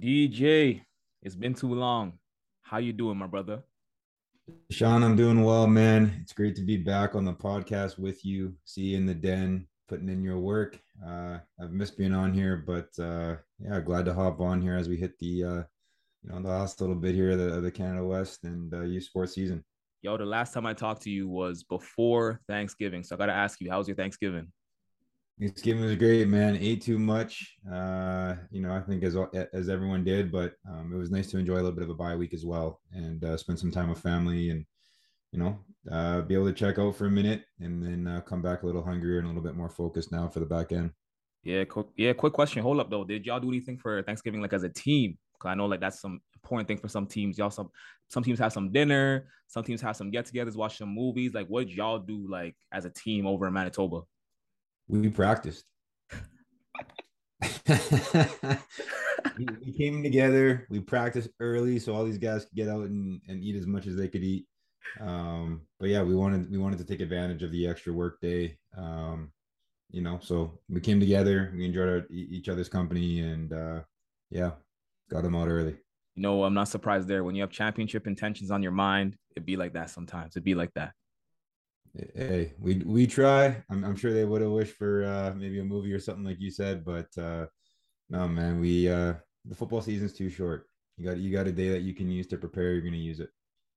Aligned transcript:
DJ, 0.00 0.82
it's 1.22 1.34
been 1.34 1.54
too 1.54 1.74
long. 1.74 2.12
How 2.62 2.78
you 2.78 2.92
doing, 2.92 3.18
my 3.18 3.26
brother? 3.26 3.64
Sean, 4.70 5.02
I'm 5.02 5.16
doing 5.16 5.42
well, 5.42 5.66
man. 5.66 6.20
It's 6.22 6.32
great 6.32 6.54
to 6.54 6.62
be 6.62 6.76
back 6.76 7.16
on 7.16 7.24
the 7.24 7.32
podcast 7.32 7.98
with 7.98 8.24
you. 8.24 8.54
See 8.64 8.82
you 8.82 8.96
in 8.96 9.06
the 9.06 9.14
den, 9.14 9.66
putting 9.88 10.08
in 10.08 10.22
your 10.22 10.38
work. 10.38 10.78
Uh, 11.04 11.38
I've 11.60 11.72
missed 11.72 11.98
being 11.98 12.14
on 12.14 12.32
here, 12.32 12.62
but 12.64 12.90
uh, 13.02 13.36
yeah, 13.58 13.80
glad 13.80 14.04
to 14.04 14.14
hop 14.14 14.40
on 14.40 14.62
here 14.62 14.76
as 14.76 14.88
we 14.88 14.96
hit 14.96 15.18
the 15.18 15.42
uh, 15.42 15.62
you 16.22 16.30
know 16.30 16.42
the 16.42 16.48
last 16.48 16.80
little 16.80 16.94
bit 16.94 17.16
here 17.16 17.32
of 17.32 17.38
the, 17.38 17.54
of 17.54 17.62
the 17.64 17.70
Canada 17.70 18.04
West 18.04 18.44
and 18.44 18.72
uh, 18.72 18.82
U 18.82 19.00
Sports 19.00 19.34
season. 19.34 19.64
Yo, 20.02 20.16
the 20.16 20.24
last 20.24 20.54
time 20.54 20.64
I 20.64 20.74
talked 20.74 21.02
to 21.02 21.10
you 21.10 21.26
was 21.26 21.64
before 21.64 22.40
Thanksgiving, 22.46 23.02
so 23.02 23.16
I 23.16 23.18
got 23.18 23.26
to 23.26 23.32
ask 23.32 23.60
you, 23.60 23.68
how 23.68 23.78
was 23.78 23.88
your 23.88 23.96
Thanksgiving? 23.96 24.52
Thanksgiving 25.38 25.84
was 25.84 25.96
great, 25.96 26.26
man. 26.26 26.56
Ate 26.60 26.82
too 26.82 26.98
much, 26.98 27.56
uh, 27.72 28.34
you 28.50 28.60
know. 28.60 28.72
I 28.72 28.80
think 28.80 29.04
as 29.04 29.16
as 29.52 29.68
everyone 29.68 30.02
did, 30.02 30.32
but 30.32 30.54
um, 30.68 30.92
it 30.92 30.96
was 30.96 31.12
nice 31.12 31.30
to 31.30 31.38
enjoy 31.38 31.54
a 31.54 31.62
little 31.62 31.72
bit 31.72 31.84
of 31.84 31.90
a 31.90 31.94
bye 31.94 32.16
week 32.16 32.34
as 32.34 32.44
well, 32.44 32.80
and 32.92 33.22
uh, 33.22 33.36
spend 33.36 33.58
some 33.58 33.70
time 33.70 33.88
with 33.88 34.00
family, 34.00 34.50
and 34.50 34.66
you 35.30 35.38
know, 35.38 35.58
uh, 35.92 36.22
be 36.22 36.34
able 36.34 36.46
to 36.46 36.52
check 36.52 36.78
out 36.80 36.96
for 36.96 37.06
a 37.06 37.10
minute, 37.10 37.44
and 37.60 37.80
then 37.80 38.08
uh, 38.08 38.20
come 38.22 38.42
back 38.42 38.62
a 38.62 38.66
little 38.66 38.82
hungrier 38.82 39.18
and 39.18 39.26
a 39.26 39.28
little 39.28 39.42
bit 39.42 39.54
more 39.54 39.68
focused 39.68 40.10
now 40.10 40.28
for 40.28 40.40
the 40.40 40.46
back 40.46 40.72
end. 40.72 40.90
Yeah, 41.44 41.64
quick, 41.64 41.86
yeah. 41.96 42.12
Quick 42.14 42.32
question. 42.32 42.62
Hold 42.62 42.80
up 42.80 42.90
though. 42.90 43.04
Did 43.04 43.24
y'all 43.24 43.38
do 43.38 43.48
anything 43.48 43.78
for 43.78 44.02
Thanksgiving, 44.02 44.42
like 44.42 44.52
as 44.52 44.64
a 44.64 44.68
team? 44.68 45.18
Cause 45.38 45.50
I 45.50 45.54
know 45.54 45.66
like 45.66 45.80
that's 45.80 46.00
some 46.00 46.20
important 46.34 46.66
thing 46.66 46.78
for 46.78 46.88
some 46.88 47.06
teams. 47.06 47.38
Y'all 47.38 47.50
some 47.50 47.70
some 48.08 48.24
teams 48.24 48.40
have 48.40 48.52
some 48.52 48.72
dinner, 48.72 49.28
some 49.46 49.62
teams 49.62 49.80
have 49.82 49.94
some 49.94 50.10
get-togethers, 50.10 50.56
watch 50.56 50.78
some 50.78 50.92
movies. 50.92 51.32
Like, 51.32 51.46
what 51.46 51.68
y'all 51.68 52.00
do 52.00 52.26
like 52.28 52.56
as 52.72 52.86
a 52.86 52.90
team 52.90 53.24
over 53.24 53.46
in 53.46 53.52
Manitoba? 53.52 54.00
We 54.88 55.08
practiced. 55.10 55.64
we, 57.68 59.46
we, 59.64 59.72
came 59.76 60.02
together. 60.02 60.66
We 60.70 60.80
practiced 60.80 61.28
early, 61.40 61.78
so 61.78 61.94
all 61.94 62.04
these 62.04 62.18
guys 62.18 62.44
could 62.46 62.56
get 62.56 62.68
out 62.68 62.86
and, 62.86 63.20
and 63.28 63.42
eat 63.42 63.56
as 63.56 63.66
much 63.66 63.86
as 63.86 63.96
they 63.96 64.08
could 64.08 64.24
eat. 64.24 64.46
Um, 65.00 65.62
but 65.78 65.90
yeah, 65.90 66.02
we 66.02 66.14
wanted 66.14 66.50
we 66.50 66.58
wanted 66.58 66.78
to 66.78 66.84
take 66.84 67.00
advantage 67.00 67.42
of 67.42 67.52
the 67.52 67.66
extra 67.66 67.92
work 67.92 68.20
day. 68.20 68.56
Um, 68.76 69.30
you 69.90 70.02
know, 70.02 70.18
so 70.22 70.58
we 70.68 70.80
came 70.80 71.00
together. 71.00 71.52
We 71.54 71.64
enjoyed 71.66 71.88
our, 71.88 72.06
each 72.10 72.48
other's 72.48 72.68
company, 72.68 73.20
and 73.20 73.52
uh, 73.52 73.80
yeah, 74.30 74.52
got 75.10 75.22
them 75.22 75.34
out 75.34 75.48
early. 75.48 75.76
You 76.14 76.22
know, 76.22 76.44
I'm 76.44 76.54
not 76.54 76.68
surprised 76.68 77.08
there. 77.08 77.24
When 77.24 77.34
you 77.34 77.42
have 77.42 77.50
championship 77.50 78.06
intentions 78.06 78.50
on 78.50 78.62
your 78.62 78.72
mind, 78.72 79.16
it'd 79.36 79.46
be 79.46 79.56
like 79.56 79.74
that 79.74 79.90
sometimes. 79.90 80.32
It'd 80.32 80.44
be 80.44 80.54
like 80.54 80.72
that. 80.74 80.92
Hey, 81.94 82.52
we 82.58 82.76
we 82.84 83.06
try. 83.06 83.62
I'm, 83.70 83.84
I'm 83.84 83.96
sure 83.96 84.12
they 84.12 84.24
would 84.24 84.42
have 84.42 84.50
wished 84.50 84.76
for 84.76 85.04
uh, 85.04 85.34
maybe 85.36 85.58
a 85.60 85.64
movie 85.64 85.92
or 85.92 86.00
something 86.00 86.24
like 86.24 86.40
you 86.40 86.50
said, 86.50 86.84
but 86.84 87.08
uh, 87.16 87.46
no, 88.10 88.28
man, 88.28 88.60
we 88.60 88.88
uh, 88.88 89.14
the 89.44 89.54
football 89.54 89.80
season's 89.80 90.12
too 90.12 90.28
short. 90.28 90.66
You 90.96 91.06
got 91.06 91.18
you 91.18 91.32
got 91.32 91.46
a 91.46 91.52
day 91.52 91.70
that 91.70 91.82
you 91.82 91.94
can 91.94 92.10
use 92.10 92.26
to 92.28 92.36
prepare. 92.36 92.72
You're 92.72 92.82
gonna 92.82 92.96
use 92.96 93.20
it. 93.20 93.30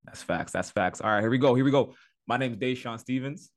That's 0.03 0.23
facts. 0.23 0.51
That's 0.51 0.71
facts. 0.71 1.01
All 1.01 1.09
right, 1.09 1.21
here 1.21 1.29
we 1.29 1.37
go. 1.37 1.55
Here 1.55 1.65
we 1.65 1.71
go. 1.71 1.93
My 2.27 2.37
name 2.37 2.53
is 2.53 2.57
Dashawn 2.57 2.99
Stevens, 2.99 3.51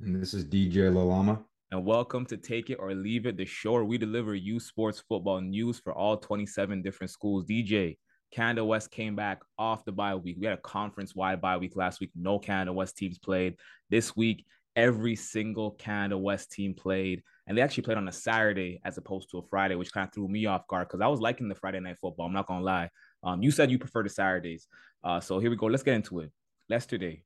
and 0.00 0.20
this 0.20 0.34
is 0.34 0.44
DJ 0.44 0.90
Lalama. 0.92 1.42
And 1.72 1.84
welcome 1.84 2.24
to 2.26 2.36
Take 2.36 2.70
It 2.70 2.76
or 2.76 2.94
Leave 2.94 3.26
It, 3.26 3.36
the 3.36 3.44
show 3.44 3.72
where 3.72 3.84
we 3.84 3.98
deliver 3.98 4.36
you 4.36 4.60
sports 4.60 5.02
football 5.08 5.40
news 5.40 5.80
for 5.80 5.92
all 5.92 6.16
27 6.16 6.80
different 6.80 7.10
schools. 7.10 7.44
DJ, 7.44 7.96
Canada 8.32 8.64
West 8.64 8.90
came 8.90 9.16
back 9.16 9.40
off 9.58 9.84
the 9.84 9.92
bye 9.92 10.14
week. 10.14 10.36
We 10.38 10.46
had 10.46 10.58
a 10.58 10.62
conference 10.62 11.14
wide 11.14 11.40
bye 11.40 11.56
week 11.56 11.76
last 11.76 12.00
week. 12.00 12.10
No 12.14 12.38
Canada 12.38 12.72
West 12.72 12.96
teams 12.96 13.18
played. 13.18 13.56
This 13.90 14.16
week, 14.16 14.44
every 14.74 15.16
single 15.16 15.72
Canada 15.72 16.18
West 16.18 16.52
team 16.52 16.74
played. 16.74 17.22
And 17.46 17.56
they 17.56 17.62
actually 17.62 17.84
played 17.84 17.96
on 17.96 18.08
a 18.08 18.12
Saturday 18.12 18.80
as 18.84 18.98
opposed 18.98 19.30
to 19.30 19.38
a 19.38 19.42
Friday, 19.42 19.74
which 19.74 19.92
kind 19.92 20.06
of 20.06 20.12
threw 20.12 20.28
me 20.28 20.46
off 20.46 20.66
guard 20.66 20.88
because 20.88 21.00
I 21.00 21.06
was 21.06 21.20
liking 21.20 21.48
the 21.48 21.54
Friday 21.54 21.80
night 21.80 21.96
football. 22.00 22.26
I'm 22.26 22.32
not 22.32 22.46
going 22.46 22.60
to 22.60 22.64
lie. 22.64 22.90
Um, 23.22 23.42
you 23.42 23.50
said 23.50 23.70
you 23.70 23.78
prefer 23.78 24.02
the 24.02 24.08
Saturdays. 24.08 24.66
Uh, 25.02 25.20
so 25.20 25.38
here 25.38 25.50
we 25.50 25.56
go. 25.56 25.66
Let's 25.66 25.82
get 25.82 25.94
into 25.94 26.20
it. 26.20 26.30
Yesterday, 26.68 27.22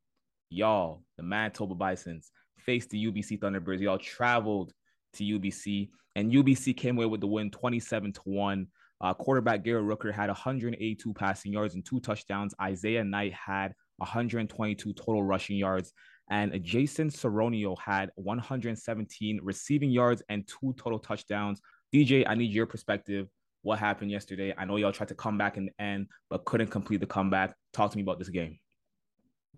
y'all, 0.50 1.02
the 1.16 1.22
Manitoba 1.22 1.74
Bisons, 1.74 2.30
faced 2.58 2.90
the 2.90 3.06
UBC 3.06 3.38
Thunderbirds. 3.38 3.80
Y'all 3.80 3.98
traveled 3.98 4.72
to 5.14 5.24
UBC, 5.24 5.88
and 6.14 6.30
UBC 6.30 6.76
came 6.76 6.98
away 6.98 7.06
with 7.06 7.20
the 7.20 7.26
win 7.26 7.50
27 7.50 8.12
to 8.12 8.20
1. 8.24 8.66
Uh, 9.00 9.14
quarterback 9.14 9.64
Garrett 9.64 9.84
Rooker 9.84 10.12
had 10.12 10.28
182 10.28 11.14
passing 11.14 11.52
yards 11.52 11.74
and 11.74 11.84
two 11.84 12.00
touchdowns. 12.00 12.54
Isaiah 12.60 13.04
Knight 13.04 13.32
had 13.32 13.72
122 13.96 14.92
total 14.92 15.22
rushing 15.22 15.56
yards. 15.56 15.92
And 16.30 16.62
Jason 16.62 17.08
Saronio 17.08 17.76
had 17.78 18.10
117 18.16 19.40
receiving 19.42 19.90
yards 19.90 20.22
and 20.28 20.46
two 20.46 20.74
total 20.78 20.98
touchdowns. 20.98 21.60
DJ, 21.92 22.24
I 22.26 22.34
need 22.34 22.52
your 22.52 22.66
perspective. 22.66 23.28
What 23.62 23.78
happened 23.78 24.10
yesterday? 24.10 24.54
I 24.56 24.64
know 24.64 24.76
y'all 24.76 24.92
tried 24.92 25.08
to 25.08 25.14
come 25.14 25.36
back 25.36 25.56
in 25.56 25.66
the 25.66 25.82
end, 25.82 26.06
but 26.28 26.44
couldn't 26.44 26.68
complete 26.68 27.00
the 27.00 27.06
comeback. 27.06 27.54
Talk 27.72 27.90
to 27.90 27.96
me 27.96 28.02
about 28.02 28.18
this 28.18 28.28
game. 28.28 28.58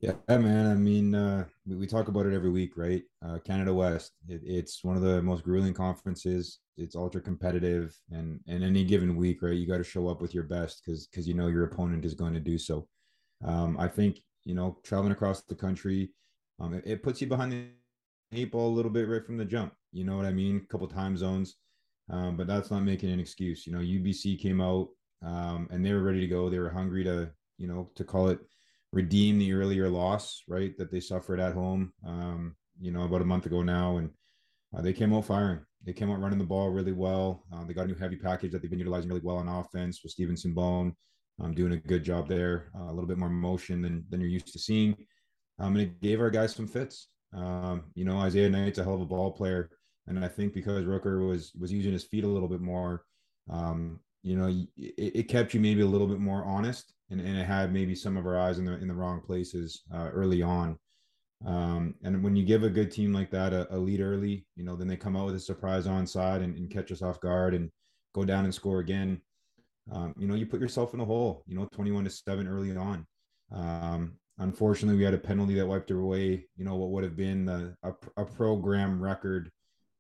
Yeah, 0.01 0.15
man. 0.29 0.67
I 0.67 0.75
mean, 0.75 1.15
uh, 1.15 1.45
we, 1.65 1.77
we, 1.77 1.87
talk 1.87 2.09
about 2.09 2.27
it 2.27 2.35
every 2.35 2.51
week, 2.51 2.77
right? 2.77 3.03
Uh, 3.25 3.39
Canada 3.39 3.73
West. 3.73 4.13
It, 4.29 4.41
it's 4.45 4.83
one 4.83 4.97
of 4.97 5.03
the 5.03 5.23
most 5.23 5.45
grueling 5.45 5.75
conferences. 5.75 6.59
It's 6.77 6.97
ultra 6.97 7.21
competitive, 7.21 7.97
and 8.11 8.41
and 8.49 8.65
any 8.65 8.85
given 8.85 9.15
week, 9.15 9.43
right, 9.43 9.55
you 9.55 9.67
got 9.67 9.77
to 9.77 9.85
show 9.85 10.09
up 10.09 10.21
with 10.21 10.35
your 10.35 10.43
best 10.43 10.83
because 10.85 11.07
because 11.07 11.29
you 11.29 11.35
know 11.35 11.47
your 11.47 11.65
opponent 11.65 12.05
is 12.05 12.15
going 12.15 12.35
to 12.35 12.41
do 12.41 12.59
so. 12.59 12.89
Um, 13.45 13.77
I 13.79 13.87
think 13.87 14.21
you 14.45 14.55
know 14.55 14.79
traveling 14.83 15.13
across 15.13 15.43
the 15.43 15.55
country, 15.55 16.11
um, 16.59 16.75
it, 16.75 16.83
it, 16.85 17.03
puts 17.03 17.21
you 17.21 17.29
behind 17.29 17.53
the 17.53 17.67
eight 18.33 18.51
ball 18.51 18.69
a 18.69 18.75
little 18.75 18.91
bit 18.91 19.09
right 19.09 19.25
from 19.25 19.37
the 19.37 19.45
jump. 19.45 19.75
You 19.93 20.05
know 20.05 20.17
what 20.17 20.27
I 20.27 20.33
mean? 20.33 20.63
A 20.65 20.73
couple 20.73 20.89
time 20.89 21.17
zones, 21.17 21.57
um, 22.11 22.37
but 22.37 22.49
that's 22.49 22.73
not 22.73 22.83
making 22.83 23.11
an 23.11 23.21
excuse. 23.21 23.67
You 23.69 23.73
know, 23.73 23.79
UBC 23.79 24.41
came 24.41 24.61
out 24.61 24.89
um, 25.25 25.69
and 25.71 25.85
they 25.85 25.93
were 25.93 26.03
ready 26.03 26.21
to 26.21 26.27
go. 26.27 26.51
They 26.51 26.59
were 26.59 26.71
hungry 26.71 27.05
to 27.05 27.31
you 27.59 27.69
know 27.69 27.89
to 27.95 28.03
call 28.03 28.29
it 28.29 28.41
redeem 28.93 29.39
the 29.39 29.53
earlier 29.53 29.89
loss, 29.89 30.43
right, 30.49 30.77
that 30.79 30.91
they 30.91 31.01
suffered 31.01 31.41
at 31.41 31.55
home, 31.55 31.93
um, 32.07 32.55
you 32.81 32.93
know, 32.93 33.03
about 33.03 33.23
a 33.23 33.27
month 33.27 33.47
ago 33.47 33.63
now. 33.63 33.97
And 33.97 34.11
uh, 34.77 34.83
they 34.83 34.93
came 34.93 35.15
out 35.15 35.27
firing. 35.27 35.61
They 35.85 35.93
came 35.93 36.11
out 36.11 36.21
running 36.21 36.39
the 36.39 36.45
ball 36.45 36.71
really 36.71 36.93
well. 36.93 37.45
Uh, 37.53 37.65
they 37.65 37.75
got 37.75 37.87
a 37.87 37.89
new 37.89 37.95
heavy 37.95 38.17
package 38.17 38.53
that 38.53 38.63
they've 38.63 38.71
been 38.71 38.79
utilizing 38.79 39.09
really 39.09 39.23
well 39.23 39.39
on 39.39 39.49
offense 39.49 40.01
with 40.03 40.13
Stevenson 40.13 40.55
Bone 40.55 40.95
um, 41.41 41.55
doing 41.55 41.73
a 41.73 41.77
good 41.77 42.05
job 42.05 42.29
there, 42.29 42.71
uh, 42.79 42.85
a 42.85 42.93
little 42.93 43.07
bit 43.07 43.19
more 43.19 43.29
motion 43.29 43.83
than, 43.83 44.05
than 44.11 44.21
you're 44.21 44.29
used 44.29 44.53
to 44.53 44.59
seeing. 44.59 44.97
Um, 45.59 45.77
and 45.77 45.83
it 45.83 46.01
gave 46.01 46.21
our 46.21 46.31
guys 46.31 46.55
some 46.55 46.69
fits. 46.69 47.09
Um, 47.35 47.85
you 47.95 48.05
know, 48.05 48.19
Isaiah 48.19 48.51
Knight's 48.51 48.79
a 48.79 48.85
hell 48.85 48.95
of 48.95 49.01
a 49.01 49.07
ball 49.07 49.33
player. 49.33 49.71
And 50.07 50.23
I 50.25 50.29
think 50.29 50.53
because 50.53 50.85
Rooker 50.85 51.27
was 51.27 51.53
was 51.59 51.73
using 51.73 51.93
his 51.93 52.05
feet 52.05 52.25
a 52.25 52.29
little 52.29 52.49
bit 52.49 52.61
more, 52.61 53.05
um, 53.49 54.01
you 54.23 54.37
know, 54.37 54.49
it, 54.77 55.13
it, 55.15 55.29
kept 55.29 55.55
you 55.55 55.61
maybe 55.61 55.83
a 55.83 55.87
little 55.87 56.09
bit 56.09 56.19
more 56.19 56.45
honest 56.45 56.93
and, 57.13 57.21
and 57.21 57.39
it 57.39 57.45
had 57.45 57.73
maybe 57.73 57.95
some 57.95 58.17
of 58.17 58.27
our 58.27 58.39
eyes 58.39 58.59
in 58.59 58.65
the 58.65 58.77
in 58.79 58.89
the 58.89 58.95
wrong 58.95 59.21
places 59.21 59.83
uh, 59.95 60.09
early 60.13 60.43
on. 60.43 60.79
Um, 61.47 61.95
and 62.03 62.23
when 62.23 62.37
you 62.37 62.45
give 62.45 62.63
a 62.63 62.71
good 62.71 62.91
team 62.91 63.13
like 63.13 63.31
that 63.31 63.53
a, 63.53 63.73
a, 63.75 63.77
lead 63.77 64.01
early, 64.01 64.47
you 64.55 64.65
know, 64.65 64.77
then 64.77 64.87
they 64.87 64.97
come 64.97 65.17
out 65.17 65.27
with 65.27 65.35
a 65.35 65.41
surprise 65.41 65.87
onside 65.87 66.43
and, 66.43 66.57
and 66.57 66.71
catch 66.71 66.93
us 66.93 67.03
off 67.03 67.21
guard 67.21 67.55
and 67.55 67.69
go 68.15 68.25
down 68.25 68.45
and 68.45 68.55
score 68.55 68.79
again. 68.79 69.21
Um, 69.91 70.15
you 70.17 70.29
know, 70.29 70.37
you 70.37 70.47
put 70.47 70.61
yourself 70.61 70.95
in 70.95 71.01
a 71.01 71.05
hole, 71.05 71.43
you 71.49 71.57
know, 71.57 71.67
21 71.73 72.05
to 72.05 72.11
7 72.11 72.47
early 72.47 72.77
on. 72.77 73.05
Um, 73.53 74.13
unfortunately, 74.39 74.97
we 74.97 75.05
had 75.05 75.15
a 75.15 75.19
penalty 75.19 75.55
that 75.55 75.67
wiped 75.67 75.91
away, 75.91 76.47
you 76.57 76.65
know, 76.65 76.77
what 76.77 76.91
would 76.91 77.03
have 77.03 77.17
been 77.17 77.45
the, 77.45 77.75
a, 77.83 77.93
a 78.17 78.25
program 78.25 79.03
record 79.03 79.51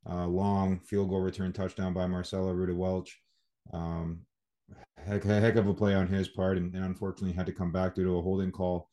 uh, 0.08 0.26
long 0.26 0.78
field 0.78 1.10
goal 1.10 1.20
return 1.20 1.52
touchdown 1.52 1.92
by 1.92 2.06
Marcelo 2.06 2.52
Ruda 2.54 2.74
Welch. 2.74 3.20
Um, 3.72 4.20
heck, 4.98 5.24
heck 5.24 5.56
of 5.56 5.66
a 5.66 5.74
play 5.74 5.94
on 5.94 6.06
his 6.06 6.28
part, 6.28 6.56
and, 6.56 6.74
and, 6.74 6.84
unfortunately 6.84 7.32
had 7.32 7.46
to 7.46 7.52
come 7.52 7.72
back 7.72 7.94
due 7.94 8.04
to 8.04 8.18
a 8.18 8.22
holding 8.22 8.52
call. 8.52 8.88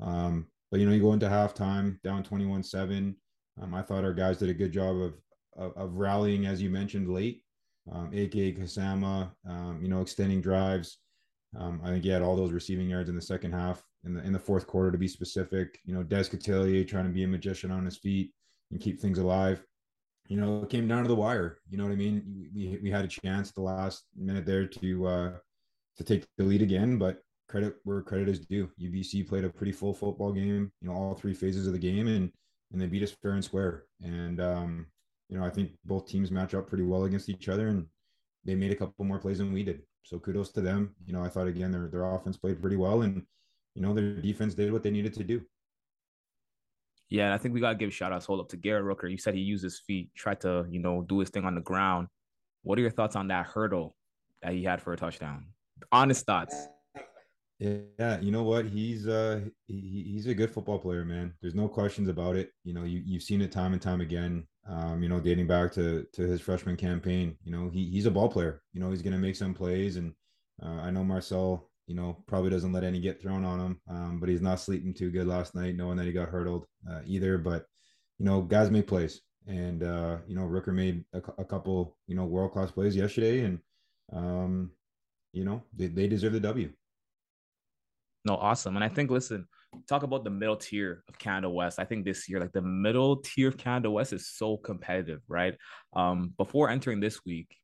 Um, 0.00 0.46
but 0.70 0.80
you 0.80 0.86
know, 0.86 0.92
you 0.92 1.00
go 1.00 1.12
into 1.12 1.26
halftime 1.26 2.00
down 2.02 2.22
21-7. 2.22 3.14
Um, 3.60 3.74
I 3.74 3.82
thought 3.82 4.04
our 4.04 4.14
guys 4.14 4.38
did 4.38 4.50
a 4.50 4.54
good 4.54 4.72
job 4.72 4.96
of 4.96 5.14
of, 5.56 5.76
of 5.76 5.94
rallying, 5.94 6.46
as 6.46 6.62
you 6.62 6.70
mentioned, 6.70 7.08
late. 7.08 7.42
Um, 7.90 8.10
aka 8.12 8.52
Kasama, 8.52 9.30
um, 9.48 9.80
you 9.82 9.88
know, 9.88 10.02
extending 10.02 10.40
drives. 10.40 10.98
Um, 11.58 11.80
I 11.82 11.88
think 11.88 12.04
he 12.04 12.10
had 12.10 12.22
all 12.22 12.36
those 12.36 12.52
receiving 12.52 12.90
yards 12.90 13.08
in 13.08 13.16
the 13.16 13.22
second 13.22 13.52
half, 13.52 13.82
in 14.04 14.14
the 14.14 14.22
in 14.22 14.32
the 14.32 14.38
fourth 14.38 14.66
quarter 14.66 14.92
to 14.92 14.98
be 14.98 15.08
specific. 15.08 15.78
You 15.84 15.94
know, 15.94 16.02
Des 16.02 16.24
Catellier 16.24 16.86
trying 16.86 17.06
to 17.06 17.10
be 17.10 17.24
a 17.24 17.28
magician 17.28 17.70
on 17.70 17.84
his 17.84 17.96
feet 17.96 18.32
and 18.70 18.80
keep 18.80 19.00
things 19.00 19.18
alive 19.18 19.64
you 20.28 20.36
know, 20.38 20.62
it 20.62 20.70
came 20.70 20.86
down 20.86 21.02
to 21.02 21.08
the 21.08 21.14
wire. 21.14 21.58
You 21.70 21.78
know 21.78 21.84
what 21.84 21.92
I 21.92 21.96
mean? 21.96 22.50
We 22.54 22.78
we 22.82 22.90
had 22.90 23.04
a 23.04 23.08
chance 23.08 23.50
the 23.50 23.62
last 23.62 24.04
minute 24.16 24.46
there 24.46 24.66
to 24.66 25.06
uh 25.06 25.32
to 25.96 26.04
take 26.04 26.26
the 26.36 26.44
lead 26.44 26.62
again, 26.62 26.98
but 26.98 27.22
credit 27.48 27.76
where 27.84 28.02
credit 28.02 28.28
is 28.28 28.40
due. 28.40 28.70
UBC 28.80 29.26
played 29.26 29.44
a 29.44 29.48
pretty 29.48 29.72
full 29.72 29.94
football 29.94 30.32
game, 30.32 30.70
you 30.80 30.88
know, 30.88 30.94
all 30.94 31.14
three 31.14 31.34
phases 31.34 31.66
of 31.66 31.72
the 31.72 31.78
game 31.78 32.06
and 32.06 32.30
and 32.72 32.80
they 32.80 32.86
beat 32.86 33.02
us 33.02 33.16
fair 33.22 33.32
and 33.32 33.44
square. 33.44 33.84
And 34.02 34.40
um, 34.40 34.86
you 35.30 35.38
know, 35.38 35.44
I 35.44 35.50
think 35.50 35.72
both 35.84 36.06
teams 36.06 36.30
match 36.30 36.54
up 36.54 36.68
pretty 36.68 36.84
well 36.84 37.04
against 37.04 37.30
each 37.30 37.48
other 37.48 37.68
and 37.68 37.86
they 38.44 38.54
made 38.54 38.72
a 38.72 38.76
couple 38.76 39.04
more 39.06 39.18
plays 39.18 39.38
than 39.38 39.52
we 39.52 39.62
did. 39.62 39.82
So 40.04 40.18
kudos 40.18 40.50
to 40.52 40.60
them. 40.60 40.94
You 41.06 41.14
know, 41.14 41.24
I 41.24 41.28
thought 41.28 41.48
again 41.48 41.72
their 41.72 41.88
their 41.88 42.04
offense 42.04 42.36
played 42.36 42.60
pretty 42.60 42.76
well 42.76 43.02
and 43.02 43.22
you 43.74 43.80
know 43.80 43.94
their 43.94 44.14
defense 44.14 44.54
did 44.54 44.72
what 44.72 44.82
they 44.82 44.90
needed 44.90 45.14
to 45.14 45.24
do. 45.24 45.40
Yeah, 47.10 47.24
and 47.24 47.34
I 47.34 47.38
think 47.38 47.54
we 47.54 47.60
gotta 47.60 47.76
give 47.76 47.92
shout 47.92 48.12
outs 48.12 48.26
hold 48.26 48.40
up 48.40 48.48
to 48.50 48.56
Garrett 48.56 48.84
Rooker. 48.84 49.10
You 49.10 49.16
said 49.16 49.34
he 49.34 49.40
used 49.40 49.64
his 49.64 49.80
feet, 49.80 50.10
tried 50.14 50.40
to, 50.42 50.66
you 50.70 50.78
know, 50.78 51.02
do 51.02 51.18
his 51.18 51.30
thing 51.30 51.44
on 51.44 51.54
the 51.54 51.60
ground. 51.60 52.08
What 52.62 52.78
are 52.78 52.82
your 52.82 52.90
thoughts 52.90 53.16
on 53.16 53.28
that 53.28 53.46
hurdle 53.46 53.96
that 54.42 54.52
he 54.52 54.62
had 54.64 54.82
for 54.82 54.92
a 54.92 54.96
touchdown? 54.96 55.46
Honest 55.90 56.26
thoughts. 56.26 56.68
Yeah, 57.58 58.20
you 58.20 58.30
know 58.30 58.44
what? 58.44 58.66
He's 58.66 59.08
uh 59.08 59.40
he, 59.66 60.04
he's 60.06 60.26
a 60.26 60.34
good 60.34 60.50
football 60.50 60.78
player, 60.78 61.04
man. 61.04 61.34
There's 61.40 61.56
no 61.56 61.66
questions 61.66 62.08
about 62.08 62.36
it. 62.36 62.52
You 62.62 62.72
know, 62.72 62.84
you 62.84 63.02
you've 63.04 63.22
seen 63.22 63.42
it 63.42 63.50
time 63.50 63.72
and 63.72 63.82
time 63.82 64.00
again. 64.00 64.46
Um, 64.68 65.02
you 65.02 65.08
know, 65.08 65.18
dating 65.18 65.48
back 65.48 65.72
to 65.72 66.06
to 66.12 66.22
his 66.22 66.40
freshman 66.40 66.76
campaign. 66.76 67.36
You 67.42 67.50
know, 67.50 67.68
he 67.68 67.90
he's 67.90 68.06
a 68.06 68.10
ball 68.12 68.28
player. 68.28 68.62
You 68.72 68.80
know, 68.80 68.90
he's 68.90 69.02
gonna 69.02 69.18
make 69.18 69.34
some 69.34 69.54
plays, 69.54 69.96
and 69.96 70.12
uh, 70.62 70.82
I 70.82 70.90
know 70.90 71.02
Marcel. 71.02 71.68
You 71.88 71.96
know, 71.96 72.22
probably 72.26 72.50
doesn't 72.50 72.72
let 72.72 72.84
any 72.84 73.00
get 73.00 73.20
thrown 73.20 73.44
on 73.44 73.58
him. 73.58 73.80
Um, 73.88 74.20
but 74.20 74.28
he's 74.28 74.42
not 74.42 74.60
sleeping 74.60 74.94
too 74.94 75.10
good 75.10 75.26
last 75.26 75.56
night, 75.56 75.74
knowing 75.74 75.96
that 75.96 76.06
he 76.06 76.12
got 76.12 76.28
hurdled 76.28 76.66
uh, 76.88 77.00
either. 77.04 77.38
But 77.38 77.64
you 78.18 78.24
know, 78.24 78.42
guys 78.42 78.70
make 78.70 78.86
plays, 78.86 79.22
and 79.46 79.82
uh, 79.82 80.18
you 80.28 80.36
know, 80.36 80.42
Rooker 80.42 80.72
made 80.72 81.04
a, 81.12 81.22
a 81.38 81.44
couple 81.44 81.96
you 82.06 82.14
know 82.14 82.24
world 82.24 82.52
class 82.52 82.70
plays 82.70 82.94
yesterday, 82.94 83.40
and 83.40 83.58
um, 84.12 84.70
you 85.32 85.44
know, 85.44 85.62
they, 85.74 85.86
they 85.86 86.08
deserve 86.08 86.32
the 86.32 86.40
W. 86.40 86.70
No, 88.24 88.34
awesome. 88.34 88.76
And 88.76 88.84
I 88.84 88.88
think, 88.88 89.10
listen, 89.10 89.46
talk 89.88 90.02
about 90.02 90.24
the 90.24 90.30
middle 90.30 90.56
tier 90.56 91.02
of 91.08 91.18
Canada 91.18 91.48
West. 91.48 91.78
I 91.78 91.84
think 91.84 92.04
this 92.04 92.28
year, 92.28 92.40
like 92.40 92.52
the 92.52 92.62
middle 92.62 93.16
tier 93.16 93.48
of 93.48 93.56
Canada 93.56 93.90
West 93.90 94.12
is 94.12 94.28
so 94.28 94.56
competitive, 94.56 95.20
right? 95.28 95.56
Um, 95.94 96.34
before 96.36 96.68
entering 96.68 97.00
this 97.00 97.24
week, 97.24 97.54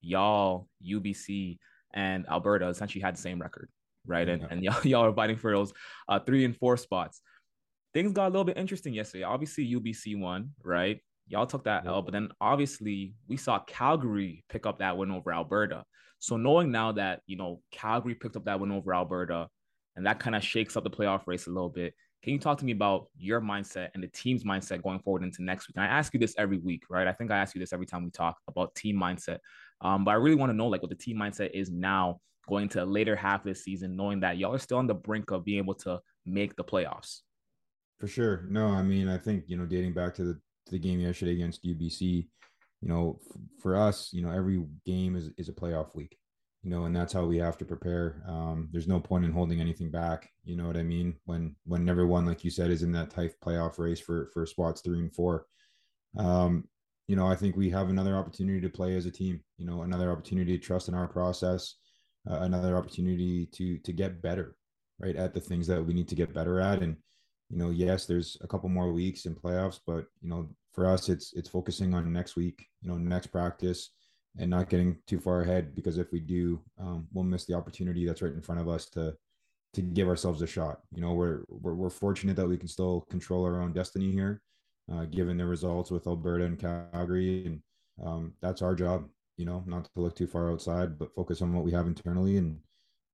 y'all, 0.00 0.68
UBC, 0.86 1.58
and 1.94 2.26
Alberta 2.28 2.68
essentially 2.68 3.02
had 3.02 3.16
the 3.16 3.20
same 3.20 3.40
record, 3.40 3.68
right? 4.06 4.28
And, 4.28 4.42
yeah. 4.42 4.48
and 4.50 4.62
y'all, 4.64 4.86
y'all 4.86 5.04
are 5.06 5.14
fighting 5.14 5.36
for 5.36 5.52
those 5.52 5.72
uh, 6.08 6.18
three 6.20 6.44
and 6.44 6.56
four 6.56 6.76
spots. 6.76 7.20
Things 7.92 8.12
got 8.12 8.26
a 8.26 8.30
little 8.30 8.44
bit 8.44 8.56
interesting 8.56 8.94
yesterday. 8.94 9.24
Obviously, 9.24 9.72
UBC 9.74 10.18
won, 10.18 10.50
right? 10.62 11.00
Y'all 11.26 11.46
took 11.46 11.64
that 11.64 11.86
L, 11.86 12.02
but 12.02 12.12
then 12.12 12.28
obviously 12.40 13.14
we 13.28 13.36
saw 13.36 13.60
Calgary 13.60 14.44
pick 14.48 14.66
up 14.66 14.78
that 14.78 14.96
win 14.96 15.10
over 15.10 15.32
Alberta. 15.32 15.84
So 16.18 16.36
knowing 16.36 16.70
now 16.70 16.92
that 16.92 17.22
you 17.26 17.36
know 17.36 17.62
Calgary 17.70 18.14
picked 18.14 18.36
up 18.36 18.44
that 18.44 18.60
win 18.60 18.72
over 18.72 18.92
Alberta, 18.92 19.48
and 19.96 20.06
that 20.06 20.18
kind 20.18 20.36
of 20.36 20.42
shakes 20.44 20.76
up 20.76 20.84
the 20.84 20.90
playoff 20.90 21.26
race 21.26 21.46
a 21.46 21.50
little 21.50 21.68
bit. 21.68 21.94
Can 22.22 22.34
you 22.34 22.38
talk 22.38 22.58
to 22.58 22.64
me 22.66 22.72
about 22.72 23.06
your 23.16 23.40
mindset 23.40 23.88
and 23.94 24.02
the 24.02 24.08
team's 24.08 24.44
mindset 24.44 24.82
going 24.82 24.98
forward 25.00 25.22
into 25.22 25.42
next 25.42 25.68
week? 25.68 25.76
And 25.76 25.84
I 25.84 25.88
ask 25.88 26.12
you 26.12 26.20
this 26.20 26.34
every 26.36 26.58
week, 26.58 26.82
right? 26.90 27.06
I 27.06 27.12
think 27.12 27.30
I 27.30 27.38
ask 27.38 27.54
you 27.54 27.60
this 27.60 27.72
every 27.72 27.86
time 27.86 28.04
we 28.04 28.10
talk 28.10 28.36
about 28.46 28.74
team 28.74 28.96
mindset. 28.96 29.38
Um, 29.80 30.04
but 30.04 30.10
I 30.10 30.14
really 30.14 30.36
want 30.36 30.50
to 30.50 30.56
know 30.56 30.66
like 30.66 30.82
what 30.82 30.90
the 30.90 30.96
team 30.96 31.16
mindset 31.16 31.50
is 31.54 31.70
now 31.70 32.20
going 32.46 32.68
to 32.70 32.84
later 32.84 33.16
half 33.16 33.46
of 33.46 33.56
season, 33.56 33.96
knowing 33.96 34.20
that 34.20 34.36
y'all 34.36 34.54
are 34.54 34.58
still 34.58 34.76
on 34.76 34.86
the 34.86 34.94
brink 34.94 35.30
of 35.30 35.44
being 35.44 35.58
able 35.58 35.74
to 35.74 35.98
make 36.26 36.56
the 36.56 36.64
playoffs. 36.64 37.20
For 37.98 38.06
sure. 38.06 38.44
No, 38.50 38.66
I 38.66 38.82
mean, 38.82 39.08
I 39.08 39.16
think, 39.16 39.44
you 39.46 39.56
know, 39.56 39.64
dating 39.64 39.94
back 39.94 40.14
to 40.16 40.24
the, 40.24 40.34
to 40.34 40.72
the 40.72 40.78
game 40.78 41.00
yesterday 41.00 41.32
against 41.32 41.64
UBC, 41.64 42.28
you 42.82 42.88
know, 42.88 43.18
f- 43.30 43.36
for 43.62 43.76
us, 43.76 44.10
you 44.12 44.22
know, 44.22 44.30
every 44.30 44.62
game 44.84 45.16
is, 45.16 45.30
is 45.38 45.48
a 45.48 45.54
playoff 45.54 45.94
week 45.94 46.18
you 46.62 46.70
know, 46.70 46.84
and 46.84 46.94
that's 46.94 47.12
how 47.12 47.24
we 47.24 47.38
have 47.38 47.56
to 47.58 47.64
prepare. 47.64 48.22
Um, 48.28 48.68
there's 48.70 48.88
no 48.88 49.00
point 49.00 49.24
in 49.24 49.32
holding 49.32 49.60
anything 49.60 49.90
back. 49.90 50.30
You 50.44 50.56
know 50.56 50.66
what 50.66 50.76
I 50.76 50.82
mean? 50.82 51.16
When 51.24 51.56
when 51.64 51.88
everyone, 51.88 52.26
like 52.26 52.44
you 52.44 52.50
said, 52.50 52.70
is 52.70 52.82
in 52.82 52.92
that 52.92 53.10
tight 53.10 53.32
playoff 53.42 53.78
race 53.78 54.00
for 54.00 54.30
for 54.34 54.44
spots 54.44 54.82
three 54.82 54.98
and 54.98 55.14
four. 55.14 55.46
Um, 56.18 56.68
you 57.06 57.16
know, 57.16 57.26
I 57.26 57.34
think 57.34 57.56
we 57.56 57.70
have 57.70 57.88
another 57.88 58.14
opportunity 58.14 58.60
to 58.60 58.68
play 58.68 58.94
as 58.94 59.06
a 59.06 59.10
team. 59.10 59.40
You 59.56 59.66
know, 59.66 59.82
another 59.82 60.12
opportunity 60.12 60.56
to 60.58 60.64
trust 60.64 60.88
in 60.88 60.94
our 60.94 61.08
process, 61.08 61.76
uh, 62.30 62.40
another 62.40 62.76
opportunity 62.76 63.46
to 63.52 63.78
to 63.78 63.92
get 63.92 64.20
better, 64.20 64.56
right, 64.98 65.16
at 65.16 65.32
the 65.32 65.40
things 65.40 65.66
that 65.68 65.84
we 65.84 65.94
need 65.94 66.08
to 66.08 66.14
get 66.14 66.34
better 66.34 66.60
at. 66.60 66.82
And 66.82 66.96
you 67.48 67.56
know, 67.56 67.70
yes, 67.70 68.04
there's 68.04 68.36
a 68.42 68.46
couple 68.46 68.68
more 68.68 68.92
weeks 68.92 69.24
in 69.24 69.34
playoffs, 69.34 69.80
but 69.86 70.04
you 70.20 70.28
know, 70.28 70.50
for 70.74 70.86
us, 70.86 71.08
it's 71.08 71.32
it's 71.32 71.48
focusing 71.48 71.94
on 71.94 72.12
next 72.12 72.36
week. 72.36 72.66
You 72.82 72.90
know, 72.90 72.98
next 72.98 73.28
practice 73.28 73.90
and 74.38 74.50
not 74.50 74.68
getting 74.68 74.96
too 75.06 75.18
far 75.18 75.42
ahead 75.42 75.74
because 75.74 75.98
if 75.98 76.12
we 76.12 76.20
do, 76.20 76.60
um, 76.78 77.06
we'll 77.12 77.24
miss 77.24 77.44
the 77.44 77.54
opportunity 77.54 78.06
that's 78.06 78.22
right 78.22 78.32
in 78.32 78.40
front 78.40 78.60
of 78.60 78.68
us 78.68 78.86
to 78.90 79.16
to 79.72 79.82
give 79.82 80.08
ourselves 80.08 80.42
a 80.42 80.46
shot. 80.46 80.80
You 80.92 81.00
know, 81.00 81.12
we're 81.12 81.42
we're, 81.48 81.74
we're 81.74 81.90
fortunate 81.90 82.36
that 82.36 82.48
we 82.48 82.56
can 82.56 82.68
still 82.68 83.02
control 83.10 83.44
our 83.44 83.60
own 83.60 83.72
destiny 83.72 84.10
here, 84.10 84.42
uh, 84.92 85.04
given 85.04 85.36
the 85.36 85.46
results 85.46 85.90
with 85.90 86.06
Alberta 86.06 86.44
and 86.44 86.58
Calgary, 86.58 87.46
and 87.46 87.60
um, 88.04 88.34
that's 88.40 88.62
our 88.62 88.74
job. 88.74 89.08
You 89.36 89.46
know, 89.46 89.64
not 89.66 89.84
to 89.84 90.00
look 90.00 90.16
too 90.16 90.26
far 90.26 90.50
outside, 90.50 90.98
but 90.98 91.14
focus 91.14 91.40
on 91.40 91.52
what 91.54 91.64
we 91.64 91.72
have 91.72 91.86
internally 91.86 92.36
and 92.36 92.58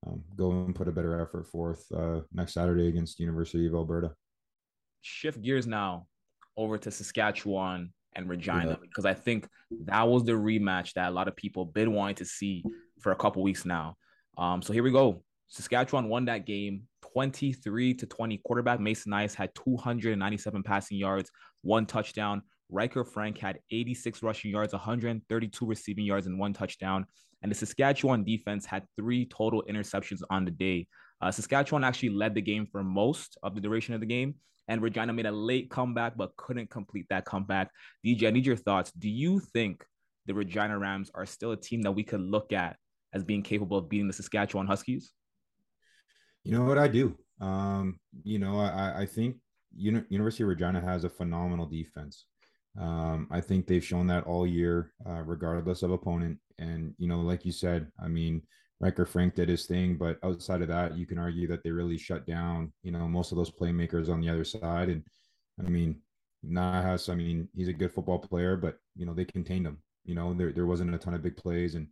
um, 0.06 0.22
go 0.34 0.50
and 0.50 0.74
put 0.74 0.88
a 0.88 0.92
better 0.92 1.20
effort 1.20 1.46
forth 1.46 1.84
uh, 1.92 2.20
next 2.32 2.54
Saturday 2.54 2.88
against 2.88 3.20
University 3.20 3.66
of 3.66 3.74
Alberta. 3.74 4.12
Shift 5.02 5.40
gears 5.40 5.66
now 5.66 6.06
over 6.56 6.78
to 6.78 6.90
Saskatchewan 6.90 7.92
and 8.16 8.28
Regina 8.28 8.70
yeah. 8.70 8.76
because 8.80 9.04
I 9.04 9.14
think 9.14 9.46
that 9.84 10.08
was 10.08 10.24
the 10.24 10.32
rematch 10.32 10.94
that 10.94 11.08
a 11.08 11.14
lot 11.14 11.28
of 11.28 11.36
people 11.36 11.64
been 11.64 11.92
wanting 11.92 12.16
to 12.16 12.24
see 12.24 12.64
for 13.00 13.12
a 13.12 13.16
couple 13.16 13.42
weeks 13.42 13.64
now. 13.64 13.96
Um, 14.38 14.62
so 14.62 14.72
here 14.72 14.82
we 14.82 14.90
go. 14.90 15.22
Saskatchewan 15.48 16.08
won 16.08 16.24
that 16.24 16.44
game 16.44 16.82
23 17.12 17.94
to 17.94 18.06
20. 18.06 18.38
Quarterback 18.38 18.80
Mason 18.80 19.12
Nyhus 19.12 19.34
had 19.34 19.54
297 19.54 20.62
passing 20.62 20.98
yards, 20.98 21.30
one 21.62 21.86
touchdown. 21.86 22.42
Ryker 22.68 23.04
Frank 23.04 23.38
had 23.38 23.60
86 23.70 24.22
rushing 24.22 24.50
yards, 24.50 24.72
132 24.72 25.66
receiving 25.66 26.04
yards, 26.04 26.26
and 26.26 26.38
one 26.38 26.52
touchdown. 26.52 27.06
And 27.42 27.50
the 27.52 27.54
Saskatchewan 27.54 28.24
defense 28.24 28.66
had 28.66 28.84
three 28.96 29.26
total 29.26 29.62
interceptions 29.68 30.20
on 30.30 30.44
the 30.44 30.50
day. 30.50 30.88
Uh, 31.20 31.30
Saskatchewan 31.30 31.84
actually 31.84 32.10
led 32.10 32.34
the 32.34 32.42
game 32.42 32.66
for 32.66 32.82
most 32.82 33.38
of 33.42 33.54
the 33.54 33.60
duration 33.60 33.94
of 33.94 34.00
the 34.00 34.06
game, 34.06 34.34
and 34.68 34.82
Regina 34.82 35.12
made 35.12 35.26
a 35.26 35.32
late 35.32 35.70
comeback 35.70 36.16
but 36.16 36.36
couldn't 36.36 36.70
complete 36.70 37.06
that 37.10 37.24
comeback. 37.24 37.70
DJ, 38.04 38.28
I 38.28 38.30
need 38.30 38.46
your 38.46 38.56
thoughts. 38.56 38.92
Do 38.92 39.08
you 39.08 39.40
think 39.40 39.84
the 40.26 40.34
Regina 40.34 40.78
Rams 40.78 41.10
are 41.14 41.26
still 41.26 41.52
a 41.52 41.56
team 41.56 41.82
that 41.82 41.92
we 41.92 42.02
could 42.02 42.20
look 42.20 42.52
at 42.52 42.76
as 43.12 43.24
being 43.24 43.42
capable 43.42 43.78
of 43.78 43.88
beating 43.88 44.08
the 44.08 44.12
Saskatchewan 44.12 44.66
Huskies? 44.66 45.12
You 46.44 46.52
know 46.52 46.64
what 46.64 46.78
I 46.78 46.88
do. 46.88 47.16
Um, 47.40 47.98
you 48.22 48.38
know, 48.38 48.58
I, 48.58 49.02
I 49.02 49.06
think 49.06 49.36
Uni- 49.76 50.04
University 50.08 50.42
of 50.42 50.48
Regina 50.48 50.80
has 50.80 51.04
a 51.04 51.10
phenomenal 51.10 51.66
defense. 51.66 52.26
Um, 52.78 53.26
I 53.30 53.40
think 53.40 53.66
they've 53.66 53.84
shown 53.84 54.06
that 54.08 54.24
all 54.24 54.46
year, 54.46 54.92
uh, 55.06 55.22
regardless 55.22 55.82
of 55.82 55.90
opponent. 55.90 56.38
And 56.58 56.94
you 56.98 57.08
know, 57.08 57.20
like 57.20 57.44
you 57.44 57.52
said, 57.52 57.88
I 58.02 58.08
mean, 58.08 58.42
Ryker 58.80 59.06
Frank 59.06 59.34
did 59.34 59.48
his 59.48 59.66
thing, 59.66 59.96
but 59.96 60.18
outside 60.22 60.62
of 60.62 60.68
that, 60.68 60.96
you 60.96 61.06
can 61.06 61.18
argue 61.18 61.48
that 61.48 61.62
they 61.62 61.70
really 61.70 61.96
shut 61.96 62.26
down, 62.26 62.72
you 62.82 62.92
know, 62.92 63.08
most 63.08 63.32
of 63.32 63.38
those 63.38 63.50
playmakers 63.50 64.10
on 64.10 64.20
the 64.20 64.28
other 64.28 64.44
side. 64.44 64.88
And 64.88 65.02
I 65.64 65.68
mean, 65.68 66.02
Nyhus, 66.44 67.10
I 67.10 67.14
mean, 67.14 67.48
he's 67.54 67.68
a 67.68 67.72
good 67.72 67.92
football 67.92 68.18
player, 68.18 68.56
but 68.56 68.78
you 68.94 69.06
know, 69.06 69.14
they 69.14 69.24
contained 69.24 69.66
him. 69.66 69.78
You 70.04 70.14
know, 70.14 70.34
there 70.34 70.52
there 70.52 70.66
wasn't 70.66 70.94
a 70.94 70.98
ton 70.98 71.14
of 71.14 71.22
big 71.22 71.36
plays. 71.36 71.74
And 71.74 71.88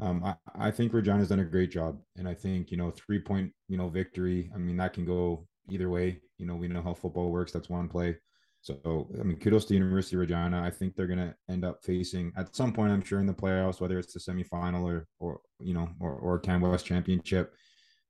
um, 0.00 0.22
I, 0.24 0.34
I 0.54 0.70
think 0.70 0.92
Regina's 0.92 1.28
done 1.28 1.40
a 1.40 1.44
great 1.44 1.70
job. 1.70 1.98
And 2.16 2.28
I 2.28 2.34
think, 2.34 2.70
you 2.70 2.76
know, 2.76 2.90
three 2.90 3.18
point, 3.20 3.52
you 3.68 3.78
know, 3.78 3.88
victory. 3.88 4.50
I 4.54 4.58
mean, 4.58 4.76
that 4.76 4.92
can 4.92 5.04
go 5.04 5.46
either 5.70 5.88
way. 5.88 6.20
You 6.38 6.46
know, 6.46 6.54
we 6.54 6.68
know 6.68 6.82
how 6.82 6.94
football 6.94 7.30
works. 7.30 7.52
That's 7.52 7.68
one 7.70 7.88
play. 7.88 8.16
So, 8.62 9.08
I 9.18 9.22
mean, 9.22 9.38
kudos 9.38 9.64
to 9.66 9.74
University 9.74 10.16
of 10.16 10.20
Regina. 10.20 10.62
I 10.62 10.70
think 10.70 10.94
they're 10.94 11.06
going 11.06 11.18
to 11.18 11.34
end 11.48 11.64
up 11.64 11.82
facing 11.82 12.30
at 12.36 12.54
some 12.54 12.72
point, 12.72 12.92
I'm 12.92 13.02
sure, 13.02 13.18
in 13.18 13.26
the 13.26 13.32
playoffs, 13.32 13.80
whether 13.80 13.98
it's 13.98 14.12
the 14.12 14.20
semifinal 14.20 14.84
or, 14.84 15.06
or 15.18 15.40
you 15.60 15.72
know, 15.72 15.88
or, 15.98 16.12
or 16.12 16.38
Can 16.38 16.60
West 16.60 16.84
championship. 16.84 17.54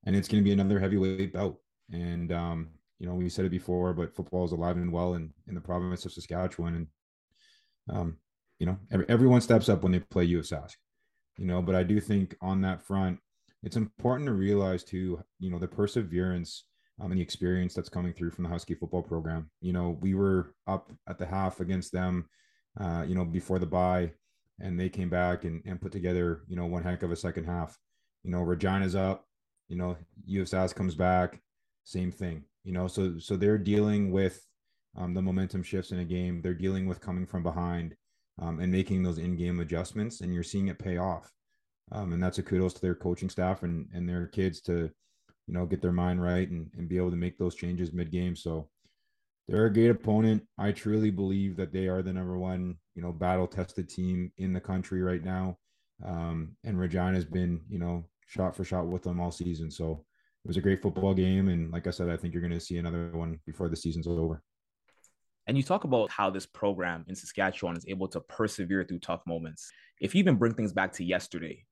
And 0.05 0.17
it's 0.17 0.29
going 0.29 0.43
to 0.43 0.45
be 0.45 0.53
another 0.53 0.81
heavyweight 0.81 1.35
bout. 1.35 1.57
And, 1.93 2.33
um, 2.33 2.71
you 2.99 3.07
know, 3.07 3.15
we 3.15 3.29
said 3.29 3.45
it 3.45 3.51
before, 3.51 3.95
but 3.95 4.15
football 4.15 4.45
is 4.45 4.53
alive 4.53 4.77
and 4.77 4.93
well 4.93 5.15
in, 5.15 5.33
in 5.47 5.55
the 5.55 5.61
province 5.61 6.05
of 6.05 6.13
Saskatchewan. 6.13 6.75
And, 6.75 6.87
um, 7.97 8.17
you 8.59 8.67
know, 8.67 8.79
every, 8.91 9.07
everyone 9.09 9.41
steps 9.41 9.69
up 9.69 9.83
when 9.83 9.93
they 9.93 10.01
play 10.01 10.25
U 10.25 10.41
of 10.41 10.45
Sask, 10.47 10.75
you 11.39 11.47
know, 11.47 11.63
but 11.63 11.75
I 11.75 11.83
do 11.83 12.01
think 12.01 12.37
on 12.43 12.61
that 12.63 12.83
front, 12.83 13.19
it's 13.63 13.77
important 13.77 14.27
to 14.27 14.33
realize 14.33 14.83
too, 14.83 15.23
you 15.39 15.51
know, 15.51 15.59
the 15.59 15.69
perseverance 15.69 16.65
um, 17.01 17.11
and 17.11 17.19
the 17.19 17.23
experience 17.23 17.75
that's 17.75 17.89
coming 17.89 18.13
through 18.13 18.31
from 18.31 18.45
the 18.45 18.51
Husky 18.51 18.75
football 18.75 19.03
program. 19.03 19.51
You 19.61 19.73
know, 19.73 19.99
we 20.01 20.15
were 20.15 20.55
up 20.67 20.93
at 21.09 21.19
the 21.19 21.27
half 21.27 21.61
against 21.61 21.93
them, 21.93 22.29
uh, 22.79 23.05
you 23.07 23.15
know, 23.15 23.25
before 23.25 23.59
the 23.59 23.67
bye, 23.67 24.13
and 24.61 24.79
they 24.79 24.89
came 24.89 25.09
back 25.09 25.45
and, 25.45 25.63
and 25.65 25.81
put 25.81 25.93
together, 25.93 26.43
you 26.47 26.57
know, 26.57 26.67
one 26.67 26.83
heck 26.83 27.03
of 27.03 27.11
a 27.11 27.17
second 27.17 27.45
half. 27.45 27.77
You 28.23 28.31
know, 28.31 28.43
Regina's 28.43 28.95
up, 28.95 29.25
you 29.69 29.77
know, 29.77 29.97
U 30.27 30.43
of 30.43 30.49
Sask 30.49 30.75
comes 30.75 30.95
back, 30.95 31.41
same 31.85 32.13
thing. 32.13 32.45
You 32.65 32.73
know, 32.73 32.87
so 32.87 33.19
so 33.19 33.37
they're 33.37 33.57
dealing 33.57 34.11
with 34.11 34.47
um, 34.97 35.15
the 35.15 35.23
momentum 35.23 35.63
shifts 35.63 35.93
in 35.93 36.01
a 36.01 36.05
game. 36.05 36.43
They're 36.43 36.53
dealing 36.53 36.87
with 36.87 37.01
coming 37.01 37.25
from 37.25 37.43
behind 37.43 37.95
um, 38.39 38.61
and 38.61 38.71
making 38.71 39.03
those 39.03 39.19
in-game 39.19 39.61
adjustments, 39.61 40.21
and 40.21 40.35
you're 40.35 40.43
seeing 40.43 40.69
it 40.69 40.79
pay 40.79 40.99
off. 40.99 41.31
Um, 41.93 42.13
and 42.13 42.23
that's 42.23 42.39
a 42.39 42.43
kudos 42.43 42.75
to 42.75 42.81
their 42.83 42.95
coaching 42.95 43.31
staff 43.31 43.63
and 43.63 43.89
and 43.95 44.07
their 44.07 44.27
kids 44.27 44.61
to 44.63 44.91
you 45.47 45.55
know, 45.55 45.67
get 45.67 45.83
their 45.83 45.93
mind 45.93 46.23
right 46.23 46.49
and, 46.49 46.71
and 46.77 46.89
be 46.89 46.97
able 46.97 47.11
to 47.11 47.17
make 47.17 47.39
those 47.39 47.55
changes 47.55 47.93
mid 47.93 48.11
game. 48.11 48.37
So 48.37 48.69
they're 49.49 49.67
a 49.67 49.73
great 49.73 49.91
opponent. 49.91 50.45
I 50.59 50.73
truly 50.73 51.11
believe 51.11 51.57
that 51.57 51.73
they 51.73 51.89
are 51.89 52.03
the 52.03 52.13
number 52.13 52.39
one, 52.39 52.77
you 52.95 53.03
know, 53.03 53.13
battle 53.13 53.49
tested 53.49 53.89
team 53.89 54.33
in 54.39 54.53
the 54.53 54.61
country 54.61 55.03
right 55.03 55.25
now. 55.25 55.59
Um, 56.05 56.57
and 56.65 56.79
Regina 56.79 57.15
has 57.15 57.25
been, 57.25 57.61
you 57.69 57.79
know, 57.79 58.05
shot 58.27 58.55
for 58.55 58.65
shot 58.65 58.87
with 58.87 59.03
them 59.03 59.21
all 59.21 59.33
season. 59.33 59.71
So 59.71 60.05
it 60.45 60.49
was 60.49 60.57
a 60.57 60.61
great 60.61 60.81
football 60.81 61.15
game. 61.15 61.49
And 61.49 61.71
like 61.73 61.87
I 61.87 61.91
said, 61.91 62.09
I 62.09 62.17
think 62.17 62.33
you're 62.33 62.43
going 62.43 62.53
to 62.53 62.61
see 62.61 62.79
another 62.79 63.11
one 63.13 63.41
before 63.45 63.69
the 63.69 63.77
season's 63.77 64.07
over. 64.07 64.43
And 65.47 65.57
you 65.57 65.65
talk 65.65 65.83
about 65.83 66.11
how 66.11 66.31
this 66.31 66.47
program 66.47 67.05
in 67.09 67.17
Saskatchewan 67.17 67.77
is 67.77 67.85
able 67.89 68.07
to 68.09 68.21
persevere 68.21 68.85
through 68.85 69.01
tough 69.01 69.23
moments. 69.27 69.69
If 70.01 70.15
you 70.15 70.21
even 70.21 70.37
bring 70.37 70.55
things 70.55 70.73
back 70.73 70.93
to 70.93 71.05
yesterday, 71.05 71.65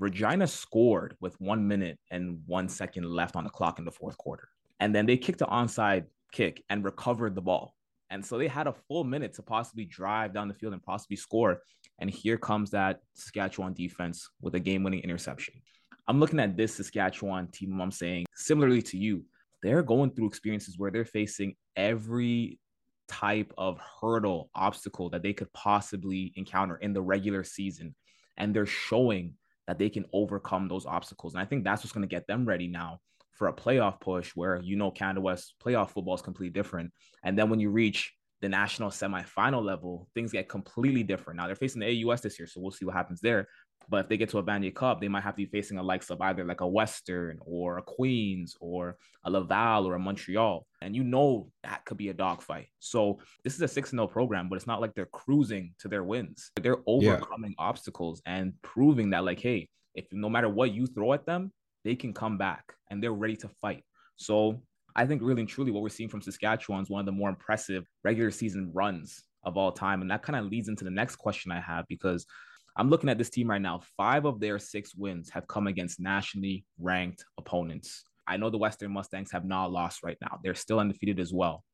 Regina 0.00 0.46
scored 0.46 1.14
with 1.20 1.38
one 1.40 1.68
minute 1.68 1.98
and 2.10 2.40
one 2.46 2.68
second 2.68 3.04
left 3.04 3.36
on 3.36 3.44
the 3.44 3.50
clock 3.50 3.78
in 3.78 3.84
the 3.84 3.90
fourth 3.90 4.16
quarter. 4.16 4.48
And 4.80 4.94
then 4.94 5.04
they 5.04 5.18
kicked 5.18 5.42
an 5.42 5.48
onside 5.48 6.06
kick 6.32 6.64
and 6.70 6.82
recovered 6.82 7.34
the 7.34 7.42
ball. 7.42 7.74
And 8.08 8.24
so 8.24 8.38
they 8.38 8.48
had 8.48 8.66
a 8.66 8.72
full 8.72 9.04
minute 9.04 9.34
to 9.34 9.42
possibly 9.42 9.84
drive 9.84 10.32
down 10.32 10.48
the 10.48 10.54
field 10.54 10.72
and 10.72 10.82
possibly 10.82 11.16
score. 11.16 11.62
And 11.98 12.08
here 12.08 12.38
comes 12.38 12.70
that 12.70 13.00
Saskatchewan 13.14 13.74
defense 13.74 14.30
with 14.40 14.54
a 14.54 14.60
game 14.60 14.82
winning 14.82 15.00
interception. 15.00 15.54
I'm 16.08 16.18
looking 16.18 16.40
at 16.40 16.56
this 16.56 16.76
Saskatchewan 16.76 17.48
team. 17.48 17.78
I'm 17.78 17.90
saying, 17.90 18.24
similarly 18.34 18.82
to 18.82 18.96
you, 18.96 19.24
they're 19.62 19.82
going 19.82 20.12
through 20.12 20.28
experiences 20.28 20.78
where 20.78 20.90
they're 20.90 21.04
facing 21.04 21.56
every 21.76 22.58
type 23.06 23.52
of 23.58 23.78
hurdle, 24.00 24.50
obstacle 24.54 25.10
that 25.10 25.22
they 25.22 25.34
could 25.34 25.52
possibly 25.52 26.32
encounter 26.36 26.76
in 26.76 26.94
the 26.94 27.02
regular 27.02 27.44
season. 27.44 27.94
And 28.38 28.56
they're 28.56 28.64
showing 28.64 29.34
that 29.70 29.78
they 29.78 29.88
can 29.88 30.04
overcome 30.12 30.66
those 30.66 30.84
obstacles. 30.84 31.32
And 31.32 31.40
I 31.40 31.44
think 31.44 31.62
that's 31.62 31.84
what's 31.84 31.92
going 31.92 32.02
to 32.02 32.12
get 32.12 32.26
them 32.26 32.44
ready 32.44 32.66
now 32.66 32.98
for 33.30 33.46
a 33.46 33.52
playoff 33.52 34.00
push 34.00 34.32
where 34.34 34.60
you 34.60 34.74
know 34.74 34.90
Canada 34.90 35.20
West 35.20 35.54
playoff 35.64 35.90
football 35.90 36.16
is 36.16 36.22
completely 36.22 36.52
different. 36.52 36.90
And 37.22 37.38
then 37.38 37.48
when 37.48 37.60
you 37.60 37.70
reach 37.70 38.12
the 38.40 38.48
national 38.48 38.90
semifinal 38.90 39.64
level, 39.64 40.08
things 40.12 40.32
get 40.32 40.48
completely 40.48 41.04
different. 41.04 41.36
Now 41.36 41.46
they're 41.46 41.54
facing 41.54 41.82
the 41.82 42.04
AUS 42.04 42.20
this 42.20 42.36
year, 42.36 42.48
so 42.48 42.60
we'll 42.60 42.72
see 42.72 42.84
what 42.84 42.96
happens 42.96 43.20
there. 43.20 43.46
But 43.88 44.04
if 44.04 44.08
they 44.08 44.16
get 44.16 44.28
to 44.30 44.38
a 44.38 44.42
Vanier 44.42 44.74
Cup, 44.74 45.00
they 45.00 45.08
might 45.08 45.22
have 45.22 45.34
to 45.34 45.44
be 45.44 45.46
facing 45.46 45.78
a 45.78 45.82
likes 45.82 46.10
of 46.10 46.20
either 46.20 46.44
like 46.44 46.60
a 46.60 46.68
Western 46.68 47.38
or 47.40 47.78
a 47.78 47.82
Queens 47.82 48.56
or 48.60 48.96
a 49.24 49.30
Laval 49.30 49.86
or 49.86 49.94
a 49.94 49.98
Montreal. 49.98 50.64
And 50.80 50.94
you 50.94 51.02
know 51.02 51.50
that 51.64 51.84
could 51.84 51.96
be 51.96 52.08
a 52.08 52.14
dogfight. 52.14 52.68
So 52.78 53.18
this 53.42 53.54
is 53.54 53.60
a 53.62 53.68
6 53.68 53.90
0 53.90 54.06
program, 54.06 54.48
but 54.48 54.56
it's 54.56 54.66
not 54.66 54.80
like 54.80 54.94
they're 54.94 55.06
cruising 55.06 55.74
to 55.80 55.88
their 55.88 56.04
wins. 56.04 56.52
They're 56.60 56.78
overcoming 56.86 57.54
yeah. 57.58 57.64
obstacles 57.64 58.22
and 58.26 58.52
proving 58.62 59.10
that, 59.10 59.24
like, 59.24 59.40
hey, 59.40 59.68
if 59.94 60.06
no 60.12 60.28
matter 60.28 60.48
what 60.48 60.72
you 60.72 60.86
throw 60.86 61.12
at 61.12 61.26
them, 61.26 61.52
they 61.84 61.96
can 61.96 62.12
come 62.12 62.38
back 62.38 62.64
and 62.90 63.02
they're 63.02 63.12
ready 63.12 63.36
to 63.36 63.48
fight. 63.60 63.84
So 64.16 64.62
I 64.94 65.06
think 65.06 65.22
really 65.22 65.40
and 65.40 65.48
truly 65.48 65.70
what 65.70 65.82
we're 65.82 65.88
seeing 65.88 66.08
from 66.08 66.22
Saskatchewan 66.22 66.82
is 66.82 66.90
one 66.90 67.00
of 67.00 67.06
the 67.06 67.12
more 67.12 67.28
impressive 67.28 67.86
regular 68.04 68.30
season 68.30 68.70
runs 68.72 69.24
of 69.44 69.56
all 69.56 69.72
time. 69.72 70.02
And 70.02 70.10
that 70.10 70.22
kind 70.22 70.36
of 70.36 70.50
leads 70.50 70.68
into 70.68 70.84
the 70.84 70.90
next 70.90 71.16
question 71.16 71.52
I 71.52 71.60
have 71.60 71.86
because 71.88 72.26
I'm 72.76 72.88
looking 72.88 73.10
at 73.10 73.18
this 73.18 73.30
team 73.30 73.50
right 73.50 73.60
now. 73.60 73.82
Five 73.96 74.24
of 74.24 74.40
their 74.40 74.58
six 74.58 74.94
wins 74.94 75.30
have 75.30 75.46
come 75.48 75.66
against 75.66 76.00
nationally 76.00 76.64
ranked 76.78 77.24
opponents. 77.38 78.04
I 78.26 78.36
know 78.36 78.50
the 78.50 78.58
Western 78.58 78.92
Mustangs 78.92 79.32
have 79.32 79.44
not 79.44 79.72
lost 79.72 80.02
right 80.02 80.18
now. 80.20 80.38
They're 80.42 80.54
still 80.54 80.78
undefeated 80.78 81.18
as 81.18 81.32
well. 81.32 81.64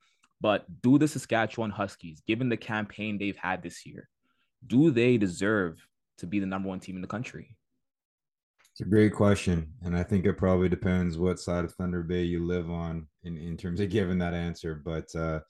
But 0.41 0.65
do 0.83 0.99
the 0.99 1.09
Saskatchewan 1.09 1.71
Huskies, 1.71 2.23
given 2.27 2.49
the 2.49 2.57
campaign 2.57 3.19
they've 3.19 3.37
had 3.37 3.63
this 3.63 3.87
year, 3.87 4.09
do 4.67 4.91
they 4.91 5.17
deserve 5.17 5.87
to 6.19 6.27
be 6.27 6.41
the 6.41 6.47
number 6.47 6.69
one 6.69 6.81
team 6.81 6.97
in 6.97 7.03
the 7.03 7.09
country? 7.09 7.57
It's 8.73 8.81
a 8.81 8.91
great 8.91 9.15
question. 9.15 9.73
And 9.83 9.97
I 9.97 10.03
think 10.03 10.27
it 10.27 10.37
probably 10.37 10.69
depends 10.69 11.17
what 11.17 11.41
side 11.41 11.65
of 11.65 11.73
Thunder 11.75 12.03
Bay 12.03 12.25
you 12.25 12.45
live 12.45 12.71
on 12.71 13.07
in, 13.25 13.39
in 13.39 13.57
terms 13.57 13.81
of 13.81 13.89
giving 13.89 14.19
that 14.19 14.35
answer. 14.35 14.75
But 14.75 15.15
uh, 15.15 15.41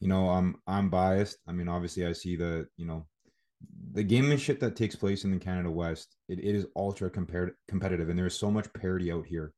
you 0.00 0.08
know, 0.08 0.28
I'm 0.28 0.56
I'm 0.66 0.90
biased. 0.90 1.38
I 1.48 1.52
mean, 1.52 1.68
obviously 1.68 2.06
I 2.06 2.12
see 2.12 2.36
the, 2.36 2.66
you 2.76 2.86
know, 2.86 3.06
the 3.92 4.04
gamemanship 4.04 4.60
that 4.60 4.76
takes 4.76 4.94
place 4.94 5.24
in 5.24 5.30
the 5.30 5.38
Canada 5.38 5.70
West, 5.70 6.16
it, 6.28 6.38
it 6.38 6.54
is 6.54 6.66
ultra 6.76 7.08
compared 7.08 7.54
competitive 7.68 8.08
and 8.08 8.18
there's 8.18 8.38
so 8.38 8.50
much 8.50 8.72
parity 8.74 9.10
out 9.10 9.26
here. 9.26 9.52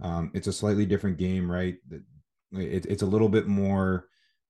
Um, 0.00 0.30
it's 0.34 0.46
a 0.46 0.52
slightly 0.52 0.86
different 0.86 1.18
game, 1.18 1.50
right? 1.50 1.76
It, 2.52 2.86
it's 2.86 3.02
a 3.02 3.06
little 3.06 3.28
bit 3.28 3.46
more, 3.46 4.06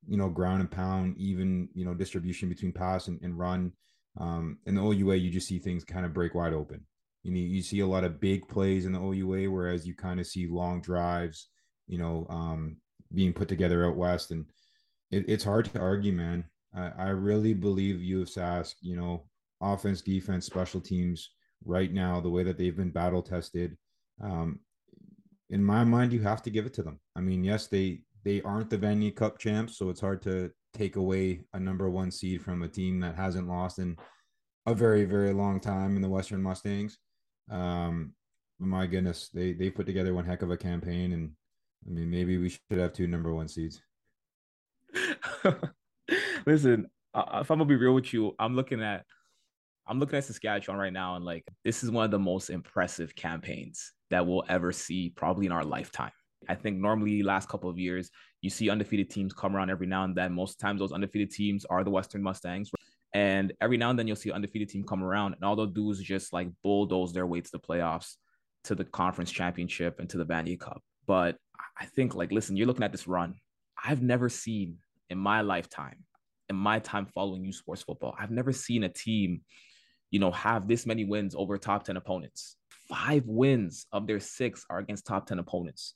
you 0.06 0.16
know, 0.16 0.28
ground 0.28 0.60
and 0.60 0.70
pound, 0.70 1.16
even, 1.18 1.68
you 1.74 1.84
know, 1.84 1.94
distribution 1.94 2.48
between 2.48 2.72
pass 2.72 3.08
and, 3.08 3.20
and 3.22 3.38
run. 3.38 3.72
Um, 4.18 4.58
in 4.66 4.74
the 4.74 4.82
OUA, 4.82 5.16
you 5.16 5.30
just 5.30 5.48
see 5.48 5.58
things 5.58 5.84
kind 5.84 6.06
of 6.06 6.12
break 6.12 6.34
wide 6.34 6.52
open. 6.52 6.86
You 7.22 7.32
know, 7.32 7.38
you 7.38 7.62
see 7.62 7.80
a 7.80 7.86
lot 7.86 8.04
of 8.04 8.20
big 8.20 8.48
plays 8.48 8.84
in 8.84 8.92
the 8.92 9.00
OUA, 9.00 9.50
whereas 9.50 9.86
you 9.86 9.94
kind 9.94 10.20
of 10.20 10.26
see 10.26 10.46
long 10.46 10.80
drives, 10.80 11.48
you 11.86 11.98
know, 11.98 12.26
um, 12.28 12.76
being 13.14 13.32
put 13.32 13.48
together 13.48 13.86
out 13.86 13.96
west, 13.96 14.30
and 14.30 14.46
it, 15.10 15.24
it's 15.28 15.44
hard 15.44 15.66
to 15.66 15.80
argue, 15.80 16.12
man. 16.12 16.44
I, 16.74 16.90
I 16.98 17.08
really 17.08 17.54
believe 17.54 18.02
U 18.02 18.22
of 18.22 18.28
Sask, 18.28 18.74
you 18.80 18.96
know, 18.96 19.24
offense, 19.60 20.00
defense, 20.00 20.46
special 20.46 20.80
teams, 20.80 21.30
right 21.64 21.92
now, 21.92 22.20
the 22.20 22.30
way 22.30 22.42
that 22.42 22.58
they've 22.58 22.76
been 22.76 22.90
battle 22.90 23.22
tested. 23.22 23.76
Um, 24.20 24.60
in 25.50 25.62
my 25.62 25.84
mind, 25.84 26.12
you 26.12 26.20
have 26.20 26.42
to 26.42 26.50
give 26.50 26.66
it 26.66 26.74
to 26.74 26.82
them. 26.82 27.00
I 27.16 27.20
mean, 27.20 27.44
yes, 27.44 27.66
they 27.66 28.00
they 28.24 28.40
aren't 28.42 28.70
the 28.70 28.78
Vanier 28.78 29.14
Cup 29.14 29.38
champs, 29.38 29.76
so 29.76 29.90
it's 29.90 30.00
hard 30.00 30.22
to 30.22 30.50
take 30.74 30.96
away 30.96 31.42
a 31.52 31.60
number 31.60 31.90
one 31.90 32.10
seed 32.10 32.42
from 32.42 32.62
a 32.62 32.68
team 32.68 33.00
that 33.00 33.16
hasn't 33.16 33.48
lost 33.48 33.78
in 33.78 33.96
a 34.66 34.74
very 34.74 35.04
very 35.04 35.32
long 35.32 35.60
time 35.60 35.96
in 35.96 36.02
the 36.02 36.08
Western 36.08 36.42
Mustangs. 36.42 36.98
Um, 37.50 38.14
my 38.58 38.86
goodness, 38.86 39.28
they 39.34 39.52
they 39.52 39.70
put 39.70 39.86
together 39.86 40.14
one 40.14 40.24
heck 40.24 40.42
of 40.42 40.50
a 40.50 40.56
campaign, 40.56 41.12
and 41.12 41.32
I 41.86 41.90
mean, 41.90 42.10
maybe 42.10 42.38
we 42.38 42.48
should 42.48 42.78
have 42.78 42.92
two 42.92 43.06
number 43.06 43.34
one 43.34 43.48
seeds. 43.48 43.82
Listen, 46.46 46.88
uh, 47.14 47.40
if 47.42 47.50
I'm 47.50 47.58
gonna 47.58 47.68
be 47.68 47.76
real 47.76 47.94
with 47.94 48.12
you, 48.12 48.34
I'm 48.38 48.56
looking 48.56 48.82
at 48.82 49.04
I'm 49.86 49.98
looking 49.98 50.16
at 50.16 50.24
Saskatchewan 50.24 50.78
right 50.78 50.92
now, 50.92 51.16
and 51.16 51.24
like 51.24 51.44
this 51.64 51.82
is 51.82 51.90
one 51.90 52.04
of 52.04 52.10
the 52.10 52.18
most 52.18 52.50
impressive 52.50 53.14
campaigns 53.14 53.92
that 54.10 54.26
we'll 54.26 54.44
ever 54.48 54.72
see, 54.72 55.10
probably 55.10 55.46
in 55.46 55.52
our 55.52 55.64
lifetime. 55.64 56.12
I 56.48 56.54
think 56.54 56.78
normally 56.78 57.22
last 57.22 57.48
couple 57.48 57.70
of 57.70 57.78
years 57.78 58.10
you 58.40 58.50
see 58.50 58.68
undefeated 58.68 59.10
teams 59.10 59.32
come 59.32 59.56
around 59.56 59.70
every 59.70 59.86
now 59.86 60.04
and 60.04 60.14
then. 60.14 60.32
Most 60.32 60.58
times 60.58 60.80
those 60.80 60.92
undefeated 60.92 61.30
teams 61.30 61.64
are 61.64 61.84
the 61.84 61.90
Western 61.90 62.22
Mustangs. 62.22 62.70
And 63.14 63.52
every 63.60 63.76
now 63.76 63.90
and 63.90 63.98
then 63.98 64.06
you'll 64.06 64.16
see 64.16 64.30
an 64.30 64.36
undefeated 64.36 64.70
team 64.70 64.84
come 64.84 65.04
around, 65.04 65.34
and 65.34 65.44
all 65.44 65.54
they'll 65.54 65.66
do 65.66 65.90
is 65.90 66.00
just 66.00 66.32
like 66.32 66.48
bulldoze 66.62 67.12
their 67.12 67.26
way 67.26 67.40
to 67.40 67.50
the 67.50 67.58
playoffs, 67.58 68.16
to 68.64 68.74
the 68.74 68.84
conference 68.84 69.30
championship, 69.30 70.00
and 70.00 70.08
to 70.10 70.18
the 70.18 70.24
Vanier 70.24 70.58
Cup. 70.58 70.82
But 71.06 71.36
I 71.78 71.84
think, 71.86 72.14
like, 72.14 72.32
listen, 72.32 72.56
you're 72.56 72.66
looking 72.66 72.84
at 72.84 72.92
this 72.92 73.06
run. 73.06 73.34
I've 73.84 74.02
never 74.02 74.28
seen 74.28 74.78
in 75.12 75.18
my 75.18 75.42
lifetime, 75.42 76.04
in 76.48 76.56
my 76.56 76.78
time 76.80 77.06
following 77.06 77.44
U 77.44 77.52
Sports 77.52 77.82
football, 77.82 78.14
I've 78.18 78.30
never 78.30 78.52
seen 78.52 78.82
a 78.84 78.88
team, 78.88 79.42
you 80.10 80.18
know, 80.18 80.32
have 80.32 80.66
this 80.66 80.86
many 80.86 81.04
wins 81.04 81.34
over 81.36 81.56
top 81.58 81.84
10 81.84 81.96
opponents. 81.96 82.56
Five 82.88 83.24
wins 83.26 83.86
of 83.92 84.06
their 84.06 84.20
six 84.20 84.66
are 84.68 84.78
against 84.78 85.06
top 85.06 85.26
10 85.26 85.38
opponents. 85.38 85.94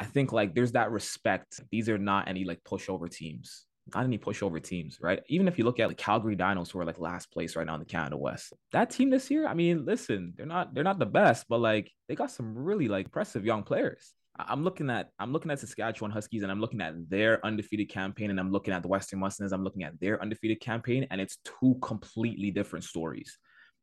I 0.00 0.04
think 0.04 0.32
like 0.32 0.54
there's 0.54 0.72
that 0.72 0.90
respect. 0.90 1.60
These 1.70 1.88
are 1.88 1.98
not 1.98 2.28
any 2.28 2.44
like 2.44 2.62
pushover 2.64 3.10
teams 3.10 3.66
not 3.94 4.04
any 4.04 4.18
pushover 4.18 4.62
teams, 4.62 4.98
right? 5.00 5.22
Even 5.28 5.46
if 5.46 5.58
you 5.58 5.64
look 5.64 5.78
at 5.78 5.88
the 5.88 5.94
Calgary 5.94 6.36
Dinos, 6.36 6.72
who 6.72 6.80
are 6.80 6.84
like 6.84 6.98
last 6.98 7.30
place 7.30 7.54
right 7.54 7.66
now 7.66 7.74
in 7.74 7.80
the 7.80 7.86
Canada 7.86 8.16
West, 8.16 8.52
that 8.72 8.90
team 8.90 9.10
this 9.10 9.30
year, 9.30 9.46
I 9.46 9.54
mean, 9.54 9.84
listen, 9.84 10.34
they're 10.36 10.46
not 10.46 10.74
they're 10.74 10.84
not 10.84 10.98
the 10.98 11.06
best, 11.06 11.46
but 11.48 11.60
like 11.60 11.90
they 12.08 12.14
got 12.14 12.30
some 12.30 12.56
really 12.56 12.88
like 12.88 13.06
impressive 13.06 13.44
young 13.44 13.62
players. 13.62 14.12
I'm 14.38 14.64
looking 14.64 14.90
at 14.90 15.10
I'm 15.18 15.32
looking 15.32 15.50
at 15.50 15.60
Saskatchewan 15.60 16.10
Huskies 16.10 16.42
and 16.42 16.52
I'm 16.52 16.60
looking 16.60 16.80
at 16.80 16.94
their 17.08 17.44
undefeated 17.44 17.88
campaign 17.88 18.30
and 18.30 18.38
I'm 18.38 18.52
looking 18.52 18.74
at 18.74 18.82
the 18.82 18.88
Western 18.88 19.20
Mustangs. 19.20 19.52
I'm 19.52 19.64
looking 19.64 19.82
at 19.82 19.98
their 20.00 20.20
undefeated 20.20 20.60
campaign 20.60 21.06
and 21.10 21.20
it's 21.20 21.38
two 21.44 21.78
completely 21.80 22.50
different 22.50 22.84
stories. 22.84 23.38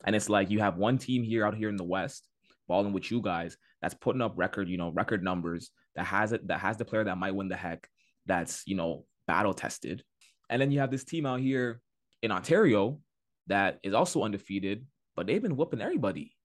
And 0.05 0.15
it's 0.15 0.29
like 0.29 0.50
you 0.50 0.60
have 0.60 0.77
one 0.77 0.98
team 0.98 1.24
here 1.24 1.45
out 1.45 1.55
here 1.55 1.69
in 1.69 1.77
the 1.77 1.83
West 1.83 2.27
balling 2.67 2.93
with 2.93 3.12
you 3.12 3.22
guys 3.22 3.57
that's 3.81 3.93
putting 3.93 4.22
up 4.22 4.33
record, 4.36 4.69
you 4.69 4.77
know, 4.77 4.89
record 4.91 5.24
numbers 5.24 5.72
that 5.95 6.05
has 6.05 6.31
it 6.31 6.48
that 6.48 6.60
has 6.60 6.77
the 6.77 6.86
player 6.86 7.03
that 7.03 7.17
might 7.17 7.36
win 7.36 7.50
the 7.50 7.55
Hec. 7.55 7.88
That's 8.25 8.63
you 8.67 8.75
know 8.75 9.05
battle 9.27 9.53
tested. 9.53 10.03
And 10.50 10.62
then 10.62 10.72
you 10.72 10.79
have 10.79 10.91
this 10.91 11.03
team 11.03 11.25
out 11.25 11.39
here 11.39 11.81
in 12.22 12.31
Ontario 12.31 13.00
that 13.48 13.79
is 13.83 13.93
also 13.93 14.24
undefeated, 14.24 14.86
but 15.15 15.25
they've 15.25 15.41
been 15.41 15.55
whooping 15.55 15.81
everybody. 15.81 16.36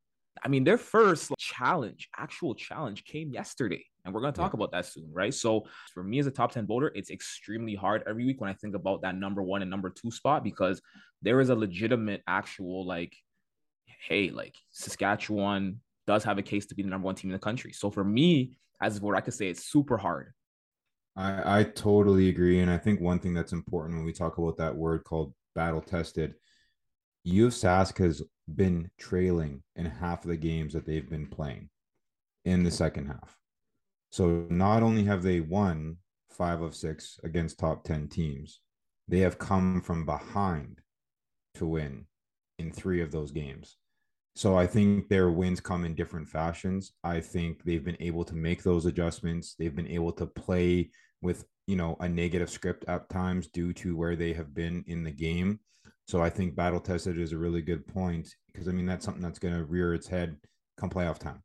I 0.43 0.49
mean, 0.49 0.65
their 0.65 0.79
first 0.79 1.33
challenge, 1.39 2.09
actual 2.17 2.55
challenge, 2.55 3.05
came 3.05 3.33
yesterday. 3.33 3.85
And 4.05 4.15
we're 4.15 4.21
going 4.21 4.33
to 4.33 4.41
talk 4.41 4.53
yeah. 4.53 4.59
about 4.59 4.73
that 4.73 4.87
soon, 4.87 5.11
right? 5.13 5.35
So, 5.35 5.67
for 5.93 6.03
me 6.03 6.19
as 6.19 6.27
a 6.27 6.31
top 6.31 6.53
10 6.53 6.67
voter, 6.67 6.91
it's 6.95 7.11
extremely 7.11 7.75
hard 7.75 8.03
every 8.07 8.25
week 8.25 8.41
when 8.41 8.49
I 8.49 8.55
think 8.55 8.75
about 8.75 9.03
that 9.03 9.17
number 9.17 9.43
one 9.43 9.63
and 9.63 9.71
number 9.71 9.91
two 9.91 10.11
spot 10.11 10.43
because 10.43 10.81
there 11.21 11.41
is 11.41 11.51
a 11.51 11.55
legitimate, 11.55 12.23
actual, 12.27 12.87
like, 12.87 13.15
hey, 14.09 14.31
like 14.31 14.55
Saskatchewan 14.71 15.81
does 16.07 16.25
have 16.25 16.39
a 16.39 16.43
case 16.43 16.67
to 16.67 16.75
be 16.75 16.83
the 16.83 16.89
number 16.89 17.07
one 17.07 17.17
team 17.17 17.31
in 17.31 17.35
the 17.35 17.39
country. 17.39 17.73
So, 17.73 17.91
for 17.91 18.05
me 18.05 18.57
as 18.81 18.97
a 18.97 19.01
voter, 19.01 19.17
I 19.17 19.21
could 19.21 19.35
say 19.35 19.49
it's 19.49 19.65
super 19.65 19.99
hard 19.99 20.33
I, 21.19 21.61
I 21.61 21.65
totally 21.65 22.29
agree. 22.29 22.61
And 22.61 22.71
I 22.71 22.79
think 22.79 23.01
one 23.01 23.19
thing 23.19 23.35
that's 23.35 23.53
important 23.53 23.97
when 23.97 24.07
we 24.07 24.13
talk 24.13 24.39
about 24.39 24.57
that 24.59 24.77
word 24.77 25.03
called 25.03 25.35
battle 25.55 25.81
tested, 25.81 26.35
U 27.25 27.47
of 27.47 27.53
Sask 27.53 27.99
has 27.99 28.23
been 28.55 28.91
trailing 28.99 29.63
in 29.77 29.87
half 29.87 30.25
of 30.25 30.31
the 30.31 30.37
games 30.37 30.73
that 30.73 30.87
they've 30.87 31.09
been 31.09 31.27
playing 31.27 31.69
in 32.45 32.65
the 32.65 32.71
second 32.71 33.07
half. 33.07 33.37
So 34.11 34.47
not 34.49 34.83
only 34.83 35.05
have 35.05 35.23
they 35.23 35.41
won 35.41 35.97
five 36.31 36.63
of 36.63 36.75
six 36.75 37.19
against 37.25 37.59
top 37.59 37.85
10 37.85 38.09
teams, 38.09 38.61
they 39.07 39.21
have 39.21 39.39
come 39.39 39.81
from 39.81 40.07
behind 40.07 40.81
to 41.55 41.67
win 41.67 42.07
in 42.59 42.73
three 42.73 43.03
of 43.03 43.11
those 43.11 43.31
games. 43.31 43.77
So 44.35 44.57
I 44.57 44.67
think 44.67 45.09
their 45.09 45.31
wins 45.31 45.61
come 45.61 45.85
in 45.85 45.95
different 45.95 46.29
fashions. 46.29 46.93
I 47.03 47.21
think 47.21 47.65
they've 47.65 47.85
been 47.85 47.97
able 48.01 48.25
to 48.25 48.37
make 48.37 48.63
those 48.63 48.87
adjustments. 48.87 49.55
They've 49.59 49.75
been 49.75 49.89
able 49.89 50.13
to 50.13 50.27
play 50.27 50.91
with 51.21 51.45
you 51.67 51.77
know 51.77 51.97
a 52.01 52.09
negative 52.09 52.49
script 52.49 52.85
at 52.87 53.09
times 53.09 53.49
due 53.49 53.73
to 53.75 53.97
where 53.97 54.17
they 54.17 54.33
have 54.33 54.55
been 54.55 54.85
in 54.87 55.03
the 55.03 55.11
game. 55.11 55.61
So 56.09 56.23
I 56.23 56.31
think 56.31 56.57
battle 56.57 56.81
tested 56.81 57.19
is 57.21 57.33
a 57.33 57.39
really 57.39 57.61
good 57.61 57.87
point 57.87 58.35
because 58.51 58.67
I 58.67 58.73
mean 58.73 58.87
that's 58.87 59.05
something 59.05 59.23
that's 59.23 59.39
going 59.39 59.55
to 59.55 59.65
rear 59.65 59.93
its 59.93 60.09
head 60.09 60.39
come 60.79 60.89
playoff 60.89 61.19
time, 61.19 61.43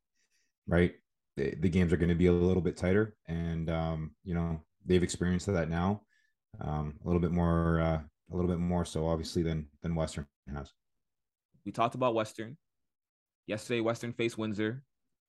right? 0.68 0.94
The, 1.36 1.54
the 1.60 1.70
games 1.70 1.92
are 1.92 1.98
going 1.98 2.10
to 2.10 2.16
be 2.16 2.28
a 2.28 2.32
little 2.32 2.62
bit 2.62 2.78
tighter, 2.78 3.16
and 3.28 3.70
um, 3.70 4.12
you 4.24 4.34
know 4.34 4.62
they've 4.86 5.04
experienced 5.04 5.48
that 5.48 5.70
now, 5.70 6.04
um, 6.62 6.94
a 7.04 7.08
little 7.08 7.20
bit 7.20 7.32
more, 7.32 7.82
uh, 7.82 8.00
a 8.32 8.36
little 8.36 8.50
bit 8.50 8.60
more 8.60 8.86
so 8.86 9.06
obviously 9.06 9.44
than 9.44 9.68
than 9.82 9.96
Western 9.96 10.28
has. 10.56 10.72
We 11.66 11.74
talked 11.74 11.96
about 11.96 12.16
Western 12.16 12.56
yesterday. 13.48 13.82
Western 13.82 14.14
faced 14.14 14.38
Windsor, 14.38 14.84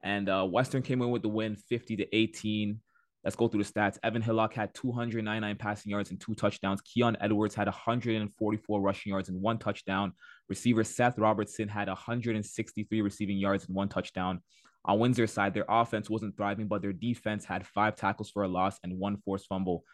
and 0.05 0.29
uh, 0.29 0.45
Western 0.45 0.83
came 0.83 1.03
in 1.03 1.11
with 1.11 1.23
the 1.23 1.29
win, 1.29 1.57
fifty 1.57 1.97
to 1.97 2.17
eighteen. 2.17 2.81
Let's 3.25 3.37
go 3.37 3.49
through 3.49 3.62
the 3.62 3.73
stats. 3.73 3.97
Evan 4.02 4.21
Hillock 4.21 4.52
had 4.52 4.75
299 4.75 5.57
passing 5.57 5.90
yards 5.90 6.11
and 6.11 6.21
two 6.21 6.35
touchdowns. 6.35 6.83
Keon 6.83 7.16
Edwards 7.21 7.54
had 7.54 7.66
144 7.66 8.81
rushing 8.83 9.11
yards 9.11 9.31
and 9.31 9.40
one 9.40 9.59
touchdown. 9.59 10.12
Receiver 10.50 10.85
Seth 10.85 11.19
Robertson 11.19 11.66
had 11.66 11.88
163 11.88 13.00
receiving 13.00 13.38
yards 13.38 13.66
and 13.66 13.75
one 13.75 13.88
touchdown. 13.88 14.43
On 14.85 14.99
Windsor's 14.99 15.33
side, 15.33 15.54
their 15.54 15.64
offense 15.71 16.11
wasn't 16.11 16.37
thriving, 16.37 16.69
but 16.69 16.83
their 16.83 16.93
defense 16.93 17.47
had 17.47 17.66
five 17.66 17.97
tackles 17.97 18.31
for 18.31 18.43
a 18.43 18.49
loss 18.49 18.78
and 18.85 18.99
one 18.99 19.16
forced 19.25 19.47
fumble. 19.47 19.85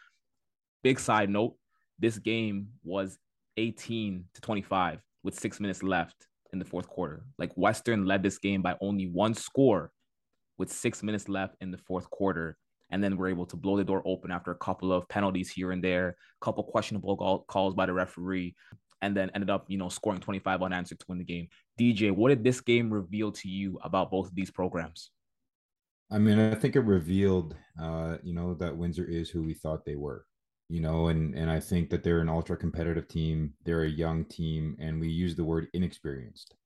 Big 0.82 0.98
side 0.98 1.30
note 1.30 1.54
this 2.00 2.18
game 2.18 2.70
was 2.82 3.16
18 3.56 4.24
to 4.34 4.40
25 4.40 5.00
with 5.22 5.38
six 5.38 5.60
minutes 5.60 5.84
left 5.84 6.26
in 6.52 6.58
the 6.58 6.64
fourth 6.64 6.88
quarter. 6.88 7.22
Like 7.38 7.52
Western 7.54 8.06
led 8.06 8.24
this 8.24 8.38
game 8.38 8.62
by 8.62 8.76
only 8.80 9.06
one 9.06 9.34
score 9.34 9.92
with 10.58 10.72
six 10.72 11.04
minutes 11.04 11.28
left 11.28 11.54
in 11.60 11.70
the 11.70 11.78
fourth 11.78 12.10
quarter 12.10 12.56
and 12.90 13.02
then 13.02 13.16
we're 13.16 13.28
able 13.28 13.46
to 13.46 13.56
blow 13.56 13.76
the 13.76 13.84
door 13.84 14.02
open 14.04 14.30
after 14.30 14.50
a 14.50 14.56
couple 14.56 14.92
of 14.92 15.08
penalties 15.08 15.50
here 15.50 15.72
and 15.72 15.82
there, 15.82 16.08
a 16.08 16.44
couple 16.44 16.62
questionable 16.64 17.44
calls 17.48 17.74
by 17.74 17.86
the 17.86 17.92
referee, 17.92 18.54
and 19.02 19.16
then 19.16 19.30
ended 19.34 19.50
up, 19.50 19.66
you 19.68 19.78
know, 19.78 19.88
scoring 19.88 20.20
25 20.20 20.62
unanswered 20.62 20.98
to 20.98 21.06
win 21.08 21.18
the 21.18 21.24
game. 21.24 21.48
DJ, 21.78 22.10
what 22.10 22.28
did 22.28 22.44
this 22.44 22.60
game 22.60 22.92
reveal 22.92 23.32
to 23.32 23.48
you 23.48 23.78
about 23.82 24.10
both 24.10 24.28
of 24.28 24.34
these 24.34 24.50
programs? 24.50 25.10
I 26.10 26.18
mean, 26.18 26.38
I 26.38 26.54
think 26.54 26.74
it 26.74 26.80
revealed, 26.80 27.54
uh, 27.80 28.16
you 28.22 28.34
know, 28.34 28.54
that 28.54 28.76
Windsor 28.76 29.04
is 29.04 29.30
who 29.30 29.42
we 29.42 29.54
thought 29.54 29.84
they 29.84 29.94
were, 29.94 30.26
you 30.68 30.80
know, 30.80 31.06
and 31.06 31.34
and 31.36 31.48
I 31.48 31.60
think 31.60 31.88
that 31.90 32.02
they're 32.02 32.20
an 32.20 32.28
ultra 32.28 32.56
competitive 32.56 33.06
team. 33.06 33.54
They're 33.64 33.84
a 33.84 33.88
young 33.88 34.24
team, 34.24 34.76
and 34.80 35.00
we 35.00 35.08
use 35.08 35.36
the 35.36 35.44
word 35.44 35.68
inexperienced, 35.72 36.56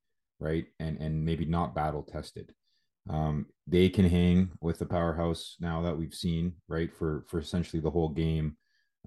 right? 0.40 0.64
And 0.80 0.98
and 0.98 1.22
maybe 1.22 1.44
not 1.44 1.74
battle 1.74 2.02
tested. 2.02 2.54
Um, 3.08 3.46
they 3.66 3.88
can 3.88 4.08
hang 4.08 4.50
with 4.60 4.78
the 4.78 4.86
powerhouse 4.86 5.56
now 5.60 5.82
that 5.82 5.96
we've 5.96 6.14
seen, 6.14 6.54
right? 6.68 6.92
For 6.94 7.24
for 7.28 7.38
essentially 7.38 7.80
the 7.80 7.90
whole 7.90 8.08
game, 8.08 8.56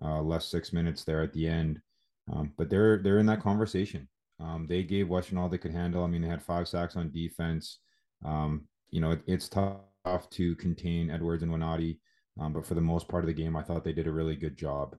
uh, 0.02 0.22
less 0.22 0.46
six 0.46 0.74
minutes 0.74 1.04
there 1.04 1.22
at 1.24 1.34
the 1.34 1.48
end. 1.48 1.82
Um, 2.32 2.54
but 2.58 2.70
they're 2.70 2.98
they're 2.98 3.20
in 3.20 3.26
that 3.28 3.42
conversation. 3.42 4.08
Um, 4.40 4.68
they 4.68 4.84
gave 4.84 5.10
Western 5.10 5.38
all 5.38 5.50
they 5.50 5.58
could 5.58 5.72
handle. 5.72 6.04
I 6.04 6.08
mean, 6.08 6.22
they 6.22 6.28
had 6.28 6.44
five 6.44 6.68
sacks 6.68 6.96
on 6.96 7.12
defense. 7.12 7.80
Um, 8.24 8.68
you 8.90 9.02
know, 9.02 9.12
it, 9.12 9.22
it's 9.26 9.50
tough 9.50 10.30
to 10.32 10.56
contain 10.56 11.10
Edwards 11.10 11.44
and 11.44 11.52
Winati, 11.52 12.00
um, 12.40 12.54
but 12.54 12.66
for 12.66 12.76
the 12.76 12.82
most 12.82 13.08
part 13.08 13.24
of 13.24 13.28
the 13.28 13.34
game, 13.34 13.56
I 13.56 13.64
thought 13.64 13.84
they 13.84 13.94
did 13.94 14.08
a 14.08 14.12
really 14.12 14.36
good 14.36 14.58
job. 14.58 14.96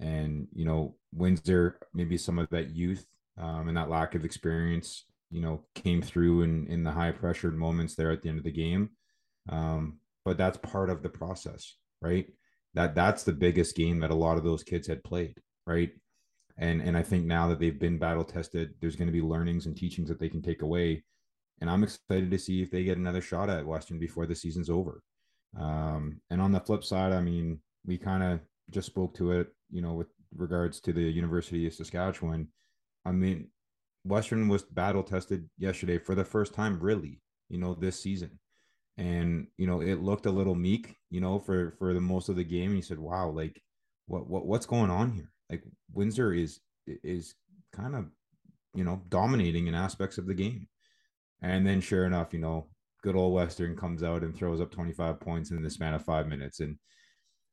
And 0.00 0.48
you 0.54 0.64
know, 0.64 0.96
Windsor 1.14 1.78
maybe 1.94 2.18
some 2.18 2.38
of 2.38 2.48
that 2.50 2.70
youth 2.70 3.06
um, 3.38 3.68
and 3.68 3.76
that 3.76 3.88
lack 3.90 4.14
of 4.14 4.24
experience 4.24 5.04
you 5.32 5.40
know 5.40 5.64
came 5.74 6.02
through 6.02 6.42
in 6.42 6.66
in 6.68 6.84
the 6.84 6.92
high 6.92 7.10
pressured 7.10 7.56
moments 7.56 7.96
there 7.96 8.12
at 8.12 8.22
the 8.22 8.28
end 8.28 8.38
of 8.38 8.44
the 8.44 8.52
game. 8.52 8.90
Um, 9.48 9.98
but 10.24 10.38
that's 10.38 10.58
part 10.58 10.90
of 10.90 11.02
the 11.02 11.08
process 11.08 11.74
right? 12.02 12.26
That 12.74 12.94
that's 12.94 13.22
the 13.22 13.32
biggest 13.32 13.76
game 13.76 14.00
that 14.00 14.10
a 14.10 14.14
lot 14.14 14.36
of 14.36 14.44
those 14.44 14.62
kids 14.62 14.86
had 14.86 15.04
played 15.04 15.40
right? 15.66 15.90
And 16.58 16.82
and 16.82 16.98
i 16.98 17.02
think 17.02 17.24
now 17.24 17.48
that 17.48 17.58
they've 17.60 17.78
been 17.78 17.98
battle 17.98 18.24
tested 18.24 18.74
there's 18.80 18.96
going 18.96 19.06
to 19.06 19.12
be 19.12 19.22
learnings 19.22 19.66
and 19.66 19.76
teachings 19.76 20.08
that 20.08 20.20
they 20.20 20.28
can 20.28 20.42
take 20.42 20.62
away. 20.62 21.04
And 21.60 21.70
i'm 21.70 21.84
excited 21.84 22.30
to 22.30 22.38
see 22.38 22.62
if 22.62 22.70
they 22.70 22.84
get 22.84 22.98
another 22.98 23.22
shot 23.22 23.48
at 23.48 23.66
western 23.66 23.98
before 23.98 24.26
the 24.26 24.34
season's 24.34 24.68
over. 24.68 25.02
Um, 25.58 26.20
and 26.30 26.40
on 26.40 26.52
the 26.52 26.60
flip 26.60 26.84
side 26.84 27.12
i 27.12 27.20
mean 27.20 27.60
we 27.86 27.96
kind 27.98 28.22
of 28.22 28.40
just 28.70 28.86
spoke 28.86 29.14
to 29.16 29.32
it 29.32 29.48
you 29.70 29.82
know 29.82 29.94
with 29.94 30.08
regards 30.34 30.80
to 30.80 30.92
the 30.92 31.02
university 31.02 31.66
of 31.66 31.74
saskatchewan. 31.74 32.48
I 33.04 33.12
mean 33.12 33.48
Western 34.04 34.48
was 34.48 34.62
battle 34.62 35.02
tested 35.02 35.48
yesterday 35.58 35.98
for 35.98 36.14
the 36.14 36.24
first 36.24 36.54
time, 36.54 36.78
really, 36.80 37.20
you 37.48 37.58
know, 37.58 37.74
this 37.74 38.00
season. 38.00 38.38
And, 38.98 39.46
you 39.56 39.66
know, 39.66 39.80
it 39.80 40.02
looked 40.02 40.26
a 40.26 40.30
little 40.30 40.54
meek, 40.54 40.96
you 41.10 41.20
know, 41.20 41.38
for 41.38 41.74
for 41.78 41.94
the 41.94 42.00
most 42.00 42.28
of 42.28 42.36
the 42.36 42.44
game. 42.44 42.70
And 42.70 42.76
you 42.76 42.82
said, 42.82 42.98
wow, 42.98 43.30
like 43.30 43.62
what 44.06 44.28
what 44.28 44.46
what's 44.46 44.66
going 44.66 44.90
on 44.90 45.12
here? 45.12 45.32
Like 45.48 45.62
Windsor 45.92 46.34
is 46.34 46.60
is 46.86 47.34
kind 47.72 47.94
of, 47.94 48.06
you 48.74 48.84
know, 48.84 49.02
dominating 49.08 49.66
in 49.66 49.74
aspects 49.74 50.18
of 50.18 50.26
the 50.26 50.34
game. 50.34 50.68
And 51.40 51.66
then 51.66 51.80
sure 51.80 52.04
enough, 52.04 52.32
you 52.32 52.40
know, 52.40 52.68
good 53.02 53.16
old 53.16 53.32
Western 53.34 53.76
comes 53.76 54.02
out 54.02 54.22
and 54.22 54.36
throws 54.36 54.60
up 54.60 54.70
25 54.70 55.20
points 55.20 55.50
in 55.50 55.62
the 55.62 55.70
span 55.70 55.94
of 55.94 56.04
five 56.04 56.26
minutes. 56.28 56.60
And, 56.60 56.76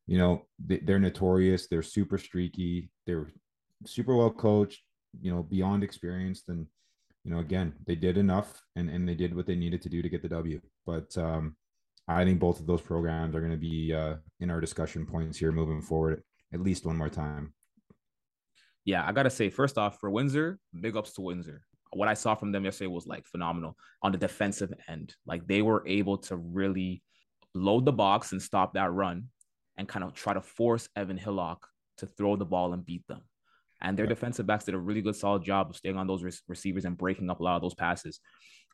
you 0.07 0.17
know, 0.17 0.45
they're 0.59 0.99
notorious. 0.99 1.67
They're 1.67 1.81
super 1.81 2.17
streaky. 2.17 2.91
They're 3.05 3.29
super 3.85 4.15
well 4.15 4.31
coached 4.31 4.81
you 5.22 5.32
know, 5.32 5.43
beyond 5.43 5.84
experienced. 5.84 6.50
And, 6.50 6.67
you 7.24 7.32
know, 7.32 7.39
again, 7.39 7.74
they 7.86 7.95
did 7.95 8.17
enough 8.17 8.62
and, 8.76 8.89
and 8.89 9.08
they 9.08 9.15
did 9.15 9.36
what 9.36 9.45
they 9.45 9.56
needed 9.56 9.82
to 9.84 9.89
do 9.89 10.02
to 10.02 10.10
get 10.10 10.22
the 10.22 10.30
W. 10.30 10.62
But 10.86 11.17
um, 11.17 11.56
I 12.08 12.24
think 12.26 12.39
both 12.39 12.60
of 12.60 12.67
those 12.67 12.82
programs 12.82 13.36
are 13.36 13.39
going 13.39 13.52
to 13.52 13.58
be 13.58 13.93
uh, 13.93 14.15
in 14.39 14.50
our 14.50 14.60
discussion 14.60 15.06
points 15.06 15.38
here 15.38 15.52
moving 15.52 15.82
forward 15.82 16.24
at 16.54 16.62
least 16.62 16.86
one 16.86 16.98
more 16.98 17.10
time. 17.10 17.54
Yeah, 18.86 19.06
I 19.06 19.12
got 19.12 19.24
to 19.24 19.30
say, 19.30 19.50
first 19.50 19.78
off, 19.78 20.00
for 20.00 20.10
Windsor, 20.10 20.58
big 20.80 20.98
ups 20.98 21.13
to 21.13 21.22
Windsor. 21.22 21.62
What 21.91 22.08
I 22.08 22.13
saw 22.13 22.36
from 22.36 22.52
them 22.52 22.65
yesterday 22.65 22.88
was 22.88 23.06
like 23.06 23.28
phenomenal 23.28 23.78
on 24.02 24.12
the 24.12 24.17
defensive 24.17 24.74
end. 24.88 25.15
Like 25.26 25.48
they 25.48 25.62
were 25.62 25.84
able 25.88 26.17
to 26.19 26.38
really 26.38 27.04
load 27.54 27.86
the 27.86 27.91
box 27.91 28.32
and 28.32 28.41
stop 28.41 28.74
that 28.74 28.91
run 28.91 29.26
and 29.78 29.88
kind 29.88 30.04
of 30.04 30.13
try 30.13 30.34
to 30.34 30.41
force 30.41 30.89
Evan 30.95 31.17
Hillock 31.17 31.67
to 31.98 32.06
throw 32.06 32.36
the 32.36 32.45
ball 32.45 32.74
and 32.74 32.86
beat 32.86 33.06
them. 33.08 33.22
And 33.81 33.97
their 33.97 34.07
defensive 34.07 34.45
backs 34.45 34.65
did 34.65 34.75
a 34.75 34.79
really 34.79 35.01
good, 35.01 35.15
solid 35.15 35.43
job 35.43 35.69
of 35.69 35.75
staying 35.75 35.97
on 35.97 36.07
those 36.07 36.23
re- 36.23 36.31
receivers 36.47 36.85
and 36.85 36.97
breaking 36.97 37.29
up 37.29 37.39
a 37.39 37.43
lot 37.43 37.55
of 37.55 37.61
those 37.61 37.75
passes. 37.75 38.19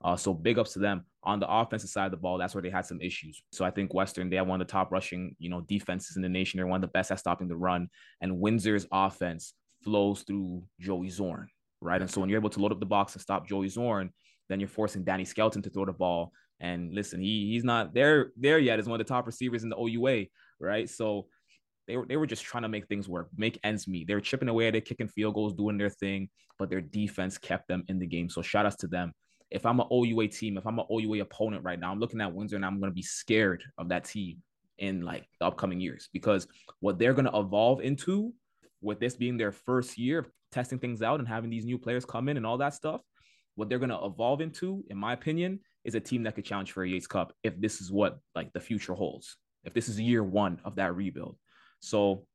Uh, 0.04 0.16
so 0.16 0.34
big 0.34 0.60
ups 0.60 0.74
to 0.74 0.80
them 0.80 1.06
on 1.24 1.40
the 1.40 1.50
offensive 1.50 1.90
side 1.90 2.06
of 2.06 2.12
the 2.12 2.18
ball. 2.18 2.38
That's 2.38 2.54
where 2.54 2.62
they 2.62 2.70
had 2.70 2.86
some 2.86 3.00
issues. 3.02 3.42
So 3.52 3.64
I 3.64 3.72
think 3.72 3.94
Western 3.94 4.30
they 4.30 4.36
have 4.36 4.48
one 4.48 4.60
of 4.60 4.68
the 4.68 4.72
top 4.72 4.92
rushing, 4.92 5.36
you 5.40 5.50
know, 5.50 5.62
defenses 5.62 6.16
in 6.16 6.22
the 6.22 6.30
nation. 6.30 6.58
They're 6.58 6.68
one 6.68 6.84
of 6.84 6.90
the 6.90 6.92
best 6.92 7.12
at 7.12 7.20
stopping 7.20 7.48
the 7.48 7.56
run. 7.56 7.88
And 8.22 8.40
Windsor's 8.40 8.86
offense 8.92 9.54
flows 9.84 10.22
through 10.24 10.64
Joey 10.80 11.10
Zorn, 11.10 11.48
right? 11.82 12.02
And 12.02 12.10
so 12.10 12.20
when 12.20 12.30
you're 12.30 12.40
able 12.40 12.50
to 12.50 12.60
load 12.60 12.72
up 12.72 12.80
the 12.80 12.86
box 12.86 13.14
and 13.14 13.22
stop 13.22 13.48
Joey 13.48 13.70
Zorn, 13.70 14.12
then 14.50 14.60
you're 14.60 14.70
forcing 14.70 15.04
Danny 15.04 15.26
Skelton 15.26 15.62
to 15.62 15.70
throw 15.70 15.86
the 15.86 15.94
ball. 15.94 16.34
And 16.60 16.94
listen, 16.94 17.22
he 17.22 17.52
he's 17.52 17.64
not 17.64 17.94
there 17.94 18.32
there 18.38 18.60
yet 18.60 18.80
Is 18.80 18.88
one 18.88 19.00
of 19.00 19.06
the 19.06 19.14
top 19.14 19.26
receivers 19.26 19.64
in 19.64 19.70
the 19.70 19.78
OUA, 19.78 20.26
right? 20.60 20.90
So 20.90 21.28
they 21.88 21.98
were 21.98 22.06
they 22.06 22.18
were 22.18 22.26
just 22.26 22.44
trying 22.44 22.64
to 22.64 22.70
make 22.70 22.88
things 22.88 23.08
work, 23.08 23.30
make 23.36 23.60
ends 23.64 23.88
meet. 23.88 24.08
They 24.08 24.14
were 24.14 24.22
chipping 24.22 24.50
away 24.50 24.68
at 24.68 24.76
it, 24.76 24.86
kicking 24.86 25.08
field 25.08 25.36
goals, 25.36 25.54
doing 25.54 25.78
their 25.78 25.90
thing, 25.90 26.30
but 26.58 26.70
their 26.70 26.82
defense 26.82 27.38
kept 27.38 27.68
them 27.68 27.84
in 27.88 28.00
the 28.00 28.08
game. 28.08 28.30
So 28.30 28.42
shout 28.42 28.66
outs 28.66 28.78
to 28.78 28.88
them. 28.88 29.14
If 29.52 29.66
I'm 29.66 29.80
an 29.80 29.88
OUA 29.92 30.28
team, 30.30 30.58
if 30.58 30.66
I'm 30.66 30.80
an 30.80 30.86
OUA 30.92 31.22
opponent 31.22 31.64
right 31.64 31.80
now, 31.80 31.92
I'm 31.92 32.00
looking 32.00 32.22
at 32.22 32.34
Windsor 32.34 32.56
and 32.56 32.66
I'm 32.66 32.80
going 32.80 32.92
to 32.92 32.96
be 32.96 33.04
scared 33.04 33.64
of 33.78 33.90
that 33.90 34.06
team 34.06 34.42
in 34.78 35.02
like 35.02 35.26
the 35.40 35.46
upcoming 35.46 35.80
years 35.80 36.10
because 36.12 36.48
what 36.80 37.00
they're 37.00 37.14
going 37.14 37.32
to 37.32 37.38
evolve 37.38 37.82
into 37.82 38.34
with 38.82 39.00
this 39.00 39.16
being 39.16 39.38
their 39.38 39.52
first 39.52 39.98
year 39.98 40.20
of 40.20 40.28
testing 40.52 40.80
things 40.80 41.02
out 41.02 41.20
and 41.20 41.28
having 41.28 41.50
these 41.50 41.66
new 41.66 41.78
players 41.78 42.06
come 42.06 42.28
in 42.28 42.38
and 42.38 42.46
all 42.46 42.58
that 42.58 42.74
stuff, 42.74 43.02
what 43.56 43.70
they're 43.70 43.80
going 43.80 43.90
to 43.90 44.04
evolve 44.04 44.42
into, 44.42 44.84
in 44.90 44.98
my 44.98 45.14
opinion, 45.14 45.60
is 45.84 45.96
a 45.96 46.00
team 46.00 46.24
that 46.24 46.36
could 46.36 46.46
challenge 46.46 46.72
for 46.72 46.84
a 46.84 46.90
Yates 46.90 47.08
Cup 47.08 47.34
if 47.44 47.60
this 47.60 47.80
is 47.82 47.92
what 47.92 48.18
like 48.36 48.52
the 48.54 48.60
future 48.60 48.94
holds. 48.94 49.38
If 49.64 49.74
this 49.74 49.90
is 49.90 50.00
year 50.00 50.24
one 50.24 50.60
of 50.64 50.76
that 50.76 50.96
rebuild. 50.96 51.38
So 51.86 52.26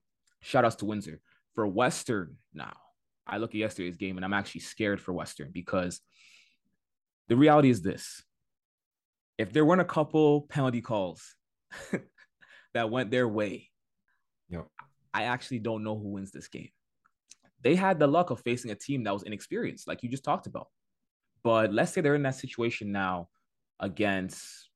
shout 0.41 0.65
outs 0.65 0.77
to 0.77 0.85
Windsor. 0.85 1.21
For 1.55 1.67
Western 1.67 2.37
now, 2.55 2.77
I 3.27 3.39
look 3.39 3.51
at 3.51 3.57
yesterday's 3.57 3.97
game 3.97 4.17
and 4.17 4.25
I'm 4.25 4.33
actually 4.33 4.61
scared 4.63 5.01
for 5.01 5.13
Western 5.13 5.51
because 5.53 6.01
the 7.29 7.37
reality 7.37 7.71
is 7.71 7.83
this. 7.83 8.23
If 9.39 9.53
there 9.53 9.65
weren't 9.65 9.81
a 9.81 9.87
couple 9.87 10.43
penalty 10.43 10.81
calls 10.81 11.35
that 12.75 12.91
went 12.91 13.11
their 13.11 13.27
way, 13.27 13.69
yep. 14.49 14.67
I 15.13 15.25
actually 15.25 15.59
don't 15.59 15.83
know 15.83 15.99
who 15.99 16.11
wins 16.11 16.31
this 16.31 16.49
game. 16.49 16.69
They 17.63 17.75
had 17.75 17.99
the 17.99 18.07
luck 18.07 18.31
of 18.31 18.41
facing 18.41 18.71
a 18.71 18.75
team 18.75 19.05
that 19.05 19.13
was 19.13 19.25
inexperienced, 19.25 19.89
like 19.89 20.03
you 20.03 20.09
just 20.09 20.25
talked 20.25 20.47
about. 20.47 20.69
But 21.43 21.73
let's 21.73 21.93
say 21.93 22.01
they're 22.01 22.15
in 22.15 22.23
that 22.23 22.37
situation 22.37 22.93
now 22.93 23.29
against 23.81 24.69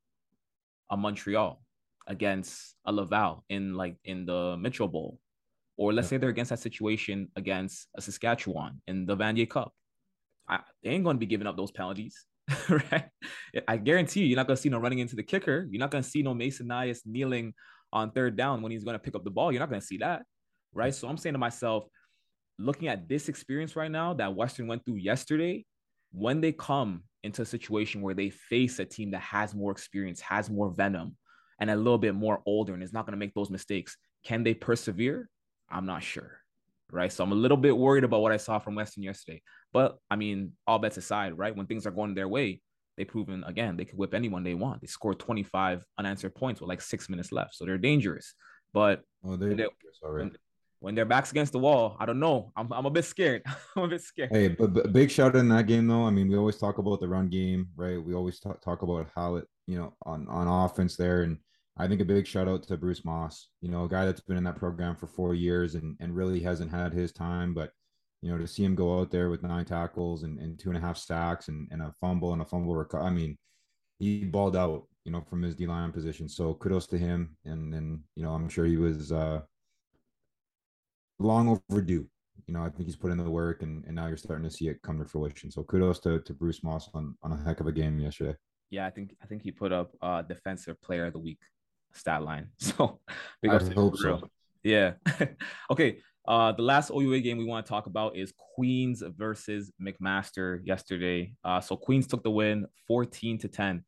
a 0.90 0.96
Montreal 0.96 1.63
against 2.06 2.74
a 2.84 2.92
Laval 2.92 3.44
in 3.48 3.74
like 3.74 3.96
in 4.04 4.26
the 4.26 4.56
Mitchell 4.58 4.88
Bowl, 4.88 5.18
or 5.76 5.92
let's 5.92 6.06
yeah. 6.06 6.10
say 6.10 6.16
they're 6.18 6.30
against 6.30 6.50
that 6.50 6.58
situation 6.58 7.28
against 7.36 7.88
a 7.96 8.00
Saskatchewan 8.00 8.80
in 8.86 9.06
the 9.06 9.16
Vanier 9.16 9.48
Cup. 9.48 9.72
I, 10.48 10.60
they 10.82 10.90
ain't 10.90 11.04
going 11.04 11.16
to 11.16 11.20
be 11.20 11.26
giving 11.26 11.46
up 11.46 11.56
those 11.56 11.70
penalties, 11.70 12.26
right? 12.68 13.08
I 13.66 13.76
guarantee 13.78 14.20
you, 14.20 14.26
you're 14.26 14.36
not 14.36 14.46
going 14.46 14.56
to 14.56 14.62
see 14.62 14.68
no 14.68 14.78
running 14.78 14.98
into 14.98 15.16
the 15.16 15.22
kicker. 15.22 15.66
You're 15.70 15.80
not 15.80 15.90
going 15.90 16.04
to 16.04 16.08
see 16.08 16.22
no 16.22 16.34
Mason 16.34 16.68
Nyhus 16.68 17.00
kneeling 17.06 17.54
on 17.92 18.10
third 18.10 18.36
down 18.36 18.60
when 18.60 18.72
he's 18.72 18.84
going 18.84 18.94
to 18.94 19.02
pick 19.02 19.14
up 19.14 19.24
the 19.24 19.30
ball. 19.30 19.52
You're 19.52 19.60
not 19.60 19.70
going 19.70 19.80
to 19.80 19.86
see 19.86 19.98
that, 19.98 20.22
right? 20.74 20.94
So 20.94 21.08
I'm 21.08 21.16
saying 21.16 21.34
to 21.34 21.38
myself, 21.38 21.84
looking 22.58 22.88
at 22.88 23.08
this 23.08 23.28
experience 23.28 23.74
right 23.76 23.90
now 23.90 24.14
that 24.14 24.34
Western 24.34 24.66
went 24.66 24.84
through 24.84 24.96
yesterday, 24.96 25.64
when 26.12 26.40
they 26.40 26.52
come 26.52 27.02
into 27.22 27.42
a 27.42 27.46
situation 27.46 28.02
where 28.02 28.14
they 28.14 28.30
face 28.30 28.78
a 28.78 28.84
team 28.84 29.10
that 29.12 29.20
has 29.20 29.54
more 29.54 29.72
experience, 29.72 30.20
has 30.20 30.50
more 30.50 30.70
venom, 30.70 31.16
and 31.58 31.70
a 31.70 31.76
little 31.76 31.98
bit 31.98 32.14
more 32.14 32.40
older 32.46 32.74
and 32.74 32.82
is 32.82 32.92
not 32.92 33.06
going 33.06 33.12
to 33.12 33.18
make 33.18 33.34
those 33.34 33.50
mistakes, 33.50 33.96
can 34.24 34.42
they 34.42 34.54
persevere? 34.54 35.28
I'm 35.70 35.86
not 35.86 36.02
sure. 36.02 36.38
Right. 36.90 37.12
So 37.12 37.24
I'm 37.24 37.32
a 37.32 37.36
little 37.36 37.56
bit 37.56 37.76
worried 37.76 38.04
about 38.04 38.20
what 38.20 38.32
I 38.32 38.36
saw 38.36 38.58
from 38.58 38.74
Western 38.74 39.02
yesterday. 39.02 39.42
But 39.72 39.96
I 40.10 40.16
mean, 40.16 40.52
all 40.66 40.78
bets 40.78 40.96
aside, 40.96 41.36
right? 41.36 41.54
When 41.54 41.66
things 41.66 41.86
are 41.86 41.90
going 41.90 42.14
their 42.14 42.28
way, 42.28 42.60
they've 42.96 43.08
proven 43.08 43.42
again 43.44 43.76
they 43.76 43.84
could 43.84 43.98
whip 43.98 44.14
anyone 44.14 44.44
they 44.44 44.54
want. 44.54 44.80
They 44.80 44.86
scored 44.86 45.18
25 45.18 45.84
unanswered 45.98 46.34
points 46.34 46.60
with 46.60 46.68
like 46.68 46.80
six 46.80 47.08
minutes 47.08 47.32
left. 47.32 47.54
So 47.54 47.64
they're 47.64 47.78
dangerous. 47.78 48.34
But 48.72 49.02
oh, 49.24 49.36
they're 49.36 49.54
they, 49.54 49.66
when, 50.02 50.36
when 50.80 50.94
their 50.94 51.04
backs 51.06 51.30
against 51.30 51.52
the 51.52 51.58
wall, 51.58 51.96
I 51.98 52.06
don't 52.06 52.20
know. 52.20 52.52
I'm, 52.56 52.72
I'm 52.72 52.86
a 52.86 52.90
bit 52.90 53.04
scared. 53.04 53.42
I'm 53.76 53.84
a 53.84 53.88
bit 53.88 54.02
scared. 54.02 54.30
Hey, 54.30 54.48
but, 54.48 54.74
but 54.74 54.92
big 54.92 55.10
shout 55.10 55.34
out 55.34 55.40
in 55.40 55.48
that 55.48 55.66
game 55.66 55.86
though. 55.86 56.04
I 56.04 56.10
mean, 56.10 56.28
we 56.28 56.36
always 56.36 56.58
talk 56.58 56.78
about 56.78 57.00
the 57.00 57.08
run 57.08 57.28
game, 57.28 57.68
right? 57.74 58.02
We 58.02 58.14
always 58.14 58.38
talk, 58.38 58.60
talk 58.60 58.82
about 58.82 59.08
how 59.14 59.36
it, 59.36 59.48
you 59.66 59.78
know, 59.78 59.94
on 60.04 60.28
on 60.28 60.46
offense 60.48 60.96
there, 60.96 61.22
and 61.22 61.38
I 61.76 61.88
think 61.88 62.00
a 62.00 62.04
big 62.04 62.26
shout 62.26 62.48
out 62.48 62.62
to 62.64 62.76
Bruce 62.76 63.04
Moss, 63.04 63.48
you 63.60 63.70
know, 63.70 63.84
a 63.84 63.88
guy 63.88 64.04
that's 64.06 64.20
been 64.20 64.36
in 64.36 64.44
that 64.44 64.56
program 64.56 64.96
for 64.96 65.06
four 65.06 65.34
years 65.34 65.74
and 65.74 65.96
and 66.00 66.14
really 66.14 66.40
hasn't 66.40 66.70
had 66.70 66.92
his 66.92 67.12
time, 67.12 67.54
but 67.54 67.70
you 68.24 68.30
know, 68.30 68.38
to 68.38 68.46
see 68.46 68.64
him 68.64 68.74
go 68.74 68.98
out 68.98 69.10
there 69.10 69.28
with 69.28 69.42
nine 69.42 69.66
tackles 69.66 70.22
and, 70.22 70.38
and 70.38 70.58
two 70.58 70.70
and 70.70 70.78
a 70.78 70.80
half 70.80 70.96
sacks 70.96 71.48
and, 71.48 71.68
and 71.70 71.82
a 71.82 71.92
fumble 72.00 72.32
and 72.32 72.40
a 72.40 72.44
fumble 72.44 72.74
recovery. 72.74 73.06
I 73.06 73.10
mean, 73.10 73.36
he 73.98 74.24
balled 74.24 74.56
out, 74.56 74.84
you 75.04 75.12
know, 75.12 75.20
from 75.28 75.42
his 75.42 75.54
D 75.54 75.66
line 75.66 75.92
position. 75.92 76.26
So 76.26 76.54
kudos 76.54 76.86
to 76.86 76.98
him. 76.98 77.36
And 77.44 77.74
and 77.74 78.00
you 78.16 78.22
know, 78.22 78.30
I'm 78.30 78.48
sure 78.48 78.64
he 78.64 78.78
was 78.78 79.12
uh 79.12 79.42
long 81.18 81.60
overdue. 81.70 82.06
You 82.46 82.54
know, 82.54 82.62
I 82.62 82.70
think 82.70 82.86
he's 82.86 82.96
put 82.96 83.10
in 83.12 83.18
the 83.18 83.30
work 83.30 83.62
and, 83.62 83.84
and 83.84 83.94
now 83.94 84.06
you're 84.06 84.16
starting 84.16 84.48
to 84.48 84.50
see 84.50 84.68
it 84.68 84.80
come 84.82 84.98
to 84.98 85.04
fruition. 85.04 85.50
So 85.50 85.62
kudos 85.62 86.00
to, 86.00 86.20
to 86.20 86.32
Bruce 86.32 86.64
Moss 86.64 86.88
on, 86.94 87.14
on 87.22 87.32
a 87.32 87.44
heck 87.44 87.60
of 87.60 87.66
a 87.66 87.72
game 87.72 87.98
yesterday. 87.98 88.36
Yeah, 88.70 88.86
I 88.86 88.90
think 88.90 89.14
I 89.22 89.26
think 89.26 89.42
he 89.42 89.50
put 89.52 89.72
up 89.72 89.94
uh 90.02 90.22
defensive 90.22 90.80
player 90.82 91.06
of 91.06 91.12
the 91.12 91.18
week 91.18 91.38
stat 91.92 92.22
line. 92.22 92.48
So 92.58 93.00
big 93.42 93.52
I 93.52 93.58
hope 93.72 93.96
so. 93.96 94.28
Yeah. 94.62 94.94
okay. 95.70 95.98
Uh, 96.26 96.52
the 96.52 96.62
last 96.62 96.90
OUA 96.90 97.20
game 97.20 97.36
we 97.36 97.44
want 97.44 97.66
to 97.66 97.70
talk 97.70 97.86
about 97.86 98.16
is 98.16 98.32
Queens 98.54 99.02
versus 99.16 99.70
McMaster 99.80 100.60
yesterday. 100.64 101.34
Uh, 101.44 101.60
so 101.60 101.76
Queens 101.76 102.06
took 102.06 102.22
the 102.22 102.30
win 102.30 102.66
14 102.88 103.38
to 103.38 103.48
10. 103.48 103.84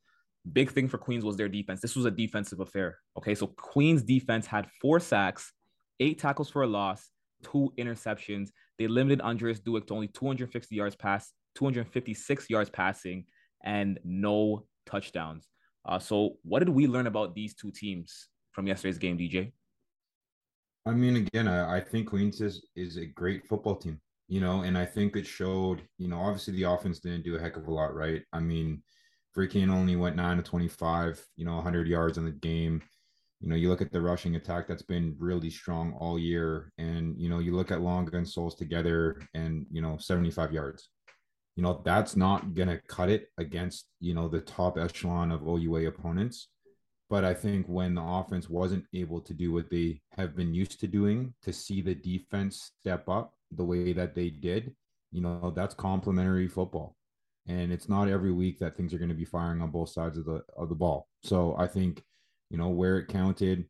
Big 0.52 0.70
thing 0.70 0.86
for 0.86 0.98
Queens 0.98 1.24
was 1.24 1.36
their 1.36 1.48
defense. 1.48 1.80
This 1.80 1.96
was 1.96 2.04
a 2.04 2.10
defensive 2.10 2.60
affair. 2.60 2.98
Okay. 3.16 3.34
So 3.34 3.46
Queens 3.46 4.02
defense 4.02 4.46
had 4.46 4.68
four 4.82 5.00
sacks, 5.00 5.50
eight 5.98 6.18
tackles 6.18 6.50
for 6.50 6.62
a 6.62 6.66
loss, 6.66 7.08
two 7.42 7.72
interceptions. 7.78 8.50
They 8.78 8.86
limited 8.86 9.22
Andreas 9.22 9.60
Dueck 9.60 9.86
to 9.86 9.94
only 9.94 10.08
250 10.08 10.76
yards 10.76 10.94
pass, 10.94 11.32
256 11.54 12.50
yards 12.50 12.68
passing, 12.68 13.24
and 13.64 13.98
no 14.04 14.66
touchdowns. 14.86 15.48
Uh, 15.84 15.98
so 15.98 16.36
what 16.42 16.60
did 16.60 16.68
we 16.68 16.86
learn 16.86 17.06
about 17.06 17.34
these 17.34 17.54
two 17.54 17.70
teams 17.70 18.28
from 18.52 18.66
yesterday's 18.66 18.98
game, 18.98 19.18
DJ? 19.18 19.52
I 20.86 20.92
mean, 20.92 21.16
again, 21.16 21.48
I, 21.48 21.78
I 21.78 21.80
think 21.80 22.08
Queens 22.08 22.40
is 22.40 22.66
is 22.76 22.96
a 22.96 23.06
great 23.06 23.46
football 23.46 23.76
team, 23.76 24.00
you 24.28 24.40
know, 24.40 24.62
and 24.62 24.78
I 24.78 24.86
think 24.86 25.16
it 25.16 25.26
showed, 25.26 25.82
you 25.98 26.08
know, 26.08 26.20
obviously 26.20 26.54
the 26.54 26.70
offense 26.70 27.00
didn't 27.00 27.24
do 27.24 27.36
a 27.36 27.40
heck 27.40 27.56
of 27.56 27.66
a 27.66 27.72
lot, 27.72 27.94
right? 27.94 28.22
I 28.32 28.40
mean, 28.40 28.82
freaking 29.36 29.70
only 29.70 29.96
went 29.96 30.16
nine 30.16 30.36
to 30.38 30.42
25, 30.42 31.24
you 31.36 31.44
know, 31.44 31.56
100 31.56 31.88
yards 31.88 32.18
in 32.18 32.24
the 32.24 32.30
game. 32.30 32.82
You 33.40 33.50
know, 33.50 33.56
you 33.56 33.68
look 33.68 33.82
at 33.82 33.92
the 33.92 34.00
rushing 34.00 34.36
attack 34.36 34.66
that's 34.66 34.82
been 34.82 35.14
really 35.18 35.50
strong 35.50 35.92
all 35.98 36.18
year. 36.18 36.72
And, 36.78 37.20
you 37.20 37.28
know, 37.28 37.38
you 37.38 37.54
look 37.54 37.70
at 37.70 37.82
Long 37.82 38.08
and 38.14 38.26
Souls 38.26 38.54
together 38.54 39.20
and, 39.34 39.66
you 39.70 39.82
know, 39.82 39.98
75 39.98 40.52
yards. 40.52 40.88
You 41.56 41.62
know, 41.62 41.80
that's 41.84 42.16
not 42.16 42.54
going 42.54 42.68
to 42.68 42.80
cut 42.86 43.08
it 43.08 43.28
against, 43.38 43.86
you 44.00 44.14
know, 44.14 44.28
the 44.28 44.40
top 44.40 44.76
echelon 44.78 45.32
of 45.32 45.42
OUA 45.42 45.88
opponents. 45.88 46.48
But 47.08 47.24
I 47.24 47.34
think 47.34 47.66
when 47.66 47.94
the 47.94 48.02
offense 48.02 48.50
wasn't 48.50 48.84
able 48.92 49.20
to 49.22 49.32
do 49.32 49.52
what 49.52 49.70
they 49.70 50.00
have 50.16 50.36
been 50.36 50.52
used 50.52 50.80
to 50.80 50.86
doing, 50.86 51.32
to 51.42 51.52
see 51.52 51.80
the 51.80 51.94
defense 51.94 52.72
step 52.80 53.08
up 53.08 53.34
the 53.52 53.64
way 53.64 53.92
that 53.92 54.14
they 54.14 54.28
did, 54.28 54.74
you 55.12 55.22
know, 55.22 55.52
that's 55.54 55.74
complementary 55.74 56.48
football. 56.48 56.96
And 57.46 57.72
it's 57.72 57.88
not 57.88 58.08
every 58.08 58.32
week 58.32 58.58
that 58.58 58.76
things 58.76 58.92
are 58.92 58.98
going 58.98 59.08
to 59.08 59.14
be 59.14 59.24
firing 59.24 59.62
on 59.62 59.70
both 59.70 59.90
sides 59.90 60.18
of 60.18 60.24
the 60.24 60.42
of 60.56 60.68
the 60.68 60.74
ball. 60.74 61.08
So 61.22 61.54
I 61.56 61.68
think, 61.68 62.02
you 62.50 62.58
know, 62.58 62.70
where 62.70 62.98
it 62.98 63.06
counted, 63.06 63.66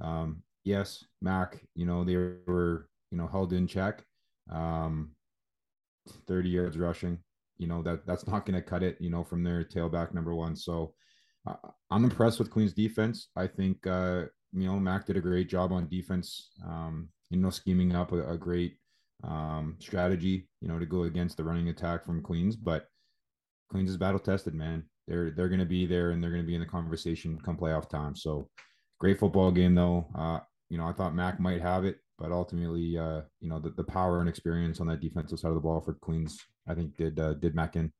um, 0.00 0.42
yes, 0.64 1.04
Mac, 1.22 1.60
you 1.76 1.86
know, 1.86 2.02
they 2.02 2.16
were, 2.16 2.88
you 3.12 3.18
know, 3.18 3.28
held 3.28 3.52
in 3.52 3.68
check. 3.68 4.02
Um, 4.50 5.12
30 6.26 6.48
yards 6.48 6.76
rushing, 6.76 7.18
you 7.60 7.66
know, 7.66 7.82
that 7.82 8.06
that's 8.06 8.26
not 8.26 8.46
going 8.46 8.60
to 8.60 8.66
cut 8.66 8.82
it, 8.82 8.96
you 9.00 9.10
know, 9.10 9.22
from 9.22 9.44
their 9.44 9.64
tailback 9.64 10.14
number 10.14 10.34
one. 10.34 10.56
So 10.56 10.94
I'm 11.90 12.04
impressed 12.04 12.38
with 12.38 12.50
Queen's 12.50 12.72
defense. 12.72 13.28
I 13.36 13.46
think 13.46 13.86
uh, 13.86 14.24
you 14.52 14.66
know 14.66 14.78
Mac 14.78 15.06
did 15.06 15.16
a 15.16 15.20
great 15.20 15.48
job 15.48 15.72
on 15.72 15.88
defense. 15.88 16.50
Um, 16.66 17.08
you 17.30 17.38
know, 17.38 17.50
scheming 17.50 17.94
up 17.94 18.12
a, 18.12 18.32
a 18.32 18.38
great 18.38 18.76
um, 19.24 19.76
strategy. 19.78 20.48
You 20.60 20.68
know, 20.68 20.78
to 20.78 20.86
go 20.86 21.04
against 21.04 21.36
the 21.36 21.44
running 21.44 21.68
attack 21.68 22.04
from 22.04 22.22
Queens, 22.22 22.56
but 22.56 22.88
Queens 23.68 23.90
is 23.90 23.96
battle 23.96 24.20
tested, 24.20 24.54
man. 24.54 24.84
They're 25.06 25.30
they're 25.30 25.48
going 25.48 25.60
to 25.60 25.66
be 25.66 25.86
there 25.86 26.10
and 26.10 26.22
they're 26.22 26.30
going 26.30 26.42
to 26.42 26.46
be 26.46 26.54
in 26.54 26.60
the 26.60 26.66
conversation 26.66 27.38
come 27.44 27.56
playoff 27.56 27.88
time. 27.88 28.14
So 28.16 28.48
great 28.98 29.18
football 29.18 29.50
game 29.50 29.74
though. 29.74 30.06
Uh, 30.16 30.40
you 30.68 30.78
know, 30.78 30.86
I 30.86 30.92
thought 30.92 31.14
Mac 31.14 31.40
might 31.40 31.60
have 31.60 31.84
it, 31.84 31.96
but 32.18 32.30
ultimately, 32.30 32.96
uh, 32.96 33.22
you 33.40 33.48
know, 33.48 33.58
the, 33.58 33.70
the 33.70 33.82
power 33.82 34.20
and 34.20 34.28
experience 34.28 34.80
on 34.80 34.86
that 34.86 35.00
defensive 35.00 35.40
side 35.40 35.48
of 35.48 35.54
the 35.54 35.60
ball 35.60 35.80
for 35.80 35.94
Queens, 35.94 36.38
I 36.68 36.74
think 36.74 36.96
did 36.96 37.18
uh, 37.18 37.34
did 37.34 37.54
Mac 37.54 37.76
in. 37.76 37.92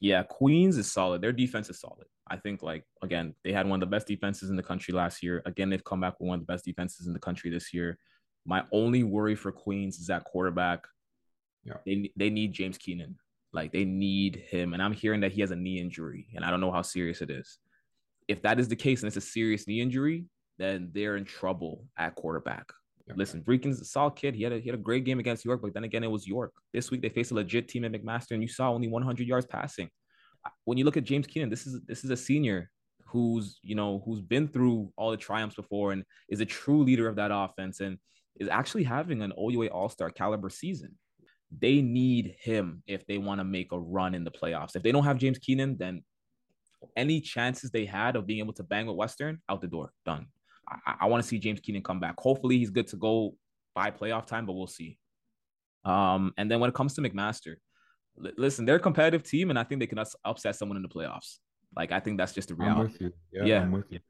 Yeah, 0.00 0.22
Queens 0.22 0.78
is 0.78 0.90
solid. 0.90 1.20
Their 1.22 1.32
defense 1.32 1.68
is 1.70 1.80
solid. 1.80 2.06
I 2.30 2.36
think 2.36 2.62
like 2.62 2.84
again, 3.02 3.34
they 3.44 3.52
had 3.52 3.66
one 3.66 3.82
of 3.82 3.88
the 3.88 3.94
best 3.94 4.06
defenses 4.06 4.50
in 4.50 4.56
the 4.56 4.62
country 4.62 4.94
last 4.94 5.22
year. 5.22 5.42
Again, 5.46 5.70
they've 5.70 5.84
come 5.84 6.00
back 6.00 6.20
with 6.20 6.28
one 6.28 6.40
of 6.40 6.46
the 6.46 6.52
best 6.52 6.64
defenses 6.64 7.06
in 7.06 7.12
the 7.12 7.18
country 7.18 7.50
this 7.50 7.72
year. 7.72 7.98
My 8.44 8.64
only 8.72 9.02
worry 9.02 9.34
for 9.34 9.52
Queens 9.52 9.98
is 9.98 10.06
that 10.06 10.24
quarterback. 10.24 10.86
Yeah. 11.64 11.74
They 11.84 12.10
they 12.16 12.30
need 12.30 12.52
James 12.52 12.78
Keenan. 12.78 13.16
Like 13.52 13.72
they 13.72 13.84
need 13.84 14.44
him. 14.48 14.74
And 14.74 14.82
I'm 14.82 14.92
hearing 14.92 15.20
that 15.20 15.32
he 15.32 15.40
has 15.40 15.50
a 15.50 15.56
knee 15.56 15.80
injury, 15.80 16.28
and 16.34 16.44
I 16.44 16.50
don't 16.50 16.60
know 16.60 16.72
how 16.72 16.82
serious 16.82 17.22
it 17.22 17.30
is. 17.30 17.58
If 18.28 18.42
that 18.42 18.60
is 18.60 18.68
the 18.68 18.76
case 18.76 19.02
and 19.02 19.08
it's 19.08 19.16
a 19.16 19.22
serious 19.22 19.66
knee 19.66 19.80
injury, 19.80 20.26
then 20.58 20.90
they're 20.92 21.16
in 21.16 21.24
trouble 21.24 21.86
at 21.96 22.14
quarterback. 22.14 22.70
Listen, 23.16 23.42
Freakin's 23.42 23.90
solid 23.90 24.16
kid. 24.16 24.34
He 24.34 24.42
had 24.42 24.52
a 24.52 24.58
he 24.58 24.68
had 24.68 24.74
a 24.74 24.82
great 24.82 25.04
game 25.04 25.18
against 25.18 25.44
York, 25.44 25.62
but 25.62 25.72
then 25.74 25.84
again, 25.84 26.04
it 26.04 26.10
was 26.10 26.26
York. 26.26 26.52
This 26.72 26.90
week 26.90 27.02
they 27.02 27.08
faced 27.08 27.30
a 27.30 27.34
legit 27.34 27.68
team 27.68 27.84
at 27.84 27.92
McMaster, 27.92 28.32
and 28.32 28.42
you 28.42 28.48
saw 28.48 28.70
only 28.70 28.88
100 28.88 29.26
yards 29.26 29.46
passing 29.46 29.88
when 30.64 30.78
you 30.78 30.84
look 30.84 30.96
at 30.96 31.04
James 31.04 31.26
Keenan, 31.26 31.50
this 31.50 31.66
is 31.66 31.80
this 31.86 32.04
is 32.04 32.10
a 32.10 32.16
senior 32.16 32.70
who's 33.06 33.58
you 33.62 33.74
know 33.74 34.02
who's 34.04 34.20
been 34.20 34.48
through 34.48 34.92
all 34.96 35.10
the 35.10 35.16
triumphs 35.16 35.56
before 35.56 35.92
and 35.92 36.04
is 36.28 36.40
a 36.40 36.46
true 36.46 36.82
leader 36.82 37.08
of 37.08 37.16
that 37.16 37.30
offense 37.32 37.80
and 37.80 37.98
is 38.38 38.48
actually 38.48 38.84
having 38.84 39.22
an 39.22 39.32
OUA 39.38 39.68
All 39.68 39.88
Star 39.88 40.10
caliber 40.10 40.50
season. 40.50 40.96
They 41.56 41.80
need 41.80 42.36
him 42.40 42.82
if 42.86 43.06
they 43.06 43.18
want 43.18 43.40
to 43.40 43.44
make 43.44 43.72
a 43.72 43.78
run 43.78 44.14
in 44.14 44.24
the 44.24 44.30
playoffs. 44.30 44.76
If 44.76 44.82
they 44.82 44.92
don't 44.92 45.04
have 45.04 45.18
James 45.18 45.38
Keenan, 45.38 45.78
then 45.78 46.04
any 46.96 47.20
chances 47.20 47.70
they 47.70 47.86
had 47.86 48.14
of 48.16 48.26
being 48.26 48.40
able 48.40 48.52
to 48.54 48.62
bang 48.62 48.86
with 48.86 48.96
Western 48.96 49.40
out 49.48 49.60
the 49.60 49.66
door, 49.66 49.92
done. 50.04 50.26
I, 50.86 50.96
I 51.00 51.06
want 51.06 51.22
to 51.22 51.28
see 51.28 51.38
James 51.38 51.60
Keenan 51.60 51.82
come 51.82 52.00
back. 52.00 52.14
Hopefully, 52.18 52.58
he's 52.58 52.70
good 52.70 52.86
to 52.88 52.96
go 52.96 53.34
by 53.74 53.90
playoff 53.90 54.26
time, 54.26 54.46
but 54.46 54.54
we'll 54.54 54.66
see. 54.66 54.98
Um, 55.84 56.32
and 56.36 56.50
then 56.50 56.60
when 56.60 56.68
it 56.68 56.74
comes 56.74 56.94
to 56.94 57.00
McMaster, 57.00 57.56
listen, 58.36 58.64
they're 58.64 58.76
a 58.76 58.80
competitive 58.80 59.22
team, 59.22 59.50
and 59.50 59.58
I 59.58 59.64
think 59.64 59.80
they 59.80 59.86
can 59.86 60.04
upset 60.24 60.56
someone 60.56 60.76
in 60.76 60.82
the 60.82 60.88
playoffs. 60.88 61.38
Like 61.76 61.92
I 61.92 62.00
think 62.00 62.18
that's 62.18 62.32
just 62.32 62.48
the 62.48 62.54
reality. 62.54 63.10
Yeah, 63.32 63.44
yeah. 63.44 63.62
I'm 63.62 63.72
with 63.72 63.90
you. 63.90 64.00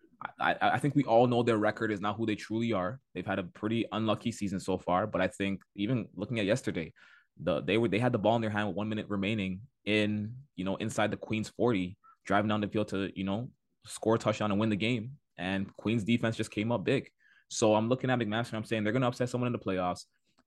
I, 0.41 0.57
I 0.61 0.79
think 0.79 0.97
we 0.97 1.05
all 1.05 1.29
know 1.29 1.45
their 1.45 1.59
record 1.59 1.93
is 1.93 2.01
not 2.01 2.17
who 2.17 2.27
they 2.27 2.35
truly 2.35 2.73
are. 2.73 2.99
They've 3.15 3.27
had 3.27 3.39
a 3.39 3.45
pretty 3.45 3.87
unlucky 3.93 4.33
season 4.33 4.59
so 4.59 4.77
far, 4.77 5.07
but 5.07 5.21
I 5.21 5.29
think 5.29 5.61
even 5.77 6.09
looking 6.17 6.41
at 6.41 6.45
yesterday, 6.45 6.93
the 7.41 7.61
they 7.61 7.79
were 7.79 7.89
they 7.89 8.01
had 8.01 8.13
the 8.13 8.19
ball 8.19 8.35
in 8.35 8.43
their 8.43 8.51
hand 8.51 8.69
with 8.69 8.77
one 8.77 8.89
minute 8.89 9.07
remaining 9.09 9.61
in 9.85 10.35
you 10.57 10.65
know 10.65 10.77
inside 10.77 11.13
the 11.13 11.17
Queens 11.17 11.49
40, 11.51 11.97
driving 12.25 12.49
down 12.49 12.61
the 12.61 12.69
field 12.69 12.89
to 12.89 13.11
you 13.15 13.25
know 13.25 13.51
score 13.87 14.17
a 14.17 14.19
touchdown 14.19 14.51
and 14.51 14.59
win 14.59 14.71
the 14.71 14.77
game. 14.77 15.13
And 15.39 15.75
Queens 15.77 16.05
defense 16.05 16.37
just 16.37 16.51
came 16.51 16.73
up 16.73 16.85
big. 16.85 17.09
So 17.49 17.75
I'm 17.75 17.89
looking 17.89 18.11
at 18.11 18.19
McMaster. 18.19 18.55
I'm 18.55 18.65
saying 18.65 18.85
they're 18.85 18.93
gonna 18.93 19.09
upset 19.09 19.29
someone 19.29 19.47
in 19.47 19.53
the 19.53 19.59
playoffs 19.59 20.05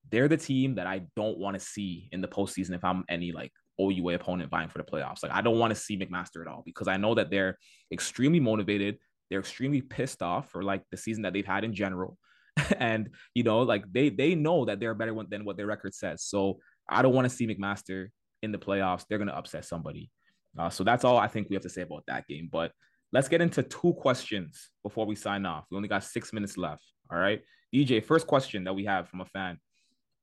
they're 0.10 0.28
the 0.28 0.38
team 0.38 0.76
that 0.76 0.88
I 0.88 1.04
don't 1.16 1.38
want 1.38 1.56
to 1.56 1.60
see 1.60 2.10
in 2.12 2.22
the 2.22 2.28
postseason 2.28 2.74
if 2.74 2.84
I'm 2.84 3.04
any 3.10 3.32
like 3.32 3.52
OUA 3.80 4.16
opponent 4.16 4.50
vying 4.50 4.70
for 4.70 4.80
the 4.80 4.84
playoffs. 4.84 5.24
Like 5.24 5.32
I 5.32 5.42
don't 5.42 5.60
want 5.60 5.72
to 5.72 5.80
see 5.80 5.98
McMaster 5.98 6.42
at 6.42 6.48
all 6.48 6.64
because 6.66 6.88
I 6.88 6.98
know 6.98 7.16
that 7.16 7.30
they're 7.30 7.58
extremely 7.92 8.40
motivated. 8.40 8.98
They're 9.30 9.40
extremely 9.40 9.82
pissed 9.82 10.22
off 10.22 10.50
for 10.50 10.64
like 10.64 10.84
the 10.92 10.98
season 10.98 11.24
that 11.24 11.34
they've 11.34 11.46
had 11.46 11.64
in 11.64 11.74
general. 11.74 12.18
and 12.78 13.10
you 13.34 13.44
know, 13.44 13.62
like 13.62 13.92
they 13.92 14.10
they 14.10 14.36
know 14.36 14.66
that 14.66 14.80
they're 14.80 14.96
better 14.96 15.16
than 15.30 15.46
what 15.46 15.58
their 15.58 15.68
record 15.68 15.94
says. 15.94 16.24
So 16.24 16.60
I 16.90 17.02
don't 17.02 17.14
want 17.14 17.30
to 17.30 17.36
see 17.36 17.48
McMaster 17.48 18.10
in 18.42 18.52
the 18.52 18.58
playoffs. 18.58 19.06
They're 19.08 19.20
gonna 19.20 19.32
upset 19.32 19.66
somebody. 19.66 20.10
Uh, 20.58 20.70
so 20.70 20.84
that's 20.84 21.06
all 21.06 21.18
I 21.18 21.28
think 21.28 21.50
we 21.50 21.56
have 21.56 21.64
to 21.64 21.70
say 21.70 21.84
about 21.84 22.04
that 22.08 22.28
game. 22.28 22.50
But 22.52 22.74
let's 23.12 23.28
get 23.28 23.42
into 23.42 23.64
two 23.64 23.94
questions 23.94 24.70
before 24.84 25.06
we 25.06 25.16
sign 25.16 25.46
off. 25.46 25.66
We 25.70 25.78
only 25.78 25.90
got 25.90 26.04
six 26.04 26.34
minutes 26.34 26.58
left. 26.58 26.84
All 27.12 27.18
right. 27.18 27.42
DJ, 27.74 28.04
first 28.04 28.28
question 28.28 28.64
that 28.66 28.74
we 28.74 28.86
have 28.86 29.08
from 29.10 29.22
a 29.22 29.26
fan 29.26 29.58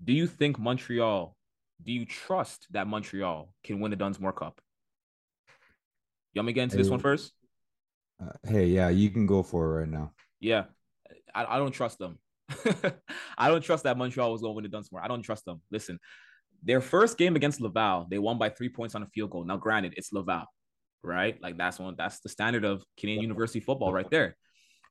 do 0.03 0.13
you 0.13 0.27
think 0.27 0.59
Montreal, 0.59 1.37
do 1.83 1.93
you 1.93 2.07
trust 2.07 2.67
that 2.71 2.87
Montreal 2.87 3.53
can 3.65 3.81
win 3.81 3.91
the 3.91 3.97
Dunsmore 3.97 4.33
Cup? 4.33 4.61
You 6.33 6.41
want 6.41 6.47
me 6.47 6.53
to 6.53 6.55
get 6.55 6.63
into 6.65 6.77
this 6.77 6.89
one 6.89 7.01
first? 7.01 7.33
Uh, 8.23 8.31
hey, 8.47 8.67
yeah, 8.67 8.89
you 8.91 9.11
can 9.11 9.27
go 9.27 9.43
for 9.43 9.67
it 9.67 9.81
right 9.81 9.89
now. 9.89 10.13
Yeah, 10.41 10.65
I, 11.35 11.57
I 11.57 11.59
don't 11.59 11.73
trust 11.73 11.99
them. 11.99 12.19
I 13.39 13.49
don't 13.49 13.63
trust 13.63 13.85
that 13.85 13.99
Montreal 13.99 14.31
was 14.31 14.41
going 14.41 14.53
to 14.53 14.57
win 14.57 14.63
the 14.63 14.69
Dunsmore. 14.69 15.03
I 15.03 15.09
don't 15.09 15.23
trust 15.23 15.45
them. 15.45 15.61
Listen, 15.71 15.99
their 16.63 16.81
first 16.81 17.19
game 17.19 17.37
against 17.37 17.61
Laval, 17.61 18.07
they 18.11 18.19
won 18.19 18.39
by 18.39 18.51
three 18.51 18.69
points 18.69 18.95
on 18.95 19.03
a 19.03 19.07
field 19.07 19.31
goal. 19.31 19.45
Now, 19.45 19.57
granted, 19.57 19.95
it's 19.97 20.13
Laval, 20.13 20.45
right? 21.03 21.41
Like 21.43 21.57
that's 21.57 21.79
one. 21.79 21.95
That's 21.97 22.21
the 22.21 22.29
standard 22.29 22.65
of 22.65 22.85
Canadian 22.99 23.23
University 23.23 23.61
football 23.61 23.93
right 23.93 24.11
there. 24.11 24.37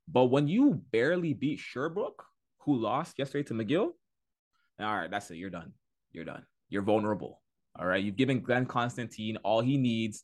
But 0.08 0.26
when 0.26 0.48
you 0.48 0.82
barely 0.92 1.34
beat 1.34 1.60
Sherbrooke, 1.60 2.24
who 2.60 2.78
lost 2.78 3.18
yesterday 3.18 3.48
to 3.48 3.54
McGill, 3.54 3.90
all 4.80 4.96
right, 4.96 5.12
that's 5.12 5.30
it. 5.32 5.38
You're 5.38 5.50
done. 5.50 5.74
You're 6.12 6.26
done. 6.26 6.46
You're 6.70 6.84
vulnerable. 6.84 7.42
All 7.78 7.86
right. 7.86 8.04
You've 8.04 8.16
given 8.16 8.42
Glenn 8.42 8.66
Constantine 8.66 9.38
all 9.38 9.62
he 9.62 9.78
needs 9.78 10.24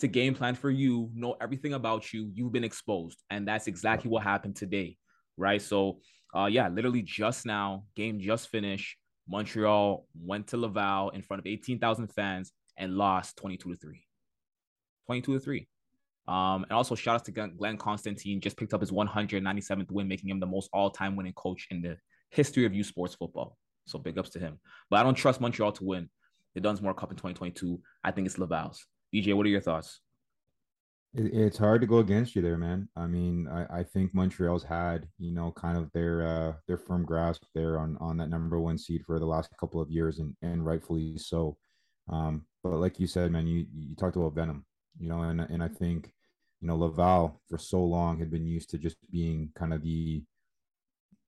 to 0.00 0.08
game 0.08 0.34
plan 0.34 0.54
for 0.54 0.70
you, 0.70 1.10
know 1.14 1.36
everything 1.40 1.74
about 1.74 2.12
you. 2.12 2.30
You've 2.34 2.52
been 2.52 2.64
exposed. 2.64 3.22
And 3.30 3.46
that's 3.46 3.66
exactly 3.66 4.10
what 4.10 4.22
happened 4.22 4.56
today. 4.56 4.96
Right. 5.36 5.60
So, 5.60 6.00
uh, 6.34 6.46
yeah, 6.46 6.68
literally 6.68 7.02
just 7.02 7.46
now, 7.46 7.84
game 7.96 8.20
just 8.20 8.48
finished. 8.48 8.96
Montreal 9.28 10.06
went 10.20 10.48
to 10.48 10.56
Laval 10.56 11.10
in 11.10 11.22
front 11.22 11.40
of 11.40 11.46
18,000 11.46 12.08
fans 12.08 12.52
and 12.76 12.96
lost 12.96 13.36
22 13.36 13.70
to 13.70 13.76
3. 13.76 14.02
22 15.10 15.32
to 15.32 15.40
3. 15.40 15.66
Um, 16.28 16.62
and 16.62 16.70
also 16.70 16.94
shout 16.94 17.16
out 17.16 17.24
to 17.24 17.32
Glenn 17.32 17.76
Constantine, 17.76 18.40
just 18.40 18.56
picked 18.56 18.72
up 18.72 18.80
his 18.80 18.92
197th 18.92 19.90
win, 19.90 20.06
making 20.06 20.30
him 20.30 20.38
the 20.38 20.46
most 20.46 20.70
all-time 20.72 21.16
winning 21.16 21.32
coach 21.32 21.66
in 21.72 21.82
the 21.82 21.96
history 22.30 22.64
of 22.64 22.72
U 22.72 22.84
Sports 22.84 23.16
football. 23.16 23.56
So 23.88 23.98
big 23.98 24.18
ups 24.18 24.30
to 24.30 24.38
him. 24.38 24.60
But 24.88 25.00
I 25.00 25.02
don't 25.02 25.16
trust 25.16 25.40
Montreal 25.40 25.72
to 25.72 25.84
win 25.84 26.08
the 26.54 26.60
Dunsmore 26.60 26.94
Cup 26.94 27.10
in 27.10 27.16
2022. 27.16 27.80
I 28.04 28.12
think 28.12 28.28
it's 28.28 28.38
Laval's. 28.38 28.86
DJ, 29.12 29.34
what 29.34 29.46
are 29.46 29.48
your 29.48 29.60
thoughts? 29.60 30.00
It's 31.12 31.58
hard 31.58 31.80
to 31.80 31.88
go 31.88 31.98
against 31.98 32.36
you 32.36 32.42
there, 32.42 32.56
man. 32.56 32.88
I 32.94 33.08
mean, 33.08 33.48
I, 33.48 33.80
I 33.80 33.82
think 33.82 34.14
Montreal's 34.14 34.62
had, 34.62 35.08
you 35.18 35.32
know, 35.32 35.50
kind 35.50 35.76
of 35.76 35.90
their 35.90 36.24
uh 36.24 36.52
their 36.68 36.78
firm 36.78 37.04
grasp 37.04 37.42
there 37.52 37.80
on 37.80 37.96
on 38.00 38.16
that 38.18 38.30
number 38.30 38.60
one 38.60 38.78
seed 38.78 39.02
for 39.04 39.18
the 39.18 39.26
last 39.26 39.50
couple 39.58 39.80
of 39.80 39.90
years 39.90 40.20
and 40.20 40.36
and 40.40 40.64
rightfully 40.64 41.18
so. 41.18 41.56
Um, 42.08 42.46
but 42.62 42.76
like 42.76 43.00
you 43.00 43.08
said, 43.08 43.32
man, 43.32 43.48
you 43.48 43.66
you 43.74 43.96
talked 43.96 44.14
about 44.14 44.36
Venom, 44.36 44.64
you 45.00 45.08
know, 45.08 45.22
and 45.22 45.40
and 45.40 45.62
I 45.62 45.68
think, 45.68 46.12
you 46.60 46.68
know, 46.68 46.76
Laval 46.76 47.40
for 47.48 47.58
so 47.58 47.82
long 47.82 48.18
had 48.18 48.30
been 48.30 48.46
used 48.46 48.70
to 48.70 48.78
just 48.78 48.96
being 49.10 49.50
kind 49.56 49.72
of 49.72 49.82
the 49.82 50.22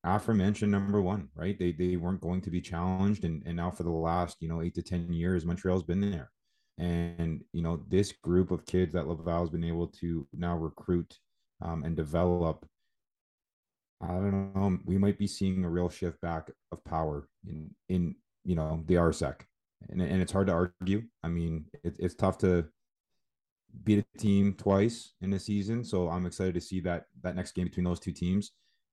aforementioned 0.05 0.71
number 0.71 1.01
one, 1.01 1.29
right? 1.35 1.59
They 1.59 1.73
they 1.73 1.97
weren't 1.97 2.21
going 2.21 2.43
to 2.43 2.51
be 2.51 2.61
challenged, 2.61 3.25
and 3.25 3.43
and 3.47 3.57
now 3.57 3.71
for 3.71 3.83
the 3.83 3.91
last 3.91 4.37
you 4.41 4.49
know 4.49 4.63
eight 4.63 4.75
to 4.75 4.83
ten 4.83 5.13
years, 5.13 5.47
Montreal's 5.47 5.83
been 5.83 6.01
there, 6.01 6.31
and 6.79 7.43
you 7.53 7.63
know 7.63 7.83
this 7.89 8.13
group 8.13 8.51
of 8.51 8.67
kids 8.67 8.93
that 8.93 9.09
Laval's 9.09 9.51
been 9.51 9.65
able 9.65 9.87
to 10.01 10.27
now 10.33 10.57
recruit 10.57 11.19
um, 11.63 11.85
and 11.85 11.97
develop. 11.97 12.67
I 14.03 14.09
don't 14.09 14.55
know. 14.55 14.79
We 14.85 14.99
might 14.99 15.17
be 15.17 15.29
seeing 15.29 15.65
a 15.65 15.71
real 15.71 15.89
shift 15.89 16.21
back 16.21 16.51
of 16.73 16.85
power 16.85 17.29
in 17.47 17.71
in 17.89 18.17
you 18.45 18.57
know 18.57 18.83
the 18.87 18.95
RSEQ, 18.95 19.37
and 19.89 20.03
and 20.03 20.21
it's 20.21 20.33
hard 20.33 20.49
to 20.49 20.71
argue. 20.81 21.05
I 21.23 21.29
mean, 21.29 21.67
it, 21.85 21.97
it's 21.99 22.15
tough 22.15 22.39
to 22.39 22.67
beat 23.85 24.05
a 24.05 24.19
team 24.19 24.55
twice 24.55 25.13
in 25.21 25.31
the 25.31 25.39
season, 25.39 25.85
so 25.85 26.09
I'm 26.09 26.27
excited 26.27 26.55
to 26.55 26.61
see 26.61 26.81
that 26.81 27.07
that 27.23 27.37
next 27.37 27.53
game 27.53 27.65
between 27.65 27.85
those 27.85 28.01
two 28.01 28.13
teams 28.13 28.53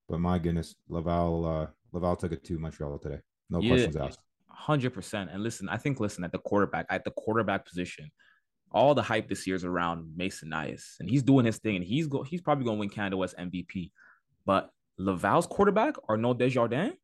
but 0.09 0.19
my 0.19 0.39
goodness, 0.39 0.75
Laval 0.89 1.45
uh, 1.45 1.67
Laval 1.93 2.15
took 2.15 2.31
it 2.31 2.43
to 2.45 2.57
Montreal 2.57 2.97
today. 2.97 3.19
No 3.49 3.61
yeah, 3.61 3.69
questions 3.69 3.95
asked. 3.95 4.19
Hundred 4.49 4.89
percent. 4.91 5.29
And 5.31 5.43
listen, 5.43 5.69
I 5.69 5.77
think 5.77 5.99
listen 5.99 6.23
at 6.23 6.31
the 6.31 6.39
quarterback 6.39 6.87
at 6.89 7.03
the 7.05 7.11
quarterback 7.11 7.65
position, 7.65 8.11
all 8.71 8.95
the 8.95 9.03
hype 9.03 9.29
this 9.29 9.45
year 9.45 9.55
is 9.55 9.63
around 9.63 10.11
Mason 10.17 10.49
Nyhus, 10.49 10.99
and 10.99 11.07
he's 11.07 11.23
doing 11.23 11.45
his 11.45 11.59
thing, 11.59 11.75
and 11.75 11.85
he's 11.85 12.07
go 12.07 12.23
he's 12.23 12.41
probably 12.41 12.65
going 12.65 12.77
to 12.77 12.79
win 12.79 12.89
Canada 12.89 13.17
West 13.17 13.35
MVP. 13.37 13.91
But 14.45 14.71
Laval's 14.97 15.45
quarterback, 15.45 15.95
Arnaud 16.09 16.33
Desjardins, 16.33 16.95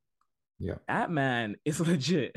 yeah, 0.59 0.75
that 0.87 1.11
man 1.11 1.55
is 1.63 1.79
legit. 1.87 2.35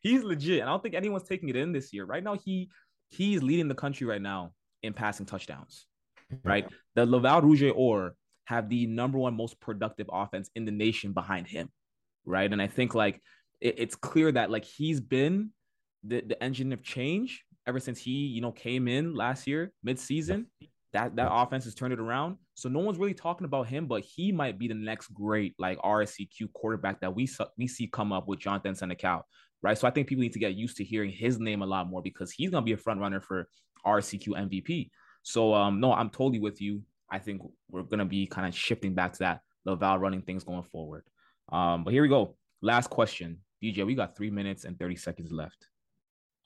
he's 0.00 0.24
legit, 0.24 0.60
and 0.60 0.68
I 0.68 0.72
don't 0.72 0.82
think 0.82 0.94
anyone's 0.94 1.28
taking 1.28 1.50
it 1.50 1.56
in 1.56 1.72
this 1.72 1.92
year. 1.92 2.06
Right 2.06 2.24
now, 2.24 2.36
he 2.42 2.70
he's 3.10 3.42
leading 3.42 3.68
the 3.68 3.74
country 3.74 4.06
right 4.06 4.22
now 4.22 4.52
in 4.82 4.92
passing 4.92 5.26
touchdowns. 5.26 5.86
Right, 6.44 6.66
the 6.94 7.06
Laval 7.06 7.42
Rouge 7.42 7.64
or 7.74 8.14
have 8.44 8.68
the 8.68 8.86
number 8.86 9.18
one 9.18 9.36
most 9.36 9.60
productive 9.60 10.08
offense 10.12 10.50
in 10.54 10.64
the 10.64 10.72
nation 10.72 11.12
behind 11.12 11.46
him, 11.46 11.68
right? 12.24 12.52
And 12.52 12.60
I 12.60 12.66
think 12.66 12.94
like 12.94 13.20
it, 13.60 13.76
it's 13.78 13.94
clear 13.94 14.32
that 14.32 14.50
like 14.50 14.64
he's 14.64 15.00
been 15.00 15.50
the, 16.04 16.20
the 16.20 16.42
engine 16.42 16.72
of 16.72 16.82
change 16.82 17.44
ever 17.66 17.78
since 17.78 17.98
he 17.98 18.10
you 18.10 18.40
know 18.40 18.52
came 18.52 18.88
in 18.88 19.14
last 19.14 19.46
year 19.46 19.72
midseason. 19.86 20.46
That 20.92 21.14
that 21.16 21.32
offense 21.32 21.64
has 21.64 21.74
turned 21.76 21.92
it 21.92 22.00
around. 22.00 22.36
So 22.54 22.68
no 22.68 22.80
one's 22.80 22.98
really 22.98 23.14
talking 23.14 23.44
about 23.44 23.68
him, 23.68 23.86
but 23.86 24.02
he 24.02 24.32
might 24.32 24.58
be 24.58 24.66
the 24.66 24.74
next 24.74 25.14
great 25.14 25.54
like 25.58 25.78
RSEQ 25.78 26.52
quarterback 26.52 27.00
that 27.00 27.14
we 27.14 27.28
we 27.56 27.68
see 27.68 27.86
come 27.86 28.12
up 28.12 28.26
with 28.26 28.40
Jonathan 28.40 28.74
Senecal, 28.74 29.22
right? 29.62 29.78
So 29.78 29.86
I 29.86 29.92
think 29.92 30.08
people 30.08 30.22
need 30.22 30.32
to 30.32 30.40
get 30.40 30.54
used 30.54 30.76
to 30.78 30.84
hearing 30.84 31.12
his 31.12 31.38
name 31.38 31.62
a 31.62 31.66
lot 31.66 31.88
more 31.88 32.02
because 32.02 32.32
he's 32.32 32.50
gonna 32.50 32.64
be 32.64 32.72
a 32.72 32.76
front 32.76 33.00
runner 33.00 33.20
for 33.20 33.48
RSEQ 33.86 34.28
MVP. 34.28 34.90
So 35.22 35.54
um 35.54 35.80
no, 35.80 35.92
I'm 35.92 36.10
totally 36.10 36.40
with 36.40 36.60
you. 36.60 36.82
I 37.10 37.18
think 37.18 37.42
we're 37.70 37.82
gonna 37.82 38.04
be 38.04 38.26
kind 38.26 38.46
of 38.46 38.54
shifting 38.54 38.94
back 38.94 39.12
to 39.14 39.18
that 39.20 39.40
Laval 39.64 39.98
running 39.98 40.22
things 40.22 40.44
going 40.44 40.62
forward. 40.62 41.04
Um, 41.50 41.84
but 41.84 41.92
here 41.92 42.02
we 42.02 42.08
go. 42.08 42.36
Last 42.62 42.90
question, 42.90 43.38
DJ. 43.62 43.84
We 43.84 43.94
got 43.94 44.16
three 44.16 44.30
minutes 44.30 44.64
and 44.64 44.78
thirty 44.78 44.96
seconds 44.96 45.32
left. 45.32 45.66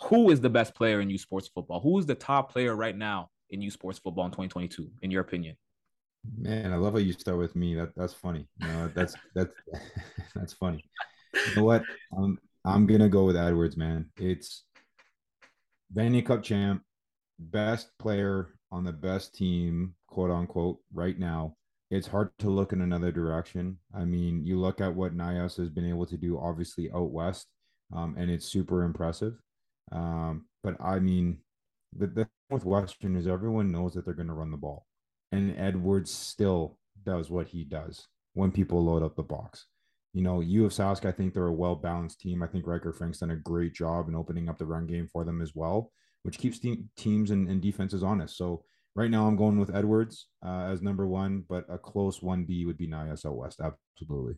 Who 0.05 0.31
is 0.31 0.41
the 0.41 0.51
best 0.51 0.75
player 0.75 1.01
in 1.01 1.11
U 1.11 1.19
Sports 1.19 1.49
football? 1.49 1.81
Who 1.81 1.99
is 1.99 2.07
the 2.07 2.15
top 2.15 2.53
player 2.53 2.75
right 2.75 2.97
now 2.97 3.31
in 3.51 3.63
U 3.63 3.71
Sports 3.71 3.99
football 3.99 4.25
in 4.27 4.33
2022, 4.33 4.91
in 5.03 5.11
your 5.11 5.23
opinion? 5.23 5.57
Man, 6.37 6.73
I 6.73 6.77
love 6.77 6.95
how 6.95 6.99
you 6.99 7.13
start 7.13 7.39
with 7.39 7.55
me. 7.55 7.75
That 7.75 7.91
that's 7.97 8.15
funny. 8.15 8.49
Know, 8.61 8.91
that's 8.95 9.15
that's 9.35 9.53
that's 10.35 10.53
funny. 10.55 10.85
You 11.35 11.57
know 11.57 11.65
what? 11.65 11.83
I'm 12.17 12.39
I'm 12.65 12.87
gonna 12.87 13.09
go 13.09 13.25
with 13.25 13.37
Edwards, 13.37 13.77
man. 13.77 14.11
It's 14.19 14.65
Vanier 15.95 16.25
Cup 16.25 16.43
champ, 16.43 16.83
best 17.39 17.91
player 17.99 18.55
on 18.71 18.85
the 18.85 18.93
best 18.93 19.35
team 19.35 19.95
quote 20.09 20.31
unquote 20.31 20.79
right 20.93 21.19
now 21.19 21.55
it's 21.91 22.07
hard 22.07 22.31
to 22.39 22.49
look 22.49 22.73
in 22.73 22.81
another 22.81 23.13
direction. 23.13 23.79
I 23.95 24.05
mean 24.05 24.45
you 24.45 24.59
look 24.59 24.81
at 24.81 24.95
what 24.95 25.17
Nyhus 25.17 25.57
has 25.59 25.69
been 25.69 25.89
able 25.89 26.07
to 26.07 26.17
do 26.17 26.39
obviously 26.39 26.91
out 26.93 27.11
west 27.11 27.47
um, 27.95 28.17
and 28.19 28.31
it's 28.31 28.47
super 28.47 28.83
impressive. 28.83 29.35
Um, 29.93 30.47
but 30.63 30.77
i 30.81 30.99
mean 30.99 31.39
the, 31.97 32.07
the 32.07 32.29
with 32.51 32.65
western 32.65 33.17
is 33.17 33.27
everyone 33.27 33.71
knows 33.71 33.93
that 33.95 34.05
they're 34.05 34.15
going 34.15 34.29
to 34.29 34.35
run 34.35 34.51
the 34.51 34.57
ball 34.57 34.87
and 35.31 35.55
edwards 35.59 36.11
still 36.11 36.79
does 37.05 37.31
what 37.31 37.49
he 37.49 37.65
does 37.65 38.07
when 38.35 38.51
people 38.51 38.85
load 38.85 39.03
up 39.03 39.17
the 39.17 39.23
box. 39.23 39.67
You 40.13 40.23
know, 40.23 40.41
U 40.41 40.65
of 40.65 40.73
Sask, 40.73 41.05
I 41.05 41.13
think 41.13 41.35
they're 41.35 41.47
a 41.47 41.53
well 41.53 41.75
balanced 41.75 42.21
team. 42.21 42.43
I 42.43 42.47
think 42.47 42.67
Ryker 42.67 42.93
Frank's 42.93 43.19
done 43.19 43.33
a 43.33 43.37
great 43.37 43.75
job 43.75 44.09
in 44.09 44.15
opening 44.15 44.49
up 44.49 44.59
the 44.59 44.67
run 44.67 44.87
game 44.87 45.09
for 45.13 45.25
them 45.25 45.41
as 45.41 45.53
well, 45.55 45.91
which 46.25 46.39
keeps 46.39 46.59
te- 46.59 46.85
teams 46.97 47.31
and, 47.31 47.49
and 47.49 47.63
defenses 47.63 48.03
honest. 48.03 48.37
So 48.37 48.65
right 48.97 49.11
now 49.11 49.27
I'm 49.27 49.37
going 49.37 49.59
with 49.59 49.75
Edwards 49.75 50.27
uh, 50.45 50.69
as 50.71 50.83
number 50.83 51.07
one, 51.07 51.45
but 51.49 51.65
a 51.69 51.79
close 51.79 52.23
one 52.23 52.45
B 52.45 52.65
would 52.65 52.79
be 52.79 52.89
Nyhus 52.89 53.25
out 53.25 53.37
west. 53.37 53.61
Absolutely. 53.61 54.35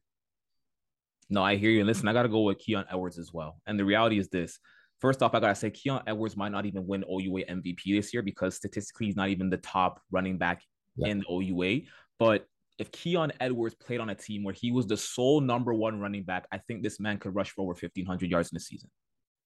No, 1.30 1.42
I 1.42 1.56
hear 1.56 1.70
you. 1.70 1.80
And 1.80 1.86
listen, 1.86 2.08
I 2.08 2.12
got 2.12 2.24
to 2.24 2.28
go 2.28 2.42
with 2.42 2.58
Keon 2.58 2.84
Edwards 2.90 3.18
as 3.18 3.32
well. 3.32 3.60
And 3.66 3.78
the 3.78 3.84
reality 3.84 4.18
is 4.18 4.28
this. 4.28 4.58
First 5.00 5.22
off, 5.22 5.34
I 5.34 5.40
gotta 5.40 5.54
say 5.54 5.70
Keon 5.70 6.02
Edwards 6.06 6.38
might 6.38 6.52
not 6.52 6.64
even 6.64 6.86
win 6.86 7.04
OUA 7.04 7.44
MVP 7.44 7.94
this 7.94 8.14
year 8.14 8.22
because 8.22 8.56
statistically 8.56 9.06
he's 9.06 9.16
not 9.16 9.28
even 9.28 9.50
the 9.50 9.58
top 9.58 10.00
running 10.10 10.38
back 10.38 10.62
yeah. 10.96 11.08
in 11.08 11.24
OUA. 11.30 11.80
But 12.18 12.46
if 12.78 12.90
Keon 12.92 13.32
Edwards 13.40 13.74
played 13.74 14.00
on 14.00 14.08
a 14.08 14.14
team 14.14 14.42
where 14.42 14.54
he 14.54 14.72
was 14.72 14.86
the 14.86 14.96
sole 14.96 15.42
number 15.42 15.74
one 15.74 16.00
running 16.00 16.22
back, 16.22 16.46
I 16.50 16.58
think 16.58 16.82
this 16.82 16.98
man 16.98 17.18
could 17.18 17.34
rush 17.34 17.50
for 17.50 17.62
over 17.62 17.72
1,500 17.72 18.30
yards 18.30 18.50
in 18.52 18.56
a 18.56 18.60
season. 18.60 18.88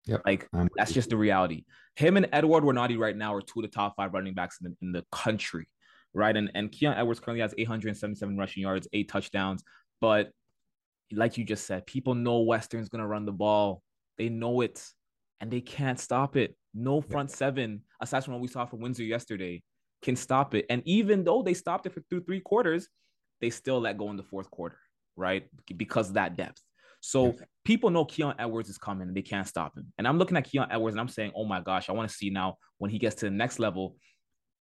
Yep. 0.07 0.23
Like 0.25 0.49
that's 0.77 0.93
just 0.93 1.11
the 1.11 1.17
reality. 1.17 1.65
Him 1.97 2.17
and 2.17 2.29
Edward 2.33 2.65
Warnati 2.65 2.99
right 2.99 3.17
now 3.17 3.35
are 3.35 3.43
two 3.43 3.61
of 3.61 3.63
the 3.63 3.69
top 3.69 3.97
five 3.97 4.15
running 4.15 4.35
backs 4.35 4.59
in 4.63 4.71
the, 4.71 4.87
in 4.87 4.93
the 4.93 5.05
country, 5.13 5.67
right? 6.15 6.37
And 6.37 6.51
and 6.55 6.73
Keon 6.73 6.97
Edwards 6.97 7.21
currently 7.21 7.43
has 7.43 7.55
877 7.57 8.37
rushing 8.37 8.63
yards, 8.63 8.89
eight 8.93 9.09
touchdowns. 9.09 9.63
But 10.01 10.31
like 11.13 11.37
you 11.37 11.45
just 11.45 11.67
said, 11.67 11.87
people 11.87 12.15
know 12.15 12.41
Western's 12.41 12.89
gonna 12.89 13.07
run 13.07 13.27
the 13.27 13.33
ball. 13.33 13.83
They 14.17 14.29
know 14.29 14.61
it, 14.63 14.85
and 15.41 15.51
they 15.51 15.61
can't 15.61 15.99
stop 15.99 16.37
it. 16.37 16.57
No 16.75 17.01
front 17.01 17.31
yep. 17.31 17.37
seven, 17.37 17.83
aside 18.01 18.25
from 18.25 18.35
what 18.35 18.43
we 18.43 18.49
saw 18.49 18.65
from 18.65 18.81
Windsor 18.81 19.05
yesterday, 19.05 19.63
can 20.03 20.17
stop 20.17 20.55
it. 20.55 20.67
And 20.71 20.83
even 20.87 21.25
though 21.25 21.43
they 21.43 21.55
stopped 21.55 21.87
it 21.87 21.93
for 21.93 22.01
through 22.09 22.25
three 22.25 22.41
quarters, 22.41 22.89
they 23.41 23.51
still 23.51 23.81
let 23.81 23.99
go 23.99 24.11
in 24.11 24.17
the 24.17 24.23
fourth 24.23 24.51
quarter, 24.51 24.79
right? 25.17 25.47
Because 25.77 26.09
of 26.09 26.15
that 26.15 26.37
depth. 26.37 26.63
So 27.01 27.35
people 27.65 27.91
know 27.91 28.05
Keon 28.05 28.35
Edwards 28.39 28.69
is 28.69 28.79
coming 28.79 29.09
and 29.09 29.17
they 29.17 29.23
can't 29.23 29.47
stop 29.47 29.77
him. 29.77 29.93
And 29.99 30.07
I'm 30.07 30.19
looking 30.19 30.37
at 30.37 30.45
Keon 30.45 30.69
Edwards 30.71 30.95
and 30.95 31.01
I'm 31.01 31.09
saying, 31.09 31.33
oh 31.35 31.45
my 31.45 31.61
gosh, 31.61 31.89
I 31.89 31.93
want 31.93 32.09
to 32.11 32.15
see 32.15 32.31
now 32.31 32.57
when 32.79 32.91
he 32.91 32.99
gets 32.99 33.17
to 33.17 33.27
the 33.27 33.31
next 33.31 33.59
level. 33.59 33.97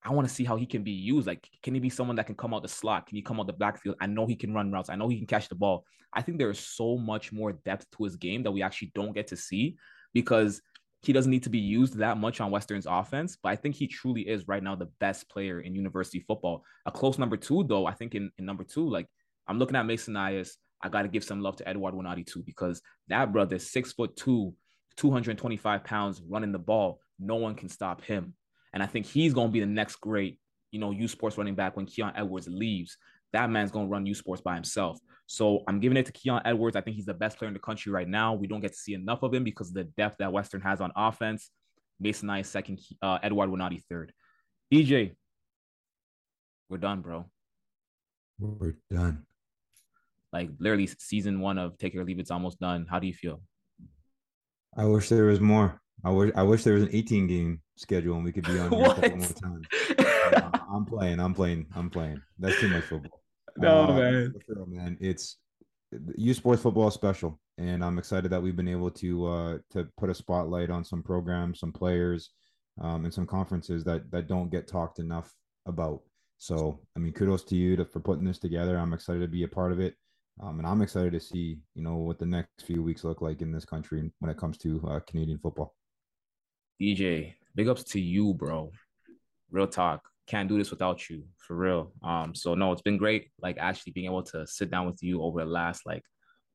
I 0.06 0.12
want 0.12 0.28
to 0.28 0.34
see 0.34 0.44
how 0.44 0.56
he 0.56 0.66
can 0.66 0.82
be 0.82 0.90
used. 0.90 1.26
Like, 1.26 1.48
can 1.62 1.72
he 1.72 1.80
be 1.80 1.88
someone 1.88 2.16
that 2.16 2.26
can 2.26 2.34
come 2.34 2.52
out 2.52 2.62
the 2.62 2.68
slot? 2.68 3.06
Can 3.06 3.16
he 3.16 3.22
come 3.22 3.40
out 3.40 3.46
the 3.46 3.54
backfield? 3.54 3.96
I 4.00 4.06
know 4.06 4.26
he 4.26 4.36
can 4.36 4.52
run 4.52 4.70
routes. 4.70 4.90
I 4.90 4.96
know 4.96 5.08
he 5.08 5.16
can 5.16 5.26
catch 5.26 5.48
the 5.48 5.54
ball. 5.54 5.84
I 6.12 6.20
think 6.20 6.38
there 6.38 6.50
is 6.50 6.58
so 6.58 6.98
much 6.98 7.32
more 7.32 7.52
depth 7.52 7.86
to 7.96 8.04
his 8.04 8.16
game 8.16 8.42
that 8.42 8.52
we 8.52 8.62
actually 8.62 8.92
don't 8.94 9.14
get 9.14 9.28
to 9.28 9.36
see 9.36 9.76
because 10.12 10.60
he 11.02 11.12
doesn't 11.12 11.30
need 11.30 11.42
to 11.42 11.50
be 11.50 11.58
used 11.58 11.96
that 11.98 12.18
much 12.18 12.40
on 12.40 12.50
Western's 12.50 12.86
offense, 12.88 13.36
but 13.42 13.50
I 13.50 13.56
think 13.56 13.74
he 13.74 13.86
truly 13.86 14.22
is 14.22 14.48
right 14.48 14.62
now 14.62 14.74
the 14.74 14.90
best 15.00 15.28
player 15.28 15.60
in 15.60 15.74
university 15.74 16.20
football. 16.20 16.64
A 16.86 16.90
close 16.90 17.18
number 17.18 17.36
two, 17.36 17.64
though, 17.64 17.86
I 17.86 17.92
think 17.92 18.14
in, 18.14 18.30
in 18.38 18.46
number 18.46 18.64
two, 18.64 18.88
like 18.88 19.06
I'm 19.46 19.58
looking 19.58 19.76
at 19.76 19.86
Mason 19.86 20.14
Nyhus. 20.14 20.52
I 20.84 20.88
got 20.90 21.02
to 21.02 21.08
give 21.08 21.24
some 21.24 21.40
love 21.40 21.56
to 21.56 21.68
Edouard 21.68 21.94
Winati 21.94 22.26
too, 22.26 22.42
because 22.44 22.82
that 23.08 23.32
brother, 23.32 23.58
six 23.58 23.92
foot 23.92 24.14
two, 24.16 24.54
225 24.96 25.82
pounds, 25.82 26.22
running 26.28 26.52
the 26.52 26.58
ball. 26.58 27.00
No 27.18 27.36
one 27.36 27.54
can 27.54 27.70
stop 27.70 28.04
him. 28.04 28.34
And 28.72 28.82
I 28.82 28.86
think 28.86 29.06
he's 29.06 29.32
going 29.32 29.48
to 29.48 29.52
be 29.52 29.60
the 29.60 29.66
next 29.66 29.96
great, 29.96 30.38
you 30.70 30.78
know, 30.78 30.90
U 30.90 31.08
Sports 31.08 31.38
running 31.38 31.54
back 31.54 31.76
when 31.76 31.86
Keon 31.86 32.12
Edwards 32.14 32.48
leaves. 32.48 32.98
That 33.32 33.50
man's 33.50 33.70
going 33.70 33.86
to 33.86 33.90
run 33.90 34.04
U 34.04 34.14
Sports 34.14 34.42
by 34.42 34.54
himself. 34.54 34.98
So 35.26 35.62
I'm 35.66 35.80
giving 35.80 35.96
it 35.96 36.06
to 36.06 36.12
Keon 36.12 36.42
Edwards. 36.44 36.76
I 36.76 36.82
think 36.82 36.96
he's 36.96 37.06
the 37.06 37.14
best 37.14 37.38
player 37.38 37.48
in 37.48 37.54
the 37.54 37.60
country 37.60 37.90
right 37.90 38.08
now. 38.08 38.34
We 38.34 38.46
don't 38.46 38.60
get 38.60 38.72
to 38.72 38.78
see 38.78 38.92
enough 38.92 39.22
of 39.22 39.32
him 39.32 39.42
because 39.42 39.68
of 39.68 39.74
the 39.74 39.84
depth 39.84 40.18
that 40.18 40.32
Western 40.32 40.60
has 40.60 40.82
on 40.82 40.92
offense. 40.94 41.50
Mason 41.98 42.28
Nyhus 42.28 42.46
second, 42.46 42.80
uh, 43.00 43.18
Edouard 43.22 43.48
Winati 43.48 43.82
third. 43.88 44.12
DJ, 44.72 45.14
we're 46.68 46.78
done, 46.78 47.00
bro. 47.00 47.24
We're 48.38 48.76
done. 48.90 49.24
Like 50.34 50.50
literally, 50.58 50.88
season 50.98 51.40
one 51.40 51.58
of 51.58 51.78
Take 51.78 51.94
It 51.94 51.98
or 51.98 52.04
Leave 52.04 52.18
It's 52.18 52.32
almost 52.32 52.58
done. 52.58 52.86
How 52.90 52.98
do 52.98 53.06
you 53.06 53.14
feel? 53.14 53.40
I 54.76 54.84
wish 54.84 55.08
there 55.08 55.26
was 55.26 55.38
more. 55.38 55.80
I 56.04 56.10
wish 56.10 56.32
I 56.34 56.42
wish 56.42 56.64
there 56.64 56.74
was 56.74 56.82
an 56.82 56.88
18 56.92 57.28
game 57.28 57.62
schedule 57.76 58.16
and 58.16 58.24
we 58.24 58.32
could 58.32 58.44
be 58.44 58.58
on 58.58 58.68
couple 58.70 59.16
more 59.16 59.26
times. 59.28 59.72
uh, 59.98 60.58
I'm 60.74 60.84
playing. 60.86 61.20
I'm 61.20 61.34
playing. 61.34 61.66
I'm 61.76 61.88
playing. 61.88 62.20
That's 62.40 62.58
too 62.58 62.68
much 62.68 62.82
football. 62.82 63.22
No, 63.56 63.84
uh, 63.84 63.96
man. 63.96 64.34
Sure, 64.44 64.66
man. 64.66 64.98
It's 65.00 65.38
U 66.16 66.34
Sports 66.34 66.62
football 66.62 66.90
special, 66.90 67.38
and 67.56 67.84
I'm 67.84 67.98
excited 67.98 68.32
that 68.32 68.42
we've 68.42 68.56
been 68.56 68.66
able 68.66 68.90
to 68.90 69.26
uh, 69.28 69.58
to 69.70 69.86
put 69.96 70.10
a 70.10 70.14
spotlight 70.14 70.68
on 70.68 70.84
some 70.84 71.04
programs, 71.04 71.60
some 71.60 71.72
players, 71.72 72.30
um, 72.80 73.04
and 73.04 73.14
some 73.14 73.28
conferences 73.28 73.84
that 73.84 74.10
that 74.10 74.26
don't 74.26 74.50
get 74.50 74.66
talked 74.66 74.98
enough 74.98 75.32
about. 75.66 76.00
So, 76.38 76.80
I 76.96 76.98
mean, 76.98 77.12
kudos 77.12 77.44
to 77.44 77.54
you 77.54 77.76
to, 77.76 77.84
for 77.84 78.00
putting 78.00 78.24
this 78.24 78.40
together. 78.40 78.76
I'm 78.76 78.92
excited 78.92 79.20
to 79.20 79.28
be 79.28 79.44
a 79.44 79.48
part 79.48 79.70
of 79.70 79.78
it. 79.78 79.94
Um, 80.42 80.58
and 80.58 80.66
I'm 80.66 80.82
excited 80.82 81.12
to 81.12 81.20
see, 81.20 81.58
you 81.74 81.82
know, 81.82 81.96
what 81.96 82.18
the 82.18 82.26
next 82.26 82.62
few 82.66 82.82
weeks 82.82 83.04
look 83.04 83.22
like 83.22 83.40
in 83.40 83.52
this 83.52 83.64
country 83.64 84.10
when 84.18 84.30
it 84.30 84.36
comes 84.36 84.58
to 84.58 84.82
uh, 84.88 85.00
Canadian 85.00 85.38
football. 85.38 85.74
DJ, 86.80 87.34
big 87.54 87.68
ups 87.68 87.84
to 87.84 88.00
you, 88.00 88.34
bro. 88.34 88.72
Real 89.50 89.68
talk. 89.68 90.02
Can't 90.26 90.48
do 90.48 90.58
this 90.58 90.70
without 90.70 91.08
you, 91.08 91.24
for 91.38 91.54
real. 91.54 91.92
Um, 92.02 92.34
so 92.34 92.54
no, 92.54 92.72
it's 92.72 92.82
been 92.82 92.96
great, 92.96 93.28
like 93.40 93.58
actually 93.58 93.92
being 93.92 94.06
able 94.06 94.22
to 94.24 94.46
sit 94.46 94.70
down 94.70 94.86
with 94.86 95.02
you 95.02 95.22
over 95.22 95.40
the 95.40 95.50
last 95.50 95.86
like 95.86 96.02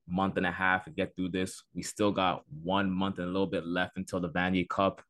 month 0.07 0.37
and 0.37 0.45
a 0.45 0.51
half 0.51 0.87
and 0.87 0.95
get 0.95 1.15
through 1.15 1.29
this. 1.29 1.63
We 1.73 1.83
still 1.83 2.11
got 2.11 2.43
one 2.63 2.91
month 2.91 3.19
and 3.19 3.27
a 3.27 3.31
little 3.31 3.47
bit 3.47 3.65
left 3.65 3.97
until 3.97 4.19
the 4.19 4.29
Vanier 4.29 4.67
Cup, 4.67 5.01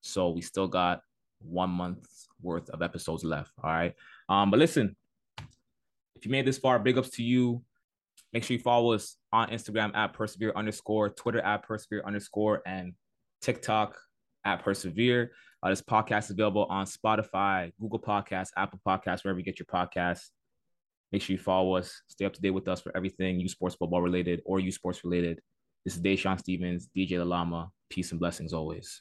so 0.00 0.30
we 0.30 0.42
still 0.42 0.68
got 0.68 1.00
one 1.40 1.70
month's 1.70 2.26
worth 2.42 2.68
of 2.70 2.82
episodes 2.82 3.24
left. 3.24 3.52
All 3.62 3.70
right. 3.70 3.94
Um, 4.28 4.50
but 4.50 4.58
listen, 4.58 4.96
if 6.16 6.24
you 6.24 6.30
made 6.30 6.46
this 6.46 6.58
far, 6.58 6.78
big 6.78 6.98
ups 6.98 7.10
to 7.10 7.22
you. 7.22 7.62
Make 8.32 8.44
sure 8.44 8.56
you 8.56 8.62
follow 8.62 8.92
us 8.92 9.16
on 9.32 9.48
Instagram 9.50 9.94
at 9.94 10.12
persevere 10.12 10.52
underscore, 10.54 11.10
Twitter 11.10 11.40
at 11.40 11.62
persevere 11.62 12.02
underscore, 12.06 12.62
and 12.66 12.92
TikTok 13.40 13.96
at 14.44 14.62
persevere. 14.62 15.32
Uh, 15.62 15.70
this 15.70 15.82
podcast 15.82 16.24
is 16.24 16.30
available 16.30 16.66
on 16.68 16.86
Spotify, 16.86 17.72
Google 17.80 18.00
Podcasts, 18.00 18.50
Apple 18.56 18.80
Podcasts, 18.86 19.24
wherever 19.24 19.38
you 19.38 19.44
get 19.44 19.58
your 19.58 19.66
podcasts. 19.66 20.26
Make 21.10 21.22
sure 21.22 21.34
you 21.34 21.42
follow 21.42 21.76
us. 21.76 22.02
Stay 22.08 22.26
up 22.26 22.34
to 22.34 22.40
date 22.40 22.50
with 22.50 22.68
us 22.68 22.80
for 22.80 22.94
everything 22.96 23.40
U 23.40 23.48
Sports 23.48 23.76
football 23.76 24.02
related 24.02 24.42
or 24.44 24.60
U 24.60 24.70
Sports 24.70 25.04
related. 25.04 25.40
This 25.84 25.96
is 25.96 26.02
Dashawn 26.02 26.38
Stephens, 26.38 26.88
DJ 26.94 27.12
Lalama. 27.12 27.70
Peace 27.88 28.10
and 28.10 28.20
blessings 28.20 28.52
always. 28.52 29.00